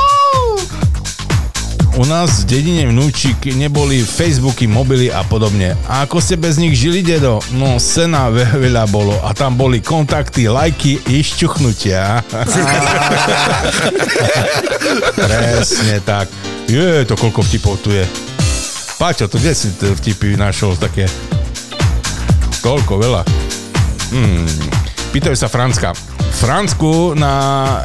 U 1.94 2.02
nás 2.02 2.42
v 2.42 2.58
dedine 2.58 2.90
vnúčik 2.90 3.54
neboli 3.54 4.02
Facebooky, 4.02 4.66
mobily 4.66 5.14
a 5.14 5.22
podobne. 5.22 5.78
A 5.86 6.02
ako 6.02 6.18
ste 6.18 6.34
bez 6.34 6.58
nich 6.58 6.74
žili, 6.74 7.06
dedo? 7.06 7.38
No, 7.54 7.78
sena 7.78 8.34
ve- 8.34 8.50
veľa 8.50 8.90
bolo 8.90 9.14
a 9.22 9.30
tam 9.30 9.54
boli 9.54 9.78
kontakty, 9.78 10.50
lajky 10.50 10.98
i 11.06 11.22
šťuchnutia. 11.22 12.18
Presne 15.22 16.02
tak. 16.02 16.26
Je, 16.66 17.06
to 17.06 17.14
koľko 17.14 17.46
vtipov 17.46 17.78
tu 17.78 17.94
je. 17.94 18.02
Paťo, 18.98 19.30
to 19.30 19.38
kde 19.38 19.54
si 19.54 19.70
vtipy 19.70 20.34
našol 20.34 20.74
také? 20.74 21.06
Koľko, 22.58 22.98
veľa. 22.98 23.22
Hmm. 24.10 24.50
Pýtajú 25.14 25.38
sa 25.38 25.46
Francka. 25.46 25.94
Francku, 26.42 27.14
na, 27.14 27.34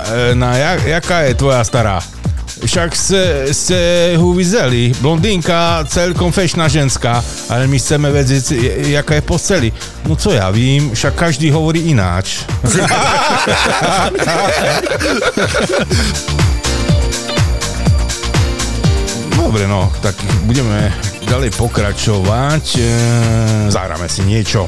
e, 0.09 0.33
na 0.33 0.57
jak, 0.57 0.97
jaká 0.97 1.29
je 1.29 1.37
tvoja 1.37 1.61
stará? 1.61 2.01
Však 2.59 2.91
ste, 2.95 4.15
ho 4.19 4.35
videli. 4.35 4.91
Blondýnka, 4.99 5.87
celkom 5.87 6.35
fešná 6.35 6.67
ženská, 6.67 7.23
ale 7.47 7.71
my 7.71 7.79
chceme 7.79 8.11
vedieť, 8.11 8.51
jaká 8.91 9.15
je 9.15 9.23
po 9.23 9.39
celi. 9.39 9.71
No 10.03 10.19
co 10.19 10.35
ja 10.35 10.51
vím, 10.51 10.91
však 10.91 11.15
každý 11.15 11.55
hovorí 11.55 11.87
ináč. 11.87 12.43
Dobre, 19.39 19.63
no, 19.65 19.89
tak 20.03 20.19
budeme 20.45 20.93
ďalej 21.25 21.49
pokračovať. 21.57 22.65
E, 22.77 22.85
Zahráme 23.71 24.05
si 24.11 24.21
niečo. 24.27 24.67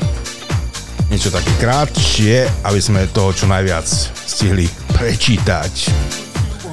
Niečo 1.11 1.27
také 1.27 1.51
krátšie, 1.59 2.47
aby 2.63 2.79
sme 2.79 3.03
toho 3.11 3.35
čo 3.35 3.51
najviac 3.51 3.85
stihli 4.25 4.65
prečítať. 4.95 5.91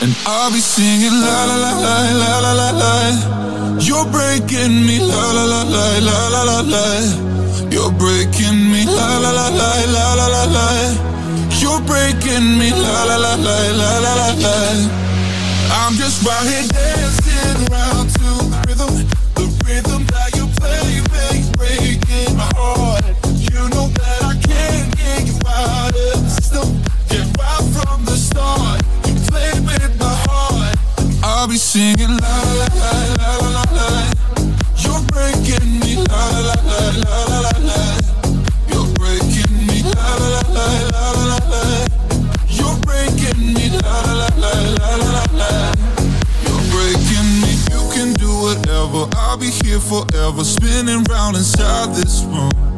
And 0.00 0.14
I'll 0.26 0.52
be 0.52 0.60
singing 0.60 1.10
la 1.10 1.44
la 1.44 1.56
la 1.56 1.72
la 1.74 1.96
la 2.22 2.38
la 2.38 2.52
la 2.52 2.70
la. 2.70 3.78
You're 3.80 4.06
breaking 4.06 4.86
me 4.86 5.00
la 5.00 5.32
la 5.32 5.44
la 5.44 5.62
la 5.64 5.98
la 5.98 6.28
la 6.28 6.42
la 6.44 6.60
la. 6.60 6.86
You're 7.70 7.90
breaking 7.90 8.70
me 8.70 8.86
la 8.86 9.18
la 9.18 9.30
la 9.30 9.48
la 9.48 9.70
la 9.90 10.14
la 10.14 10.26
la 10.26 10.44
la. 10.56 10.66
You're 11.58 11.82
breaking 11.82 12.58
me 12.58 12.70
la 12.70 13.04
la 13.10 13.16
la 13.16 13.34
la 13.34 13.56
la 13.80 13.90
la 13.98 14.14
la 14.14 14.30
la. 14.38 14.54
I'm 15.82 15.94
just 15.94 16.24
right 16.24 16.46
here 16.46 16.68
dancing 16.70 17.66
around 17.68 18.08
to 18.18 18.30
the 18.48 18.58
rhythm, 18.68 18.94
the 19.34 19.46
rhythm 19.66 20.06
that 20.14 20.30
you 20.36 20.46
play, 20.62 21.02
play, 21.10 21.42
breaking 21.58 22.36
my 22.36 22.48
heart. 22.54 23.02
You 23.34 23.68
know 23.74 23.88
that 23.98 24.20
I 24.22 24.34
can't 24.46 24.94
get 24.96 25.26
you 25.26 25.38
out 25.44 25.90
of 25.90 26.22
the 26.22 26.30
system. 26.38 26.82
Yeah, 27.10 27.26
right 27.42 27.66
from 27.74 28.04
the 28.04 28.16
start, 28.16 28.80
play 29.30 29.52
with 29.60 29.98
my 29.98 30.14
heart. 30.26 30.76
I'll 31.22 31.48
be 31.48 31.56
singing. 31.56 32.18
You're 34.82 35.04
breaking 35.12 35.80
me. 35.80 35.92
You're 38.68 38.88
breaking 38.98 39.54
me 39.66 39.82
la 39.82 40.04
la 40.24 40.42
la 40.56 40.68
la 40.92 41.10
la 41.12 41.24
la 41.30 41.38
la. 41.50 41.86
You're 42.48 42.78
breaking 42.86 43.54
me 43.54 43.66
la 43.70 43.96
la 44.20 44.28
la 44.36 44.52
la 44.76 44.90
la 44.96 45.12
la 45.14 45.24
la. 45.40 45.50
You're 46.44 46.66
breaking 46.72 47.28
me. 47.42 47.52
You 47.72 47.82
can 47.94 48.12
do 48.14 48.30
whatever. 48.44 49.08
I'll 49.16 49.36
be 49.36 49.50
here 49.50 49.80
forever, 49.80 50.44
spinning 50.44 51.04
round 51.04 51.36
inside 51.36 51.94
this 51.94 52.22
room. 52.24 52.77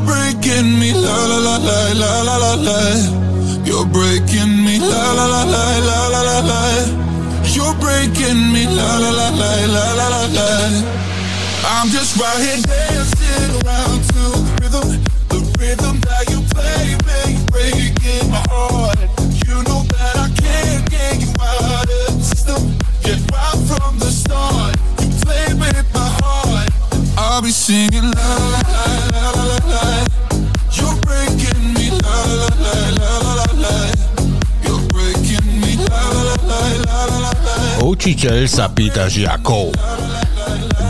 You're 0.00 0.16
breaking 0.16 0.78
me 0.78 0.94
la 0.94 1.26
la 1.26 1.36
la 1.36 1.56
la 1.58 1.92
la 1.92 2.22
la 2.22 2.36
la 2.38 2.54
la. 2.54 3.64
You're 3.66 3.84
breaking 3.84 4.64
me 4.64 4.78
la 4.78 5.12
la 5.12 5.26
la 5.26 5.44
la 5.44 5.78
la 5.78 6.08
la 6.08 6.22
la 6.22 6.40
la. 6.40 7.44
You're 7.44 7.74
breaking 7.74 8.50
me 8.50 8.64
la 8.64 8.96
la 8.96 9.10
la 9.10 9.28
la 9.28 9.52
la 9.66 9.92
la 9.92 10.08
la 10.08 10.24
la. 10.32 10.48
I'm 11.66 11.88
just 11.88 12.16
right 12.16 12.40
here 12.40 12.62
dancing 12.62 13.50
around 13.60 14.00
to 14.08 14.22
the 14.32 14.40
rhythm, 14.62 15.04
the 15.28 15.40
rhythm 15.60 16.00
that 16.08 16.30
you 16.30 16.40
play, 16.48 16.96
baby, 17.04 17.36
breaking 17.52 18.30
my 18.30 18.42
heart. 18.48 18.98
You 19.46 19.62
know 19.68 19.84
that 19.92 20.16
I 20.16 20.28
can't 20.40 20.90
get 20.90 21.20
you 21.20 21.28
out 21.38 21.84
of 21.84 22.16
the 22.16 22.24
system. 22.24 22.72
Yeah, 23.04 23.20
right 23.36 23.60
from 23.68 23.98
the 23.98 24.10
start, 24.10 24.76
you 24.98 25.08
play 25.20 25.52
with 25.60 25.92
my 25.92 26.08
heart. 26.24 26.70
I'll 27.18 27.42
be 27.42 27.50
singing 27.50 28.10
la 28.10 28.36
la 28.38 28.84
la 29.12 29.30
la 29.36 29.49
Učiteľ 37.80 38.48
sa 38.48 38.72
pýta 38.72 39.12
žiakov. 39.12 39.76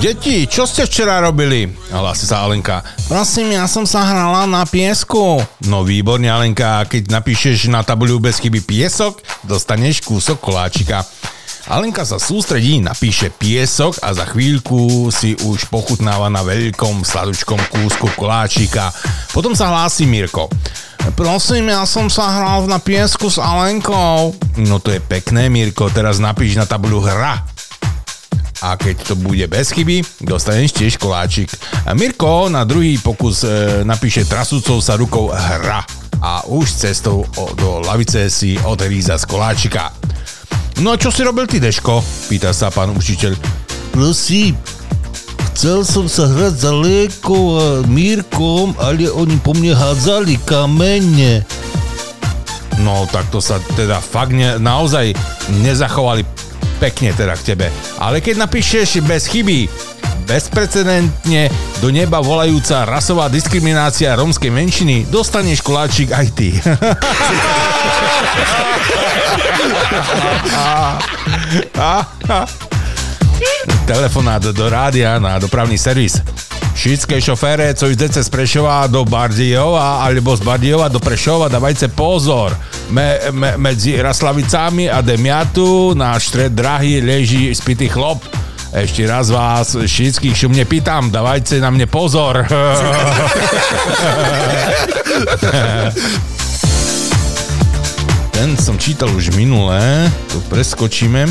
Deti, 0.00 0.48
čo 0.48 0.64
ste 0.64 0.86
včera 0.88 1.20
robili? 1.20 1.68
Hlási 1.92 2.24
sa 2.24 2.46
Alenka. 2.46 2.80
Prosím, 3.10 3.52
ja 3.52 3.68
som 3.68 3.84
sa 3.84 4.06
hrala 4.06 4.48
na 4.48 4.64
piesku. 4.64 5.42
No 5.68 5.84
výborne, 5.84 6.30
Alenka, 6.30 6.86
keď 6.88 7.10
napíšeš 7.10 7.68
na 7.68 7.84
tabuľu 7.84 8.22
bez 8.22 8.40
chyby 8.40 8.64
piesok, 8.64 9.20
dostaneš 9.44 10.00
kúsok 10.06 10.40
koláčika. 10.40 11.04
Alenka 11.68 12.08
sa 12.08 12.16
sústredí, 12.16 12.80
napíše 12.80 13.28
piesok 13.28 14.00
a 14.00 14.16
za 14.16 14.24
chvíľku 14.24 15.12
si 15.12 15.36
už 15.44 15.68
pochutnáva 15.68 16.32
na 16.32 16.40
veľkom 16.40 17.04
sladučkom 17.04 17.60
kúsku 17.68 18.08
koláčika. 18.16 18.88
Potom 19.36 19.52
sa 19.52 19.68
hlási 19.68 20.08
Mirko. 20.08 20.48
Prosím, 21.16 21.72
ja 21.72 21.84
som 21.88 22.08
sa 22.08 22.28
hral 22.28 22.64
na 22.68 22.80
piesku 22.80 23.28
s 23.28 23.40
Alenkou. 23.40 24.36
No 24.60 24.80
to 24.80 24.92
je 24.92 25.00
pekné, 25.00 25.48
Mirko, 25.48 25.88
teraz 25.92 26.20
napíš 26.20 26.56
na 26.56 26.64
tabuľu 26.64 27.04
hra. 27.04 27.44
A 28.60 28.76
keď 28.76 29.12
to 29.12 29.14
bude 29.16 29.44
bez 29.48 29.72
chyby, 29.72 30.04
dostaneš 30.20 30.76
tiež 30.76 31.00
koláčik. 31.00 31.48
Mirko 31.96 32.52
na 32.52 32.68
druhý 32.68 33.00
pokus 33.00 33.40
e, 33.40 33.80
napíše 33.88 34.28
trasúcou 34.28 34.84
sa 34.84 35.00
rukou 35.00 35.32
hra. 35.32 35.80
A 36.20 36.44
už 36.44 36.68
cestou 36.68 37.24
o, 37.24 37.44
do 37.56 37.80
lavice 37.80 38.28
si 38.28 38.60
odhríza 38.60 39.16
z 39.16 39.24
koláčika. 39.24 39.96
No 40.84 40.92
a 40.92 41.00
čo 41.00 41.08
si 41.08 41.24
robil 41.24 41.48
ty, 41.48 41.56
Deško? 41.56 42.04
Pýta 42.28 42.52
sa 42.52 42.68
pán 42.68 42.92
učiteľ. 42.92 43.36
Prosím, 43.96 44.56
chcel 45.60 45.84
som 45.84 46.08
sa 46.08 46.24
hrať 46.24 46.56
za 46.56 46.72
Lékou 46.72 47.60
a 47.60 47.84
Mírkom, 47.84 48.72
ale 48.80 49.12
oni 49.12 49.36
po 49.44 49.52
mne 49.52 49.76
hádzali 49.76 50.40
kamene. 50.48 51.44
No 52.80 53.04
tak 53.12 53.28
to 53.28 53.44
sa 53.44 53.60
teda 53.76 54.00
fakt 54.00 54.32
ne, 54.32 54.56
naozaj 54.56 55.12
nezachovali 55.60 56.24
pekne 56.80 57.12
teda 57.12 57.36
k 57.36 57.52
tebe. 57.52 57.68
Ale 58.00 58.24
keď 58.24 58.48
napíšeš 58.48 59.04
bez 59.04 59.28
chyby, 59.28 59.68
bezprecedentne 60.24 61.52
do 61.84 61.92
neba 61.92 62.24
volajúca 62.24 62.88
rasová 62.88 63.28
diskriminácia 63.28 64.16
rómskej 64.16 64.48
menšiny, 64.48 65.12
dostaneš 65.12 65.60
koláčik 65.60 66.08
aj 66.08 66.26
ty. 66.40 66.56
Telefonát 73.84 74.42
do 74.42 74.68
rádia 74.68 75.18
na 75.18 75.38
dopravný 75.38 75.78
servis. 75.78 76.22
Všetké 76.74 77.20
šofére, 77.20 77.74
co 77.74 77.86
jdete 77.88 78.24
z 78.24 78.28
Prešova 78.28 78.86
do 78.86 79.04
Bardejova 79.04 80.00
alebo 80.00 80.36
z 80.36 80.40
Bardejova 80.40 80.88
do 80.88 81.00
Prešova, 81.00 81.48
dávajte 81.48 81.88
pozor. 81.92 82.56
Me, 82.88 83.18
me, 83.30 83.56
medzi 83.60 84.00
Raslavicami 84.00 84.88
a 84.90 85.04
Demiatu 85.04 85.92
na 85.92 86.16
štred 86.16 86.52
drahy 86.56 87.04
leží 87.04 87.54
spitý 87.54 87.88
chlop. 87.88 88.24
Ešte 88.70 89.02
raz 89.02 89.34
vás 89.34 89.74
všetkých 89.76 90.36
šumne 90.36 90.64
pýtam, 90.64 91.10
dávajte 91.10 91.58
na 91.58 91.74
mne 91.74 91.90
pozor. 91.90 92.46
Ten 98.30 98.56
som 98.56 98.78
čítal 98.80 99.10
už 99.12 99.36
minulé, 99.36 100.08
to 100.32 100.40
preskočíme. 100.48 101.28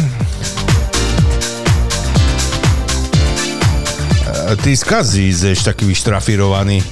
Ty 4.60 4.72
skazí 4.78 5.34
zeš 5.34 5.64
taký 5.64 5.86
vyštrafírovaný, 5.86 6.82
e, 6.82 6.86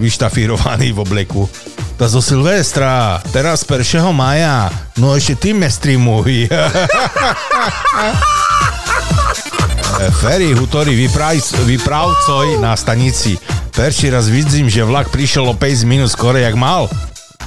vyštafírovaný 0.00 0.92
v 0.92 0.98
obleku. 0.98 1.48
To 2.00 2.08
zo 2.08 2.24
Silvestra, 2.24 3.20
teraz 3.28 3.60
1. 3.68 3.84
maja. 4.16 4.72
No 4.96 5.12
ešte 5.12 5.36
ty 5.36 5.52
me 5.52 5.68
streamuj. 5.68 6.48
Ferry 10.24 10.56
Hutori 10.56 10.96
vyprav, 10.96 11.36
vypravcoj 11.68 12.56
na 12.56 12.72
stanici. 12.72 13.36
Perší 13.76 14.08
raz 14.08 14.32
vidím, 14.32 14.72
že 14.72 14.80
vlak 14.80 15.12
prišiel 15.12 15.44
o 15.44 15.54
5 15.54 15.84
minút 15.84 16.08
skore, 16.08 16.40
jak 16.40 16.56
mal. 16.56 16.88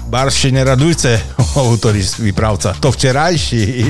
Baršte 0.04 0.52
neradujce, 0.52 1.22
Hutori 1.54 2.04
vypravca. 2.26 2.76
To 2.80 2.92
včerajší. 2.92 3.64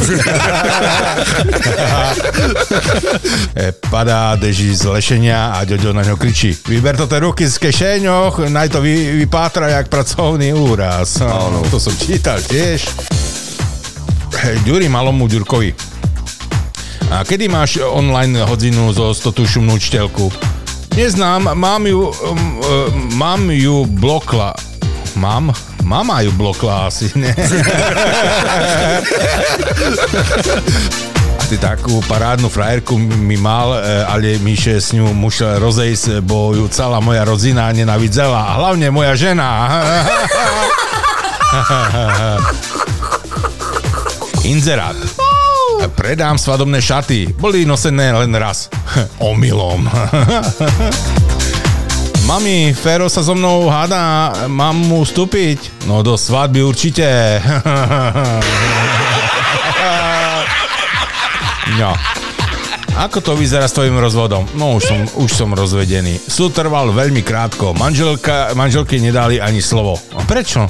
E, 3.54 3.72
Padá 3.72 4.36
deží 4.36 4.74
z 4.74 4.90
lešenia 4.90 5.54
a 5.54 5.64
Ďoďo 5.64 5.94
na 5.94 6.02
ňo 6.02 6.18
kričí. 6.18 6.58
Vyber 6.66 6.98
to 6.98 7.06
ruky 7.06 7.46
z 7.46 7.62
kešeňoch, 7.62 8.50
naj 8.50 8.74
to 8.74 8.82
vy, 8.82 9.22
vypátra 9.24 9.70
jak 9.70 9.88
pracovný 9.88 10.54
úraz. 10.54 11.22
No, 11.22 11.62
to 11.70 11.78
som 11.78 11.94
čítal 11.94 12.42
tiež. 12.42 12.90
Ďuri 14.66 14.90
malomu 14.90 15.30
Ďurkovi. 15.30 15.94
A 17.14 17.22
kedy 17.22 17.46
máš 17.46 17.78
online 17.78 18.42
hodinu 18.42 18.90
zo 18.90 19.14
100 19.14 19.46
šumnú 19.46 19.78
učiteľku? 19.78 20.34
Neznám, 20.98 21.54
mám 21.54 21.86
ju, 21.86 22.10
um, 22.10 22.14
uh, 22.58 22.90
mám 23.14 23.50
ju 23.54 23.86
blokla. 23.86 24.73
Mám? 25.16 25.54
Mama 25.84 26.22
ju 26.22 26.32
blokla 26.32 26.88
asi, 26.88 27.12
ne? 27.16 27.36
A 31.34 31.44
ty 31.50 31.58
takú 31.58 32.00
parádnu 32.08 32.50
frajerku 32.50 32.96
mi 32.98 33.36
mal, 33.36 33.76
e, 33.78 34.06
ale 34.08 34.40
mi 34.40 34.56
še 34.56 34.80
s 34.80 34.96
ňu 34.96 35.12
musel 35.12 35.60
rozejsť, 35.60 36.24
bo 36.24 36.56
ju 36.56 36.72
celá 36.72 37.04
moja 37.04 37.28
rodina 37.28 37.68
nenavidzela. 37.76 38.54
A 38.54 38.58
hlavne 38.64 38.88
moja 38.90 39.14
žena. 39.18 39.50
Inzerát. 44.48 44.96
Predám 45.94 46.40
svadobné 46.40 46.80
šaty. 46.80 47.36
Boli 47.36 47.68
nosené 47.68 48.16
len 48.16 48.32
raz. 48.40 48.72
Omylom. 49.20 49.90
Mami, 52.24 52.72
Fero 52.72 53.12
sa 53.12 53.20
so 53.20 53.36
mnou 53.36 53.68
hádá, 53.68 54.32
mám 54.48 54.80
mu 54.80 55.04
vstúpiť? 55.04 55.84
No 55.92 56.00
do 56.00 56.16
svadby 56.16 56.64
určite. 56.64 57.06
No. 61.74 61.90
Ako 63.02 63.18
to 63.18 63.34
vyzerá 63.34 63.66
s 63.66 63.74
tvojim 63.74 63.98
rozvodom? 63.98 64.46
No 64.54 64.78
už 64.78 64.84
som, 64.86 65.00
už 65.18 65.32
som 65.34 65.50
rozvedený. 65.50 66.22
Súd 66.22 66.54
trval 66.54 66.94
veľmi 66.94 67.26
krátko. 67.26 67.74
Manželka, 67.74 68.54
manželke 68.54 69.02
nedali 69.02 69.42
ani 69.42 69.58
slovo. 69.58 69.98
A 70.14 70.22
prečo? 70.22 70.70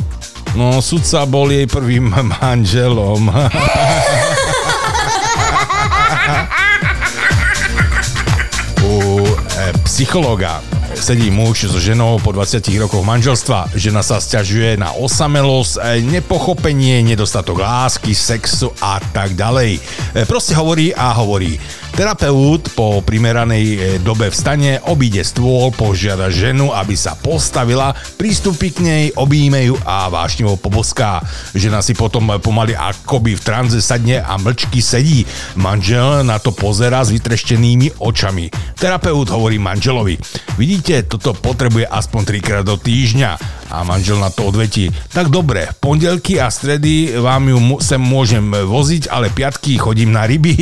No, 0.55 0.79
sudca 0.79 1.27
bol 1.27 1.51
jej 1.51 1.67
prvým 1.67 2.07
manželom. 2.39 3.27
U 8.87 9.27
e, 9.27 9.75
psychológa 9.83 10.63
sedí 10.95 11.33
muž 11.33 11.65
so 11.67 11.79
ženou 11.81 12.21
po 12.21 12.29
20 12.31 12.63
rokoch 12.77 13.01
manželstva. 13.01 13.73
Žena 13.73 14.05
sa 14.05 14.21
sťažuje 14.21 14.77
na 14.77 14.93
osamelosť, 14.93 15.73
e, 15.81 16.05
nepochopenie, 16.05 17.01
nedostatok 17.01 17.61
lásky, 17.61 18.13
sexu 18.13 18.69
a 18.79 19.01
tak 19.01 19.33
ďalej. 19.33 19.77
E, 19.77 20.25
Proste 20.29 20.53
hovorí 20.53 20.93
a 20.93 21.13
hovorí. 21.17 21.57
Terapeut 21.93 22.73
po 22.73 23.05
primeranej 23.05 23.65
e, 23.69 23.77
dobe 24.01 24.33
vstane, 24.33 24.81
obíde 24.89 25.21
stôl, 25.21 25.69
požiada 25.69 26.33
ženu, 26.33 26.73
aby 26.73 26.97
sa 26.97 27.13
postavila, 27.13 27.93
prístupí 28.17 28.73
k 28.73 28.79
nej, 28.81 29.03
obíme 29.13 29.61
ju 29.61 29.77
a 29.85 30.09
vášnivo 30.09 30.57
poboská. 30.57 31.21
Žena 31.53 31.85
si 31.85 31.93
potom 31.93 32.33
pomaly 32.41 32.73
akoby 32.73 33.37
v 33.37 33.45
tranze 33.45 33.77
sadne 33.77 34.25
a 34.25 34.41
mlčky 34.41 34.81
sedí. 34.81 35.21
Manžel 35.53 36.25
na 36.25 36.41
to 36.41 36.49
pozera 36.49 37.05
s 37.05 37.13
vytreštenými 37.13 38.01
očami. 38.01 38.49
Terapeut 38.73 39.29
hovorí 39.29 39.61
manželovi, 39.61 40.17
vidíte, 40.57 41.05
toto 41.05 41.37
potrebuje 41.37 41.85
aspoň 41.85 42.21
trikrát 42.25 42.65
do 42.65 42.73
týždňa. 42.73 43.62
A 43.73 43.81
manžel 43.81 44.21
na 44.21 44.29
to 44.29 44.53
odvetí, 44.53 44.93
tak 45.09 45.33
dobre, 45.33 45.65
pondelky 45.81 46.37
a 46.37 46.53
stredy 46.53 47.17
vám 47.17 47.49
ju 47.49 47.57
sem 47.81 47.97
môžem 47.97 48.45
voziť, 48.45 49.09
ale 49.09 49.33
piatky 49.33 49.81
chodím 49.81 50.13
na 50.13 50.29
ryby. 50.29 50.53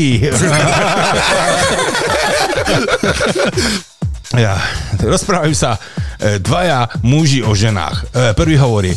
ja, 4.37 4.55
rozprávajú 5.01 5.55
sa 5.55 5.75
e, 5.75 6.39
dvaja 6.39 6.87
muži 7.03 7.43
o 7.43 7.51
ženách. 7.51 7.97
E, 8.15 8.31
Prvý 8.37 8.55
hovorí, 8.55 8.95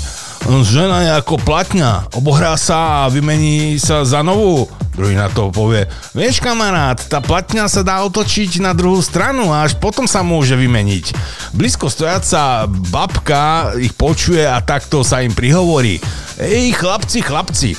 žena 0.63 1.01
je 1.03 1.11
ako 1.19 1.41
platňa, 1.41 2.13
obohrá 2.15 2.55
sa 2.61 3.07
a 3.07 3.11
vymení 3.11 3.81
sa 3.81 4.05
za 4.05 4.21
novú. 4.21 4.69
Druhý 4.95 5.19
na 5.19 5.27
to 5.27 5.51
povie, 5.51 5.91
vieš 6.15 6.39
kamarát, 6.39 6.95
tá 6.95 7.19
platňa 7.19 7.67
sa 7.67 7.83
dá 7.83 7.99
otočiť 8.07 8.63
na 8.63 8.71
druhú 8.71 9.03
stranu 9.03 9.51
a 9.51 9.67
až 9.67 9.75
potom 9.75 10.07
sa 10.07 10.23
môže 10.23 10.55
vymeniť. 10.55 11.11
Blízko 11.51 11.91
stojaca 11.91 12.71
babka 12.95 13.75
ich 13.75 13.91
počuje 13.99 14.47
a 14.47 14.63
takto 14.63 15.03
sa 15.03 15.19
im 15.19 15.35
prihovorí. 15.35 15.99
Ej, 16.39 16.79
chlapci, 16.79 17.27
chlapci, 17.27 17.75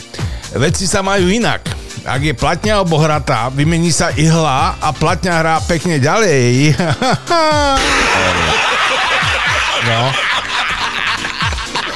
veci 0.59 0.83
sa 0.83 0.99
majú 0.99 1.31
inak. 1.31 1.84
Ak 2.05 2.21
je 2.21 2.37
platňa 2.37 2.85
obohratá, 2.85 3.49
vymení 3.49 3.89
sa 3.89 4.13
ihla 4.13 4.77
a 4.77 4.93
platňa 4.93 5.41
hrá 5.41 5.57
pekne 5.65 5.97
ďalej. 5.97 6.77
no. 9.89 10.01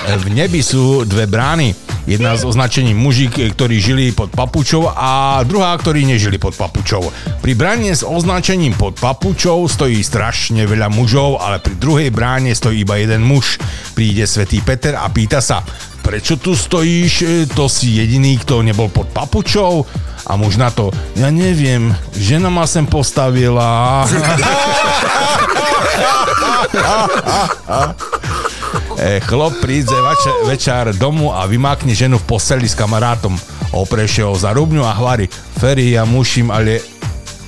V 0.10 0.34
nebi 0.34 0.66
sú 0.66 1.06
dve 1.06 1.30
brány. 1.30 1.78
Jedna 2.10 2.34
s 2.34 2.42
označením 2.42 2.98
muži, 2.98 3.30
ktorí 3.30 3.78
žili 3.78 4.10
pod 4.10 4.34
papučou 4.34 4.90
a 4.90 5.38
druhá, 5.46 5.78
ktorí 5.78 6.02
nežili 6.02 6.42
pod 6.42 6.58
papučou. 6.58 7.14
Pri 7.46 7.54
bráne 7.54 7.94
s 7.94 8.02
označením 8.02 8.74
pod 8.74 8.98
papučou 8.98 9.70
stojí 9.70 10.02
strašne 10.02 10.66
veľa 10.66 10.90
mužov, 10.90 11.38
ale 11.38 11.62
pri 11.62 11.78
druhej 11.78 12.10
bráne 12.10 12.50
stojí 12.58 12.82
iba 12.82 12.98
jeden 12.98 13.22
muž. 13.22 13.62
Príde 13.94 14.26
svätý 14.26 14.66
Peter 14.66 14.98
a 14.98 15.06
pýta 15.14 15.46
sa, 15.46 15.62
prečo 16.02 16.42
tu 16.42 16.58
stojíš, 16.58 17.14
E, 17.22 17.46
to 17.46 17.70
si 17.70 18.02
jediný, 18.02 18.42
kto 18.42 18.66
nebol 18.66 18.90
pod 18.90 19.14
papučou? 19.14 19.86
A 20.26 20.34
muž 20.34 20.58
na 20.58 20.74
to, 20.74 20.90
ja 21.14 21.30
neviem, 21.30 21.94
žena 22.18 22.50
ma 22.50 22.66
sem 22.66 22.90
postavila. 22.90 24.10
E, 29.00 29.24
Chlop 29.24 29.64
príde 29.64 29.96
večer, 29.96 30.36
večer 30.44 30.92
domu 31.00 31.32
a 31.32 31.48
vymákne 31.48 31.96
ženu 31.96 32.20
v 32.20 32.36
posteli 32.36 32.68
s 32.68 32.76
kamarátom. 32.76 33.32
Opreše 33.72 34.28
ho 34.28 34.36
za 34.36 34.52
rubňu 34.52 34.84
a 34.84 34.92
hvári, 34.92 35.32
Ferry, 35.60 35.96
ja 35.96 36.04
muším, 36.04 36.52
ale 36.52 36.84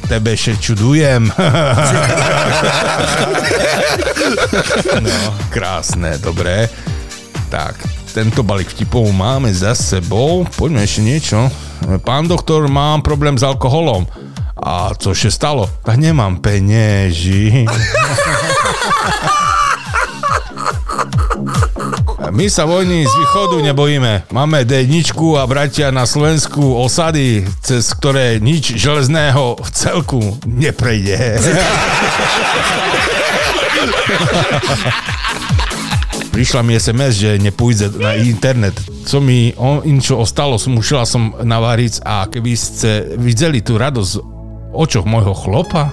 tebe 0.07 0.35
še 0.35 0.55
čudujem. 0.59 1.27
no, 5.05 5.15
krásne, 5.51 6.17
dobré. 6.19 6.69
Tak, 7.51 7.75
tento 8.15 8.43
balík 8.43 8.69
vtipov 8.71 9.11
máme 9.11 9.51
za 9.51 9.75
sebou. 9.75 10.47
Poďme 10.55 10.83
ešte 10.87 11.01
niečo. 11.03 11.51
Pán 12.03 12.27
doktor, 12.27 12.67
mám 12.71 13.01
problém 13.03 13.35
s 13.35 13.43
alkoholom. 13.43 14.07
A 14.61 14.93
co 14.93 15.13
še 15.15 15.31
stalo? 15.33 15.65
Tak 15.81 15.97
nemám 15.97 16.37
penieži. 16.39 17.65
My 22.31 22.47
sa 22.47 22.63
vojny 22.63 23.03
z 23.03 23.11
východu 23.11 23.59
nebojíme. 23.59 24.31
Máme 24.31 24.63
D1 24.63 25.11
a 25.35 25.43
bratia 25.43 25.91
na 25.91 26.07
Slovensku 26.07 26.63
osady, 26.79 27.43
cez 27.59 27.91
ktoré 27.91 28.39
nič 28.39 28.71
železného 28.79 29.59
v 29.59 29.69
celku 29.75 30.39
neprejde. 30.47 31.35
Prišla 36.31 36.63
mi 36.63 36.79
SMS, 36.79 37.19
že 37.19 37.35
nepôjde 37.35 37.99
na 37.99 38.15
internet. 38.15 38.79
Co 39.03 39.19
mi 39.19 39.51
o, 39.59 39.83
inčo 39.83 40.23
ostalo, 40.23 40.55
som 40.55 40.79
musela 40.79 41.03
som 41.03 41.35
a 41.35 42.31
keby 42.31 42.55
ste 42.55 43.11
videli 43.19 43.59
tú 43.59 43.75
radosť 43.75 44.23
očoch 44.71 45.03
môjho 45.03 45.35
chlopa, 45.35 45.91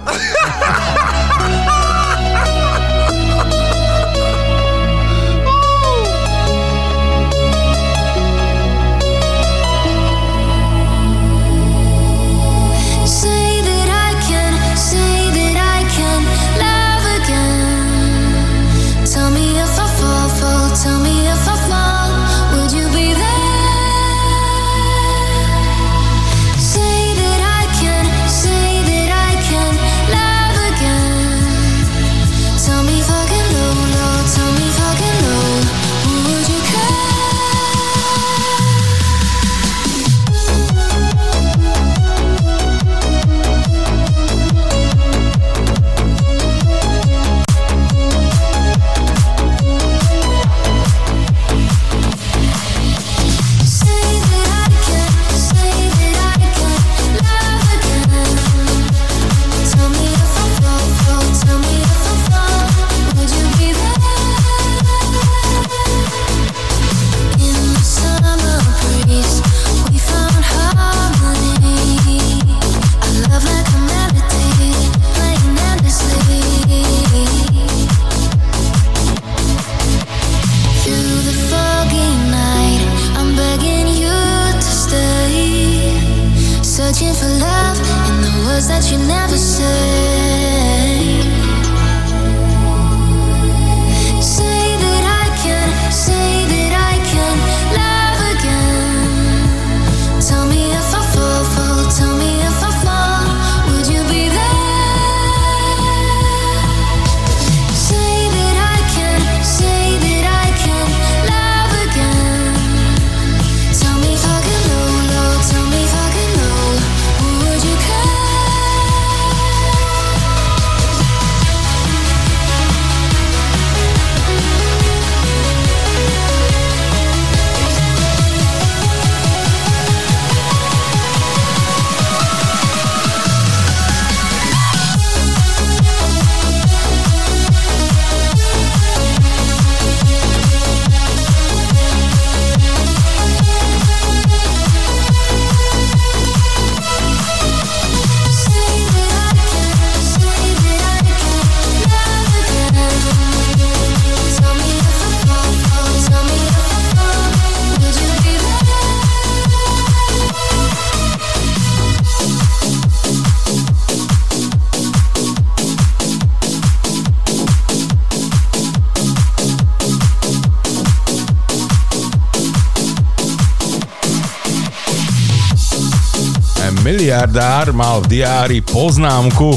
Miliardár 177.38 177.70
mal 177.70 178.02
v 178.02 178.18
diári 178.18 178.58
poznámku, 178.66 179.54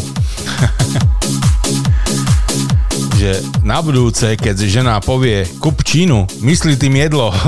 že 3.17 3.41
na 3.65 3.81
budúce, 3.81 4.37
keď 4.37 4.53
žena 4.69 5.01
povie 5.01 5.49
kup 5.57 5.81
čínu, 5.81 6.29
myslí 6.45 6.77
tým 6.77 7.01
jedlo. 7.01 7.33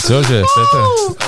Čože, 0.00 0.40
Pepe? 0.40 0.82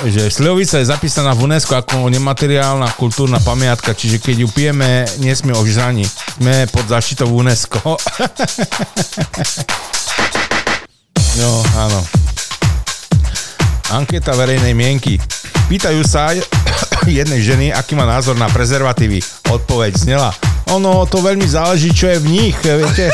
Že 0.09 0.33
slivovica 0.33 0.81
je 0.81 0.89
zapísaná 0.89 1.37
v 1.37 1.53
UNESCO 1.53 1.77
ako 1.77 2.09
nemateriálna 2.09 2.97
kultúrna 2.97 3.37
pamiatka, 3.45 3.93
čiže 3.93 4.17
keď 4.17 4.41
ju 4.41 4.49
pijeme, 4.49 5.05
nesmie 5.21 5.53
ožrani. 5.53 6.09
Sme 6.41 6.65
pod 6.65 6.89
zaštitou 6.89 7.29
UNESCO. 7.29 8.01
no, 11.37 11.61
áno. 11.77 12.22
Anketa 13.93 14.33
verejnej 14.33 14.73
mienky. 14.73 15.21
Pýtajú 15.69 16.01
sa 16.01 16.33
jednej 17.05 17.45
ženy, 17.45 17.69
aký 17.69 17.93
má 17.93 18.09
názor 18.09 18.33
na 18.33 18.49
prezervatívy. 18.49 19.21
Odpoveď 19.53 19.93
znela, 19.93 20.33
ono 20.73 21.05
to 21.05 21.21
veľmi 21.21 21.45
záleží, 21.45 21.93
čo 21.93 22.09
je 22.09 22.17
v 22.17 22.27
nich, 22.33 22.57
viete. 22.57 23.13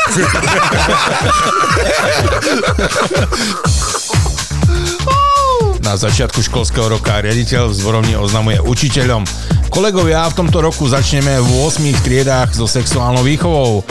Na 5.84 5.98
začiatku 5.98 6.40
školského 6.40 6.86
roka 6.96 7.18
riaditeľ 7.20 7.68
v 7.68 7.74
zborovni 7.76 8.14
oznamuje 8.16 8.62
učiteľom. 8.62 9.26
Kolegovia, 9.68 10.28
v 10.32 10.38
tomto 10.38 10.64
roku 10.64 10.88
začneme 10.88 11.42
v 11.42 11.48
8 11.66 11.82
triedách 12.00 12.56
so 12.56 12.64
sexuálnou 12.64 13.20
výchovou. 13.26 13.84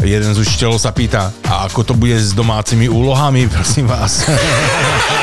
Jeden 0.00 0.32
z 0.32 0.38
učiteľov 0.40 0.80
sa 0.80 0.96
pýta, 0.96 1.28
a 1.44 1.68
ako 1.68 1.92
to 1.92 1.94
bude 1.98 2.16
s 2.16 2.32
domácimi 2.32 2.88
úlohami, 2.88 3.44
prosím 3.50 3.84
vás. 3.90 4.24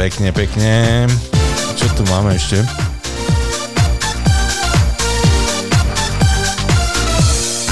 pekne, 0.00 0.32
pekne. 0.34 1.06
Čo 1.78 1.86
tu 1.94 2.02
máme 2.10 2.34
ešte? 2.34 2.64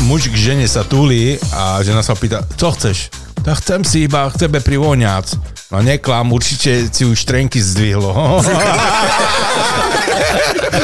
muž 0.05 0.28
k 0.28 0.36
žene 0.36 0.69
sa 0.69 0.85
túli 0.85 1.40
a 1.56 1.81
žena 1.81 2.05
sa 2.05 2.12
pýta, 2.12 2.44
čo 2.61 2.77
chceš? 2.77 3.09
Tak 3.40 3.65
chcem 3.65 3.81
si 3.89 4.05
iba 4.05 4.28
k 4.28 4.36
tebe 4.36 4.61
privoňac. 4.61 5.32
No 5.73 5.81
neklam, 5.81 6.28
určite 6.28 6.93
si 6.93 7.09
už 7.09 7.24
trenky 7.24 7.56
zdvihlo. 7.56 8.12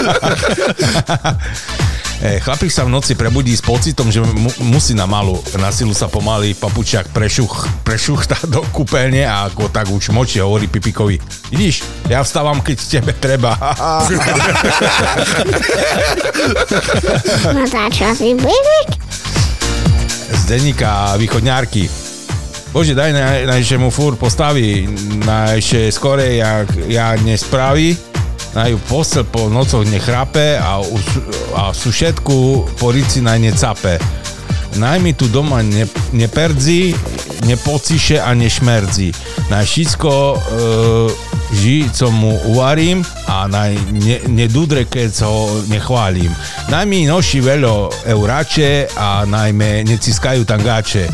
E, 2.20 2.36
chlapík 2.40 2.68
sa 2.68 2.84
v 2.84 2.92
noci 2.92 3.16
prebudí 3.16 3.56
s 3.56 3.64
pocitom, 3.64 4.12
že 4.12 4.20
mu, 4.20 4.52
musí 4.68 4.92
na 4.92 5.08
malú. 5.08 5.40
Na 5.56 5.72
silu 5.72 5.96
sa 5.96 6.04
pomaly 6.06 6.52
papučiak 6.52 7.08
prešuch, 7.16 7.68
prešuchtá 7.80 8.36
do 8.52 8.60
kúpeľne 8.72 9.24
a 9.24 9.48
ako 9.48 9.72
tak 9.72 9.88
už 9.88 10.12
močí 10.12 10.36
hovorí 10.40 10.68
Pipikovi. 10.68 11.16
Vidíš, 11.48 11.80
ja 12.12 12.20
vstávam, 12.20 12.60
keď 12.60 12.76
tebe 13.00 13.12
treba. 13.16 13.56
Natáča 17.56 18.12
si 18.12 18.36
Bibik? 18.36 19.00
z 20.30 20.42
denníka 20.46 21.16
východňárky. 21.18 21.90
Bože, 22.70 22.94
daj 22.94 23.10
na, 23.10 23.58
mu 23.82 23.90
fúr 23.90 24.14
postaví, 24.14 24.86
najšie 25.26 25.90
skore, 25.90 26.38
jak 26.38 26.70
ja 26.86 27.18
nespraví, 27.18 27.98
na 28.54 28.66
ju 28.66 28.78
postel 28.88 29.24
po 29.24 29.48
nococh 29.48 29.86
nechrape 29.86 30.58
a, 30.58 30.82
a 31.56 31.74
sušetku 31.74 32.66
po 32.80 32.92
rici 32.92 33.22
naj 33.22 33.38
necape. 33.38 33.98
Naj 34.76 34.98
mi 34.98 35.12
tu 35.12 35.28
doma 35.28 35.62
ne, 35.62 35.86
neperdzi, 36.12 36.94
nepociše 37.46 38.20
a 38.22 38.34
nešmerdzi. 38.34 39.12
Naj 39.50 39.66
všetko 39.66 40.10
e, 40.10 40.38
ži, 41.54 41.90
co 41.94 42.10
mu 42.10 42.38
uvarím 42.46 43.04
a 43.26 43.46
naj 43.46 43.74
ne, 43.90 44.20
nedudre, 44.28 44.84
keď 44.86 45.10
ho 45.26 45.62
nechválim. 45.66 46.30
Naj 46.70 46.86
mi 46.86 47.06
noši 47.06 47.42
veľo 47.42 47.90
eurače 48.06 48.94
a 48.94 49.26
najmä 49.26 49.82
neciskajú 49.90 50.46
tangáče. 50.46 51.10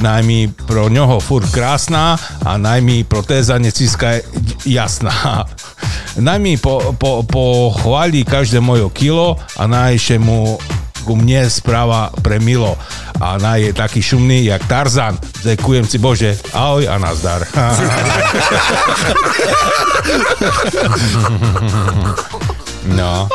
Naj 0.00 0.22
mi 0.22 0.46
pro 0.48 0.88
ňoho 0.88 1.20
furt 1.20 1.50
krásna 1.50 2.16
a 2.46 2.56
naj 2.56 2.80
mi 2.80 3.02
protéza 3.04 3.58
neciska 3.58 4.22
jasná. 4.64 5.44
Naj 6.18 6.42
mi 6.42 6.58
po, 6.58 6.90
po, 6.98 7.22
pochváli 7.22 8.26
každé 8.26 8.58
moje 8.58 8.82
kilo 8.90 9.38
a 9.54 9.70
najše 9.70 10.18
mu 10.18 10.58
ku 11.06 11.14
mne 11.16 11.46
správa 11.46 12.10
premilo. 12.22 12.76
A 13.20 13.36
naj 13.38 13.62
je 13.62 13.72
taký 13.76 14.02
šumný, 14.02 14.44
jak 14.48 14.64
Tarzan. 14.66 15.18
Ďakujem 15.44 15.84
si 15.86 15.98
Bože. 16.02 16.34
Ahoj 16.50 16.88
a 16.88 16.98
nazdar. 16.98 17.46
no. 22.98 23.28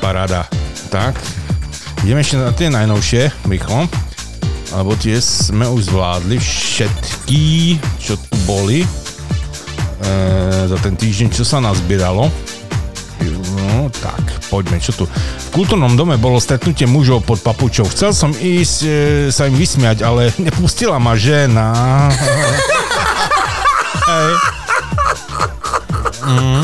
Paráda. 0.00 0.48
Tak. 0.88 1.20
Ideme 2.06 2.22
ešte 2.22 2.38
na 2.38 2.54
tie 2.54 2.70
najnovšie, 2.70 3.30
rýchlo. 3.50 3.90
Lebo 4.76 4.92
tie 4.98 5.20
sme 5.22 5.68
už 5.70 5.84
zvládli 5.90 6.38
všetky, 6.38 7.78
čo 7.98 8.16
tu 8.18 8.36
boli 8.46 9.05
za 10.66 10.78
ten 10.82 10.98
týždeň, 10.98 11.28
čo 11.32 11.46
sa 11.46 11.62
nazbieralo. 11.62 12.28
No 13.56 13.88
tak, 13.88 14.20
poďme, 14.52 14.76
čo 14.82 14.92
tu. 14.92 15.04
V 15.06 15.48
kultúrnom 15.54 15.96
dome 15.96 16.20
bolo 16.20 16.36
stretnutie 16.36 16.84
mužov 16.84 17.24
pod 17.24 17.40
papučou. 17.40 17.88
Chcel 17.88 18.12
som 18.12 18.30
ísť 18.34 18.78
e, 18.84 18.88
sa 19.32 19.48
im 19.48 19.56
vysmiať, 19.56 20.04
ale 20.04 20.28
nepustila 20.44 21.00
ma 21.00 21.16
žena. 21.16 21.72
Hej. 24.10 24.30
Mm. 26.26 26.62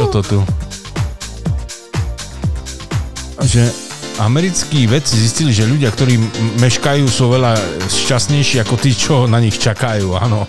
Čo 0.00 0.04
to 0.08 0.20
tu? 0.24 0.38
Že 3.44 3.91
americkí 4.22 4.86
vedci 4.86 5.18
zistili, 5.18 5.50
že 5.50 5.66
ľudia, 5.66 5.90
ktorí 5.90 6.14
meškajú, 6.62 7.04
sú 7.10 7.34
veľa 7.34 7.58
šťastnejší 7.90 8.62
ako 8.62 8.74
tí, 8.78 8.94
čo 8.94 9.26
na 9.26 9.42
nich 9.42 9.58
čakajú. 9.58 10.14
Áno. 10.14 10.46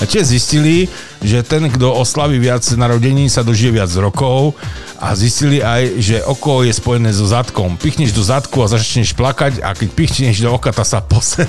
A 0.00 0.02
tiež 0.04 0.28
zistili, 0.28 0.88
že 1.24 1.40
ten, 1.40 1.72
kto 1.72 1.88
oslaví 1.88 2.36
viac 2.36 2.60
narodení, 2.76 3.32
sa 3.32 3.40
dožije 3.40 3.80
viac 3.80 3.88
rokov 3.96 4.52
a 5.00 5.16
zistili 5.16 5.64
aj, 5.64 6.00
že 6.00 6.16
oko 6.24 6.62
je 6.64 6.72
spojené 6.76 7.10
so 7.16 7.24
zadkom. 7.24 7.80
Pichneš 7.80 8.12
do 8.12 8.20
zadku 8.20 8.60
a 8.60 8.68
začneš 8.68 9.16
plakať 9.16 9.64
a 9.64 9.72
keď 9.72 9.88
pichneš 9.96 10.44
do 10.44 10.52
oka, 10.52 10.72
tá 10.72 10.84
sa 10.84 11.00
pose. 11.00 11.48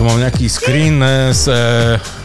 tu 0.00 0.08
mám 0.08 0.16
nejaký 0.16 0.48
screen 0.48 0.96
z, 1.36 1.52
eh, 1.52 2.19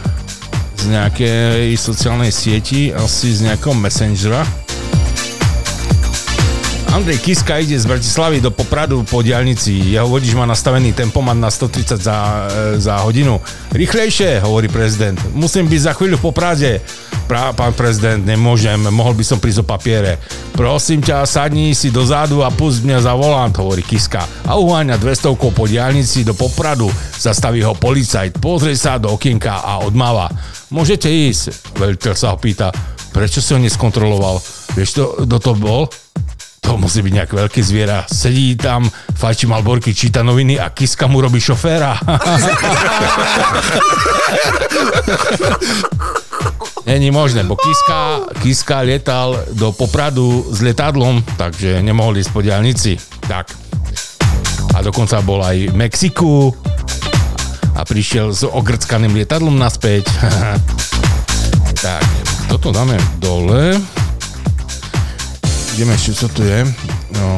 z 0.76 0.86
nejakej 0.92 1.74
sociálnej 1.74 2.30
sieti, 2.30 2.92
asi 2.92 3.32
z 3.32 3.48
nejakého 3.48 3.72
messengera. 3.72 4.44
Andrej 6.96 7.20
Kiska 7.20 7.60
ide 7.60 7.76
z 7.76 7.84
Bratislavy 7.84 8.40
do 8.40 8.48
Popradu 8.48 9.04
po 9.04 9.20
diálnici. 9.20 9.92
Jeho 9.92 10.08
vodič 10.08 10.32
má 10.32 10.48
nastavený 10.48 10.96
tempomat 10.96 11.36
na 11.36 11.52
130 11.52 12.00
za, 12.00 12.16
e, 12.48 12.80
za 12.80 13.04
hodinu. 13.04 13.36
Rýchlejšie, 13.68 14.40
hovorí 14.40 14.72
prezident. 14.72 15.20
Musím 15.36 15.68
byť 15.68 15.80
za 15.82 15.92
chvíľu 15.92 16.16
v 16.16 16.24
Poprade. 16.32 16.80
Pra, 17.28 17.52
pán 17.52 17.76
prezident, 17.76 18.24
nemôžem, 18.24 18.80
mohol 18.88 19.12
by 19.12 19.28
som 19.28 19.36
prísť 19.36 19.60
o 19.60 19.68
papiere. 19.68 20.16
Prosím 20.56 21.04
ťa, 21.04 21.28
sadni 21.28 21.76
si 21.76 21.92
dozadu 21.92 22.40
a 22.40 22.48
pust 22.48 22.80
mňa 22.80 23.04
za 23.04 23.12
volant, 23.12 23.52
hovorí 23.52 23.84
Kiska. 23.84 24.24
A 24.48 24.56
uháňa 24.56 24.96
200 24.96 25.36
po 25.36 25.68
diálnici 25.68 26.24
do 26.24 26.32
Popradu. 26.32 26.88
Zastaví 27.18 27.60
ho 27.60 27.76
policajt, 27.76 28.40
pozrie 28.40 28.72
sa 28.72 28.96
do 28.96 29.12
okienka 29.12 29.60
a 29.60 29.84
odmáva. 29.84 30.32
Môžete 30.74 31.06
ísť, 31.06 31.78
veliteľ 31.78 32.14
sa 32.18 32.34
ho 32.34 32.36
pýta. 32.42 32.74
Prečo 33.14 33.38
si 33.38 33.54
ho 33.54 33.60
neskontroloval? 33.62 34.42
Vieš, 34.74 34.90
to, 34.98 35.04
kto 35.22 35.38
to 35.38 35.52
bol? 35.54 35.86
To 36.66 36.74
musí 36.74 36.98
byť 37.06 37.12
nejaké 37.14 37.38
veľké 37.38 37.62
zviera. 37.62 38.02
Sedí 38.10 38.58
tam, 38.58 38.90
fajči 38.90 39.46
malborky, 39.46 39.94
číta 39.94 40.26
noviny 40.26 40.58
a 40.58 40.74
Kiska 40.74 41.06
mu 41.06 41.22
robí 41.22 41.38
šoféra. 41.38 41.94
Není 46.90 47.14
možné, 47.14 47.46
bo 47.46 47.54
Kiska, 47.54 48.26
Kiska 48.42 48.82
lietal 48.82 49.38
do 49.54 49.70
Popradu 49.70 50.50
s 50.50 50.58
lietadlom, 50.62 51.22
takže 51.38 51.82
nemohol 51.82 52.18
ísť 52.18 52.30
po 52.34 52.42
diálnici. 52.42 52.98
Tak. 53.30 53.54
A 54.74 54.82
dokonca 54.82 55.22
bol 55.22 55.46
aj 55.46 55.70
v 55.70 55.74
Mexiku 55.78 56.50
a 57.76 57.84
prišiel 57.84 58.32
s 58.32 58.40
ogrckaným 58.48 59.12
lietadlom 59.12 59.52
naspäť. 59.52 60.08
tak, 61.84 62.04
toto 62.48 62.72
dáme 62.72 62.96
dole. 63.20 63.76
Ideme 65.76 65.92
ešte, 65.92 66.24
čo 66.24 66.26
tu 66.32 66.40
je. 66.40 66.64
No... 67.20 67.28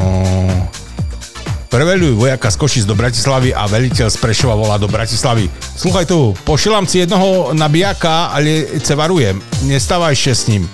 Preveľujú 1.69 2.17
vojaka 2.17 2.49
z 2.49 2.57
Košic 2.57 2.85
do 2.89 2.97
Bratislavy 2.97 3.53
a 3.53 3.69
veliteľ 3.69 4.09
z 4.09 4.17
Prešova 4.17 4.57
volá 4.57 4.81
do 4.81 4.89
Bratislavy. 4.89 5.53
Sluchaj 5.77 6.09
tu, 6.09 6.33
pošilám 6.49 6.89
si 6.89 7.05
jednoho 7.05 7.53
nabijaka, 7.53 8.33
ale 8.33 8.81
se 8.81 8.97
varujem, 8.97 9.37
nestávaj 9.69 10.17
ešte 10.17 10.33
s 10.33 10.45
ním. 10.49 10.65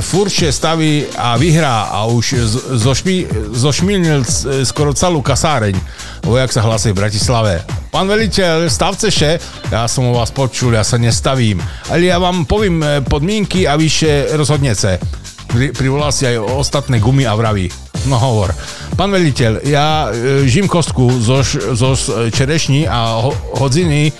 furčie 0.00 0.50
staví 0.50 1.06
a 1.14 1.36
vyhrá 1.36 1.92
a 1.92 2.10
už 2.10 2.34
zošmi, 2.72 3.30
zošmilnil 3.52 4.24
skoro 4.66 4.90
celú 4.90 5.22
kasáreň. 5.22 5.76
Vojak 6.24 6.50
sa 6.50 6.64
hlasí 6.64 6.90
v 6.90 6.98
Bratislave. 6.98 7.60
Pán 7.92 8.08
veliteľ, 8.08 8.66
stavce 8.66 9.12
še, 9.12 9.36
ja 9.68 9.84
som 9.84 10.08
o 10.08 10.16
vás 10.16 10.32
počul, 10.32 10.72
ja 10.72 10.82
sa 10.82 10.96
nestavím. 10.96 11.60
Ale 11.86 12.08
ja 12.08 12.16
vám 12.16 12.42
povím 12.42 12.80
e, 12.80 13.04
podmienky 13.04 13.68
a 13.68 13.76
vyše 13.76 14.32
rozhodnece. 14.34 14.98
Pri, 15.46 15.70
privolal 15.70 16.10
si 16.10 16.24
aj 16.24 16.40
ostatné 16.40 16.98
gumy 16.98 17.22
a 17.22 17.36
vraví. 17.36 17.68
No 18.04 18.16
hovor. 18.16 18.50
Pán 18.96 19.12
veliteľ, 19.12 19.62
ja 19.62 20.08
e, 20.10 20.42
žím 20.44 20.66
kostku 20.66 21.06
zo, 21.20 21.44
zo 21.76 21.92
s- 21.92 22.10
čerešní 22.32 22.88
a 22.88 23.20
ho, 23.20 23.30
hodziny 23.60 24.10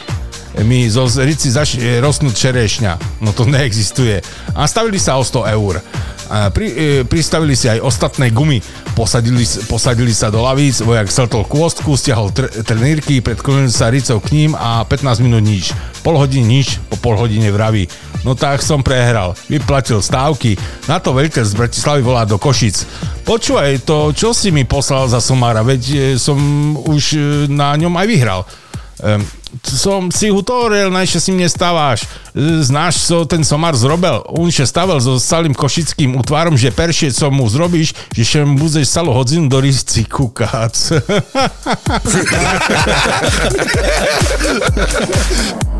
mi 0.62 0.86
zo 0.86 1.10
rici 1.10 1.50
začne 1.50 1.98
rostnúť 1.98 2.34
čerešňa. 2.36 2.92
No 3.26 3.34
to 3.34 3.42
neexistuje. 3.42 4.22
A 4.54 4.70
stavili 4.70 5.02
sa 5.02 5.18
o 5.18 5.26
100 5.26 5.50
eur. 5.50 5.82
A 6.30 6.48
pri, 6.48 6.66
e, 6.72 6.74
pristavili 7.04 7.52
si 7.52 7.68
aj 7.68 7.82
ostatné 7.82 8.30
gumy. 8.30 8.62
Posadili, 8.94 9.44
posadili 9.66 10.14
sa 10.14 10.30
do 10.30 10.40
lavíc, 10.40 10.80
vojak 10.80 11.10
sltol 11.10 11.44
kôstku, 11.44 11.98
stiahol 11.98 12.30
tr- 12.30 12.62
trenírky, 12.64 13.20
predklonil 13.20 13.68
sa 13.68 13.90
ricou 13.90 14.22
k 14.22 14.32
ním 14.32 14.50
a 14.54 14.86
15 14.86 15.20
minút 15.20 15.42
nič. 15.44 15.74
Pol 16.00 16.16
hodiny 16.16 16.46
nič, 16.46 16.78
po 16.88 16.96
pol 16.96 17.18
hodine 17.18 17.50
vraví. 17.50 17.90
No 18.24 18.32
tak 18.32 18.64
som 18.64 18.80
prehral. 18.80 19.36
Vyplatil 19.52 20.00
stávky. 20.00 20.56
Na 20.88 20.96
to 20.96 21.12
veľiteľ 21.12 21.44
z 21.44 21.58
Bratislavy 21.60 22.00
volá 22.00 22.24
do 22.24 22.40
Košic. 22.40 22.88
Počúvaj, 23.28 23.84
to 23.84 24.16
čo 24.16 24.32
si 24.32 24.48
mi 24.48 24.64
poslal 24.64 25.12
za 25.12 25.20
somára, 25.20 25.60
veď 25.60 25.82
e, 25.92 25.96
som 26.16 26.38
už 26.88 27.02
e, 27.14 27.18
na 27.52 27.76
ňom 27.76 27.92
aj 28.00 28.06
vyhral. 28.08 28.40
Som 29.62 30.10
si 30.14 30.30
hovoril, 30.30 30.90
najšie 30.90 31.20
si 31.20 31.30
mne 31.34 31.48
staváš. 31.50 32.06
Znáš, 32.34 33.06
co 33.06 33.24
ten 33.26 33.44
somar 33.44 33.74
zrobil? 33.74 34.22
On 34.30 34.50
še 34.50 34.66
stavil 34.66 34.98
so 35.02 35.18
celým 35.18 35.54
košickým 35.54 36.18
utvárom, 36.18 36.58
že 36.58 36.74
peršie, 36.74 37.10
co 37.14 37.30
mu 37.30 37.46
zrobíš, 37.50 37.94
že 38.14 38.22
še 38.22 38.42
mu 38.46 38.58
budeš 38.58 38.90
celú 38.90 39.14
hodinu 39.14 39.50
do 39.50 39.58
risci 39.62 40.06
kúkať. 40.06 41.02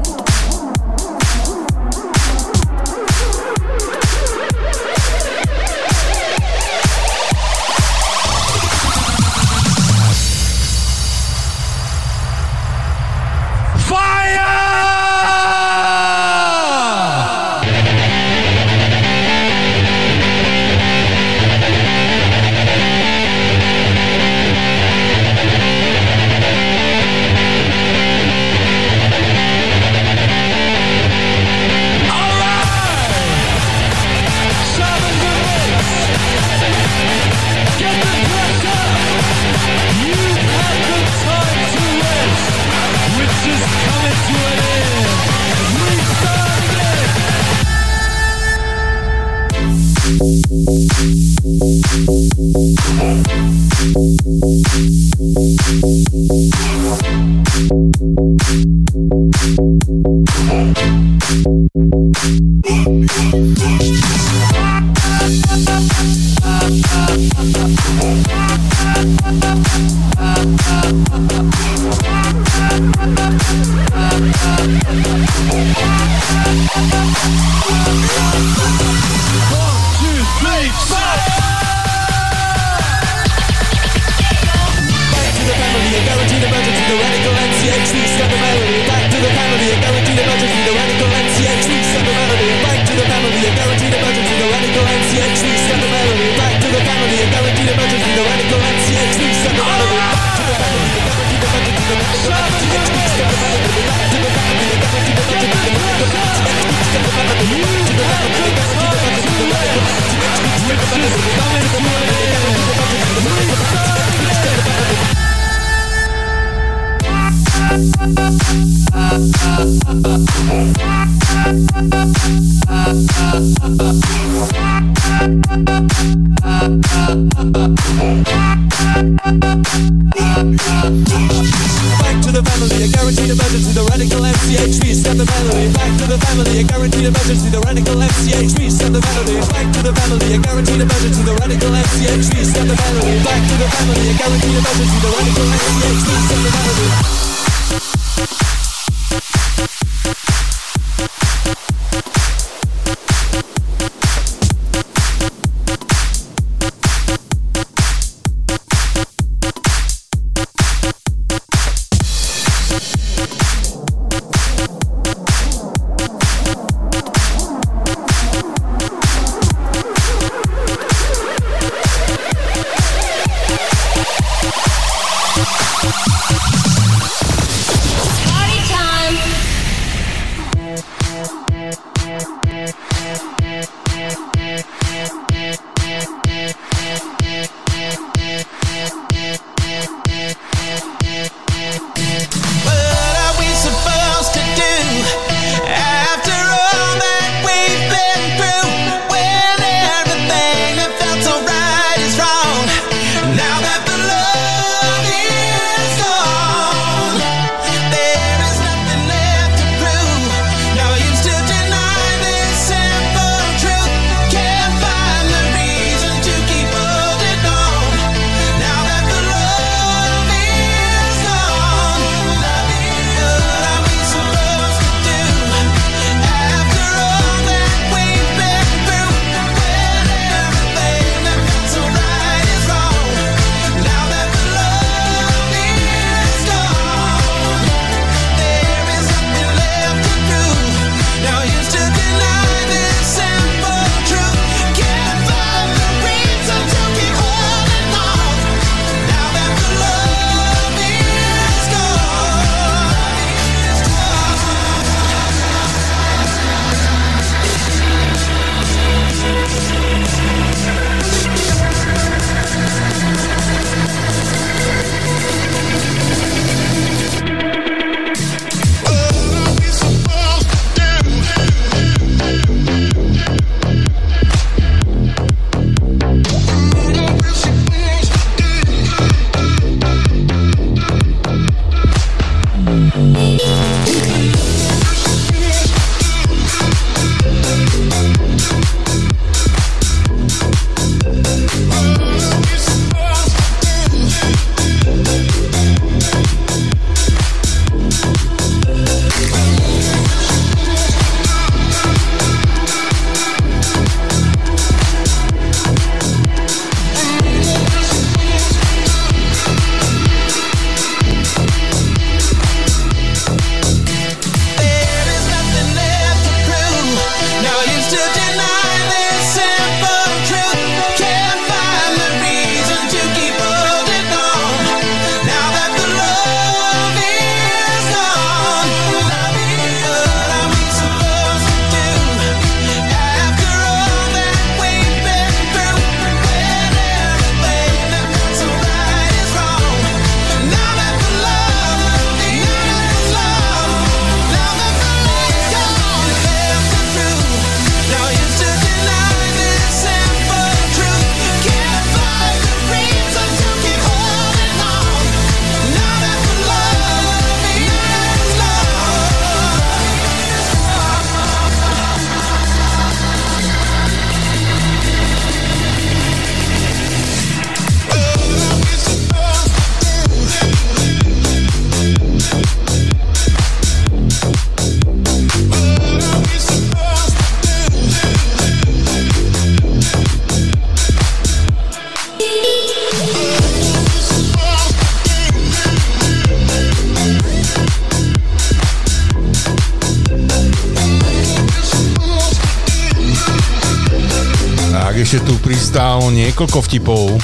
niekoľko 396.34 396.66
vtipov. 396.66 397.14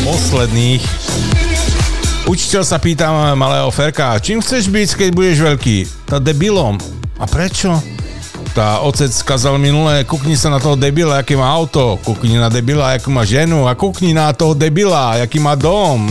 Posledných. 0.00 0.80
Učiteľ 2.24 2.64
sa 2.64 2.80
pýta 2.80 3.12
malého 3.36 3.68
Ferka, 3.68 4.16
čím 4.16 4.40
chceš 4.40 4.72
byť, 4.72 4.88
keď 4.96 5.08
budeš 5.12 5.36
veľký? 5.44 6.08
Tá 6.08 6.16
debilom. 6.16 6.80
A 7.20 7.28
prečo? 7.28 7.76
Tá 8.56 8.80
otec 8.80 9.12
skazal 9.12 9.60
minulé, 9.60 10.08
kukni 10.08 10.40
sa 10.40 10.48
na 10.48 10.56
toho 10.56 10.72
debila, 10.72 11.20
aký 11.20 11.36
má 11.36 11.52
auto, 11.52 12.00
kukni 12.00 12.40
na 12.40 12.48
debila, 12.48 12.96
akú 12.96 13.12
má 13.12 13.28
ženu 13.28 13.68
a 13.68 13.76
kukni 13.76 14.16
na 14.16 14.32
toho 14.32 14.56
debila, 14.56 15.20
aký 15.20 15.36
má 15.36 15.52
dom. 15.52 16.08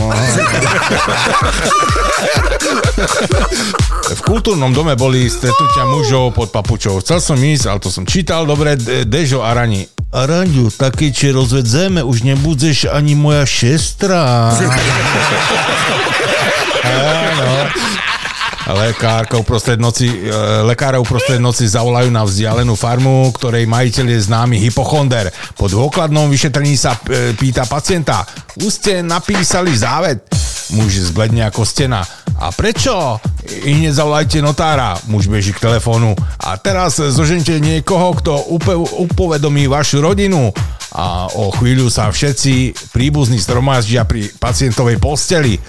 V 4.06 4.20
kultúrnom 4.22 4.70
dome 4.70 4.94
boli 4.94 5.26
stretnutia 5.26 5.82
mužov 5.82 6.30
pod 6.30 6.54
papučou. 6.54 7.02
Chcel 7.02 7.18
som 7.18 7.34
ísť, 7.34 7.66
ale 7.66 7.82
to 7.82 7.90
som 7.90 8.06
čítal 8.06 8.46
dobre, 8.46 8.78
De- 8.78 9.02
Dežo 9.02 9.42
a 9.42 9.50
Rani. 9.50 9.97
A 10.08 10.24
Ranďu, 10.24 10.72
také, 10.72 11.12
či 11.12 11.28
rozvedzeme, 11.36 12.00
už 12.00 12.24
nebudeš 12.24 12.88
ani 12.88 13.12
moja 13.12 13.44
šestra. 13.44 14.56
Áno. 16.88 17.68
Lekárka 18.68 19.36
uprostred 19.36 19.80
noci, 19.80 20.08
e, 20.08 20.32
lekára 20.64 21.00
uprostred 21.00 21.40
noci 21.40 21.68
zavolajú 21.68 22.08
na 22.08 22.24
vzdialenú 22.24 22.72
farmu, 22.72 23.32
ktorej 23.36 23.68
majiteľ 23.68 24.06
je 24.12 24.20
známy 24.28 24.56
hypochonder. 24.64 25.28
Po 25.56 25.68
dôkladnom 25.68 26.28
vyšetrení 26.32 26.76
sa 26.76 26.96
e, 27.04 27.32
pýta 27.36 27.68
pacienta, 27.68 28.24
už 28.60 28.68
ste 28.80 29.04
napísali 29.04 29.76
závet? 29.76 30.24
Muž 30.72 31.04
zbledne 31.04 31.48
ako 31.48 31.64
stena. 31.68 32.00
A 32.40 32.48
prečo? 32.52 33.20
I 33.64 33.90
zavolajte 33.90 34.38
notára. 34.42 34.94
Muž 35.10 35.26
beží 35.26 35.50
k 35.50 35.62
telefónu. 35.62 36.14
A 36.38 36.54
teraz 36.56 37.02
zožente 37.02 37.58
niekoho, 37.58 38.14
kto 38.18 38.54
upe- 38.54 38.78
upovedomí 38.78 39.66
vašu 39.66 39.98
rodinu. 40.02 40.54
A 40.94 41.28
o 41.28 41.52
chvíľu 41.52 41.92
sa 41.92 42.08
všetci 42.08 42.72
príbuzní 42.94 43.36
stromaždia 43.36 44.08
pri 44.08 44.32
pacientovej 44.40 44.96
posteli. 44.96 45.60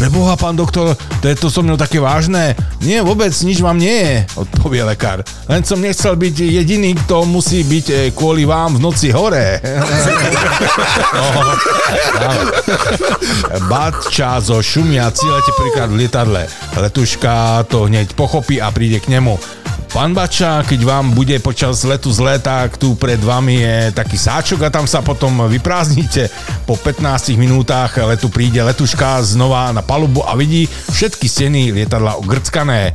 Preboha, 0.00 0.32
pán 0.32 0.56
doktor, 0.56 0.96
to 1.20 1.28
je 1.28 1.36
to 1.36 1.52
so 1.52 1.60
mnou 1.60 1.76
také 1.76 2.00
vážne. 2.00 2.56
Nie, 2.80 3.04
vôbec 3.04 3.36
nič 3.44 3.60
vám 3.60 3.76
nie 3.76 3.92
je, 3.92 4.24
odpovie 4.32 4.80
lekár. 4.80 5.20
Len 5.44 5.60
som 5.60 5.76
nechcel 5.76 6.16
byť 6.16 6.40
jediný, 6.40 6.96
kto 7.04 7.28
musí 7.28 7.60
byť 7.60 7.86
e, 7.92 7.96
kvôli 8.16 8.48
vám 8.48 8.80
v 8.80 8.88
noci 8.88 9.12
hore. 9.12 9.60
no. 11.20 11.26
Batča 13.68 14.40
zo 14.40 14.64
šumia 14.64 15.12
cílete 15.12 15.52
príklad 15.52 15.92
v 15.92 16.08
lietadle. 16.08 16.48
Letuška 16.80 17.68
to 17.68 17.84
hneď 17.84 18.16
pochopí 18.16 18.56
a 18.56 18.72
príde 18.72 19.04
k 19.04 19.20
nemu. 19.20 19.59
Pán 19.90 20.14
Bača, 20.14 20.62
keď 20.62 20.86
vám 20.86 21.10
bude 21.18 21.34
počas 21.42 21.82
letu 21.82 22.14
zle, 22.14 22.38
tak 22.38 22.78
tu 22.78 22.94
pred 22.94 23.18
vami 23.18 23.58
je 23.58 23.90
taký 23.90 24.14
sáčok 24.14 24.62
a 24.62 24.70
tam 24.70 24.86
sa 24.86 25.02
potom 25.02 25.50
vyprázdnite. 25.50 26.30
Po 26.62 26.78
15 26.78 27.34
minútach 27.34 27.98
letu 27.98 28.30
príde 28.30 28.62
letuška 28.62 29.18
znova 29.26 29.74
na 29.74 29.82
palubu 29.82 30.22
a 30.22 30.38
vidí 30.38 30.70
všetky 30.70 31.26
steny 31.26 31.74
lietadla 31.74 32.22
ogrckané. 32.22 32.94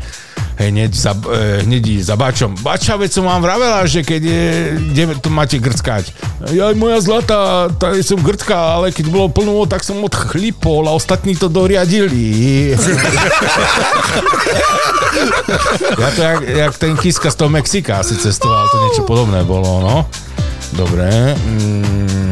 Hneď 0.55 0.91
za, 0.95 1.11
eh, 1.11 1.67
hneď 1.67 1.99
za 1.99 2.15
Bačom. 2.15 2.55
Bača, 2.63 2.95
veď 2.95 3.11
som 3.11 3.27
vám 3.27 3.43
vravela, 3.43 3.83
že 3.83 4.07
keď 4.07 4.21
je, 4.23 4.45
kde 4.95 5.03
to 5.19 5.27
máte 5.27 5.59
grckať. 5.59 6.15
Ja 6.55 6.71
moja 6.71 7.03
zlata, 7.03 7.67
tady 7.75 7.99
som 8.03 8.23
grcká, 8.23 8.79
ale 8.79 8.95
keď 8.95 9.11
bolo 9.11 9.27
plno, 9.27 9.67
tak 9.67 9.83
som 9.83 9.99
odchlipol 9.99 10.87
a 10.87 10.95
ostatní 10.95 11.35
to 11.35 11.51
doriadili. 11.51 12.71
Ja 15.99 16.11
to 16.11 16.21
jak, 16.21 16.41
jak 16.43 16.77
ten 16.77 16.97
Kiska 16.97 17.31
z 17.31 17.35
toho 17.35 17.49
Mexika 17.49 18.03
asi 18.03 18.19
cestoval, 18.19 18.67
to 18.67 18.77
niečo 18.83 19.07
podobné 19.07 19.43
bolo, 19.47 19.79
no. 19.79 19.95
Dobre. 20.75 21.35
Mm. 21.39 22.24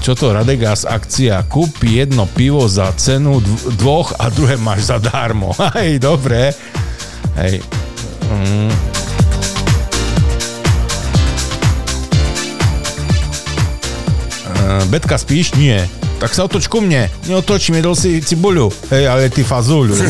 Čo 0.00 0.16
to 0.16 0.32
Radegas 0.32 0.88
akcia? 0.88 1.44
Kúp 1.44 1.84
jedno 1.84 2.24
pivo 2.24 2.64
za 2.68 2.88
cenu 2.96 3.36
dv- 3.40 3.76
dvoch 3.76 4.16
a 4.16 4.32
druhé 4.32 4.56
máš 4.56 4.88
zadarmo. 4.88 5.52
Hej, 5.76 6.00
dobre. 6.00 6.56
Hej. 7.36 7.60
Mm. 8.32 8.72
Uh, 14.50 14.84
Betka, 14.88 15.18
spíš? 15.18 15.54
Nie. 15.54 15.84
Tak 16.20 16.36
sa 16.36 16.44
otoč 16.44 16.68
ku 16.68 16.84
mne. 16.84 17.08
Neotoč 17.24 17.72
mi, 17.72 17.80
dol 17.80 17.96
si 17.96 18.20
cibuľu. 18.20 18.68
Hej, 18.92 19.08
ale 19.08 19.32
ty 19.32 19.40
fazuľu. 19.40 19.96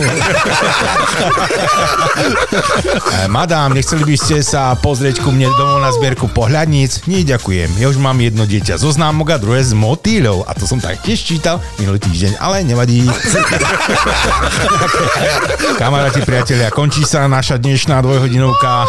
Eh, 3.11 3.27
Madám, 3.33 3.73
nechceli 3.73 4.05
by 4.05 4.17
ste 4.17 4.45
sa 4.45 4.77
pozrieť 4.77 5.25
ku 5.25 5.33
mne 5.33 5.49
domov 5.57 5.81
na 5.81 5.89
zbierku 5.93 6.29
pohľadníc? 6.29 7.09
Nie, 7.09 7.25
ďakujem. 7.25 7.81
Ja 7.81 7.89
už 7.89 7.97
mám 7.97 8.21
jedno 8.21 8.45
dieťa 8.45 8.77
zo 8.77 8.93
známok 8.93 9.35
a 9.35 9.41
druhé 9.41 9.65
z 9.65 9.73
motýľov. 9.73 10.45
A 10.45 10.53
to 10.53 10.69
som 10.69 10.83
tak 10.83 11.01
tiež 11.01 11.21
čítal 11.21 11.61
minulý 11.81 12.01
týždeň, 12.03 12.37
ale 12.41 12.65
nevadí. 12.65 13.05
Kamaráti, 15.81 16.21
priatelia, 16.25 16.69
končí 16.69 17.09
sa 17.09 17.25
naša 17.25 17.57
dnešná 17.57 18.05
dvojhodinovka. 18.05 18.85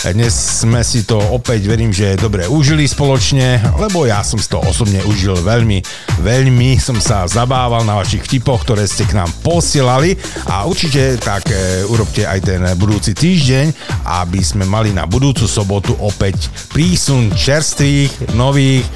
Dnes 0.00 0.32
sme 0.64 0.80
si 0.80 1.04
to 1.04 1.20
opäť, 1.20 1.68
verím, 1.68 1.92
že 1.92 2.16
dobre 2.16 2.48
užili 2.48 2.88
spoločne, 2.88 3.60
lebo 3.76 4.08
ja 4.08 4.24
som 4.24 4.40
si 4.40 4.48
to 4.48 4.56
osobne 4.64 4.96
užil 5.04 5.36
veľmi, 5.44 5.84
veľmi 6.24 6.80
som 6.80 6.96
sa 6.96 7.28
zabával 7.28 7.84
na 7.84 8.00
vašich 8.00 8.24
vtipoch, 8.24 8.64
ktoré 8.64 8.88
ste 8.88 9.04
k 9.04 9.20
nám 9.20 9.28
posielali 9.44 10.16
a 10.48 10.64
určite 10.64 11.20
tak 11.20 11.52
e, 11.52 11.84
urobte 11.84 12.24
aj 12.24 12.40
ten 12.40 12.64
budúci 12.80 13.12
týždeň, 13.12 13.76
aby 14.24 14.40
sme 14.40 14.64
mali 14.64 14.88
na 14.88 15.04
budúcu 15.04 15.44
sobotu 15.44 15.92
opäť 16.00 16.48
prísun 16.72 17.28
čerstvých, 17.36 18.32
nových 18.32 18.88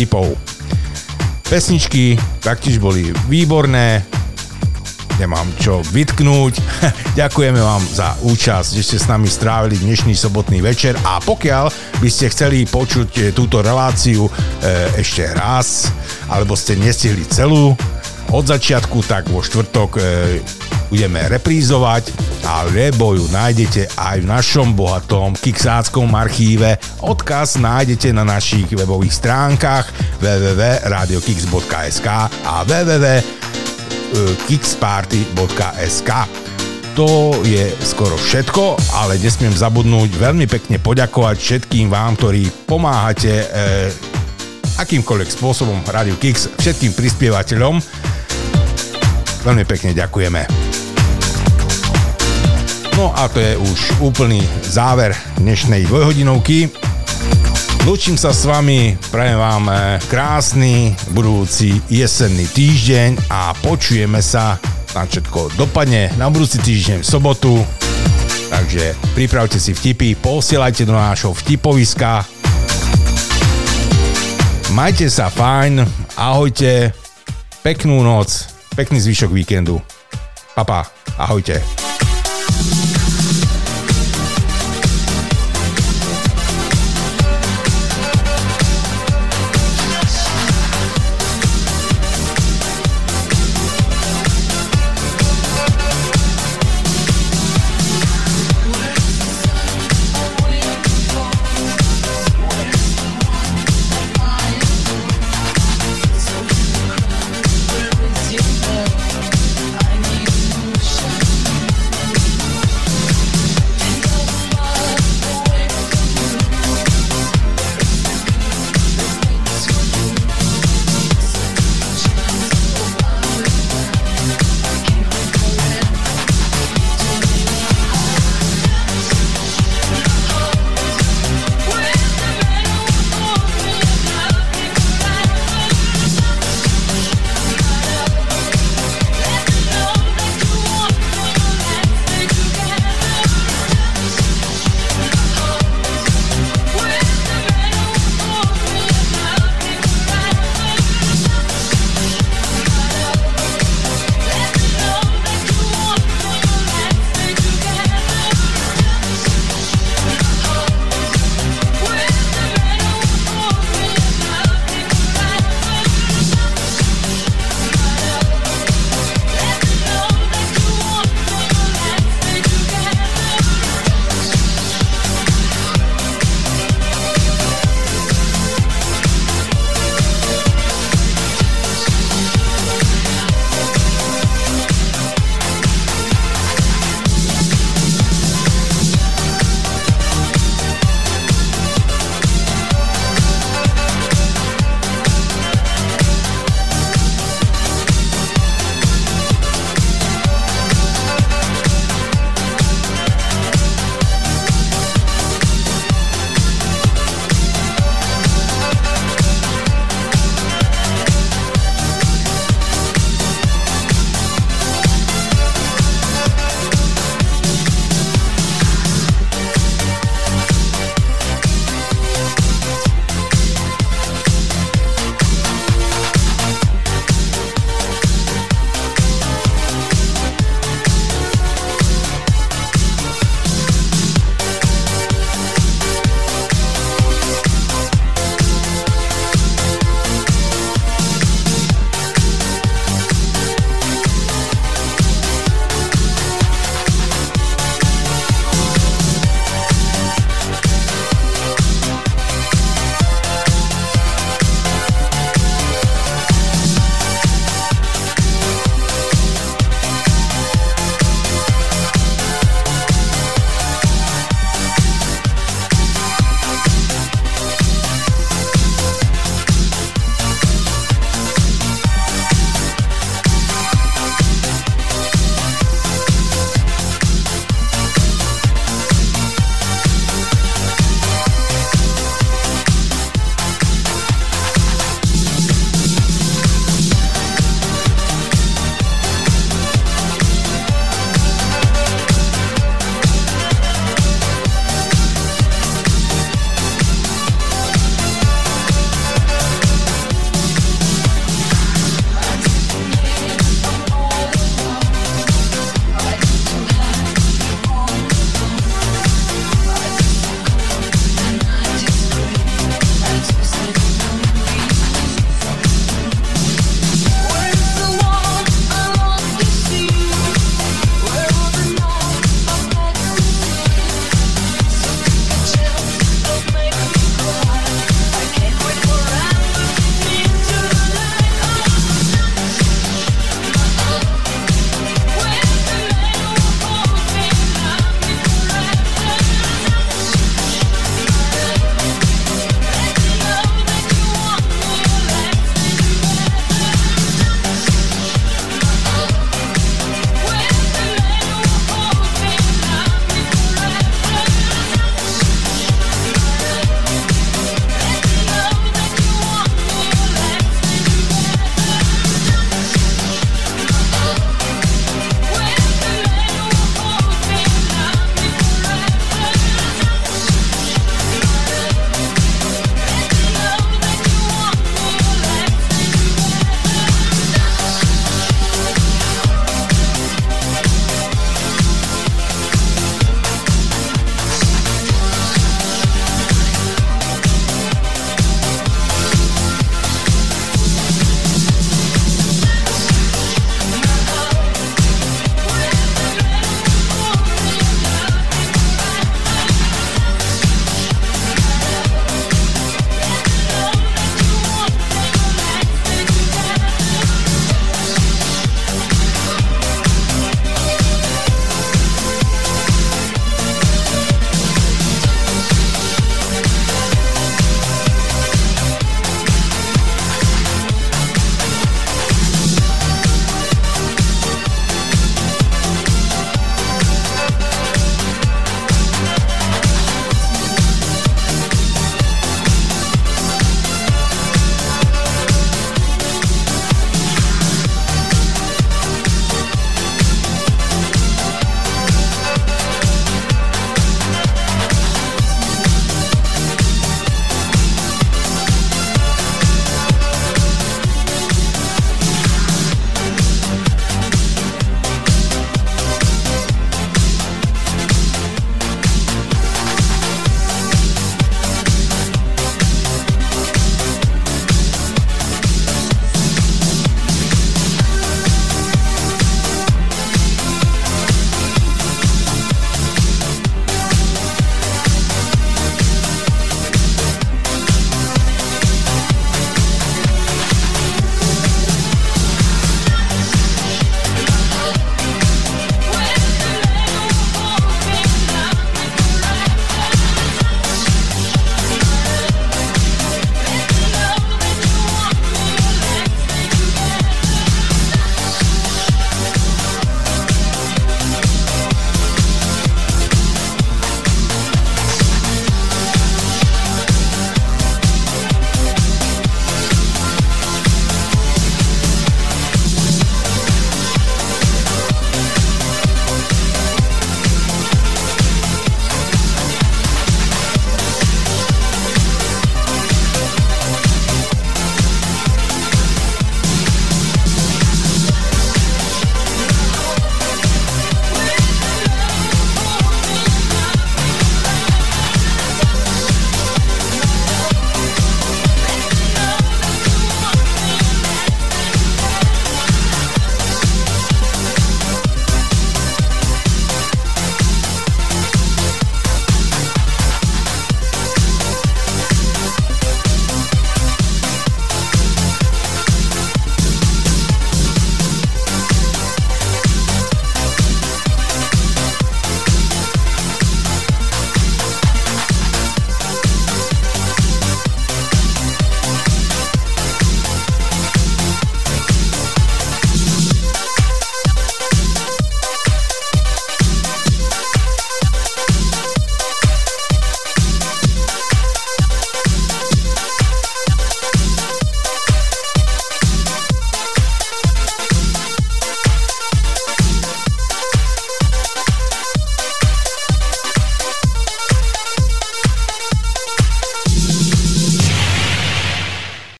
vtipov. 0.00 0.32
Pesničky 1.44 2.16
taktiež 2.40 2.80
boli 2.80 3.12
výborné, 3.28 4.00
nemám 5.18 5.50
čo 5.58 5.82
vytknúť. 5.90 6.54
Ďakujeme 7.20 7.58
vám 7.58 7.82
za 7.82 8.14
účasť, 8.22 8.68
že 8.78 8.82
ste 8.86 8.98
s 9.02 9.10
nami 9.10 9.26
strávili 9.26 9.76
dnešný 9.82 10.14
sobotný 10.14 10.62
večer 10.62 10.94
a 11.02 11.18
pokiaľ 11.18 11.66
by 11.98 12.08
ste 12.08 12.30
chceli 12.30 12.64
počuť 12.64 13.10
eh, 13.18 13.22
túto 13.34 13.58
reláciu 13.60 14.30
e, 14.30 14.32
ešte 15.02 15.26
raz, 15.34 15.90
alebo 16.30 16.54
ste 16.54 16.78
nestihli 16.78 17.26
celú 17.26 17.74
od 18.30 18.44
začiatku, 18.44 19.02
tak 19.08 19.26
vo 19.32 19.42
štvrtok 19.42 19.90
e, 19.98 20.00
budeme 20.92 21.28
reprízovať, 21.28 22.12
alebo 22.44 23.16
ju 23.16 23.28
nájdete 23.28 23.92
aj 23.96 24.16
v 24.24 24.26
našom 24.28 24.72
bohatom 24.72 25.36
kiksáckom 25.36 26.08
archíve. 26.16 26.80
Odkaz 27.04 27.60
nájdete 27.60 28.12
na 28.12 28.24
našich 28.24 28.68
webových 28.72 29.12
stránkach 29.16 29.88
www.radiokix.sk 30.20 32.08
a 32.28 32.54
www 32.64 33.37
kicksparty.sk 34.48 36.10
To 36.98 37.36
je 37.44 37.68
skoro 37.84 38.18
všetko, 38.18 38.78
ale 38.98 39.20
nesmiem 39.22 39.54
zabudnúť 39.54 40.10
veľmi 40.18 40.50
pekne 40.50 40.82
poďakovať 40.82 41.36
všetkým 41.38 41.86
vám, 41.92 42.18
ktorí 42.18 42.50
pomáhate 42.66 43.32
e, 43.32 43.46
akýmkoľvek 44.78 45.28
spôsobom 45.30 45.78
Radio 45.90 46.14
Kix, 46.16 46.50
všetkým 46.58 46.94
prispievateľom. 46.94 47.78
Veľmi 49.46 49.64
pekne 49.66 49.94
ďakujeme. 49.94 50.42
No 52.98 53.14
a 53.14 53.30
to 53.30 53.38
je 53.38 53.54
už 53.54 54.02
úplný 54.02 54.42
záver 54.66 55.14
dnešnej 55.38 55.86
dvojhodinovky. 55.86 56.87
Lúčim 57.88 58.20
sa 58.20 58.36
s 58.36 58.44
vami, 58.44 59.00
prajem 59.08 59.40
vám 59.40 59.64
eh, 59.72 59.96
krásny 60.12 60.92
budúci 61.16 61.80
jesenný 61.88 62.44
týždeň 62.44 63.32
a 63.32 63.56
počujeme 63.64 64.20
sa 64.20 64.60
na 64.92 65.08
všetko 65.08 65.56
dopadne 65.56 66.12
na 66.20 66.28
budúci 66.28 66.60
týždeň 66.60 67.00
v 67.00 67.08
sobotu. 67.08 67.56
Takže 68.52 68.92
pripravte 69.16 69.56
si 69.56 69.72
vtipy, 69.72 70.20
posielajte 70.20 70.84
do 70.84 70.92
nášho 70.92 71.32
vtipoviska. 71.32 72.28
Majte 74.76 75.08
sa 75.08 75.32
fajn, 75.32 75.80
ahojte, 76.20 76.92
peknú 77.64 78.04
noc, 78.04 78.52
pekný 78.76 79.00
zvyšok 79.00 79.32
víkendu. 79.32 79.80
Papa, 80.52 80.84
ahojte. 81.16 81.64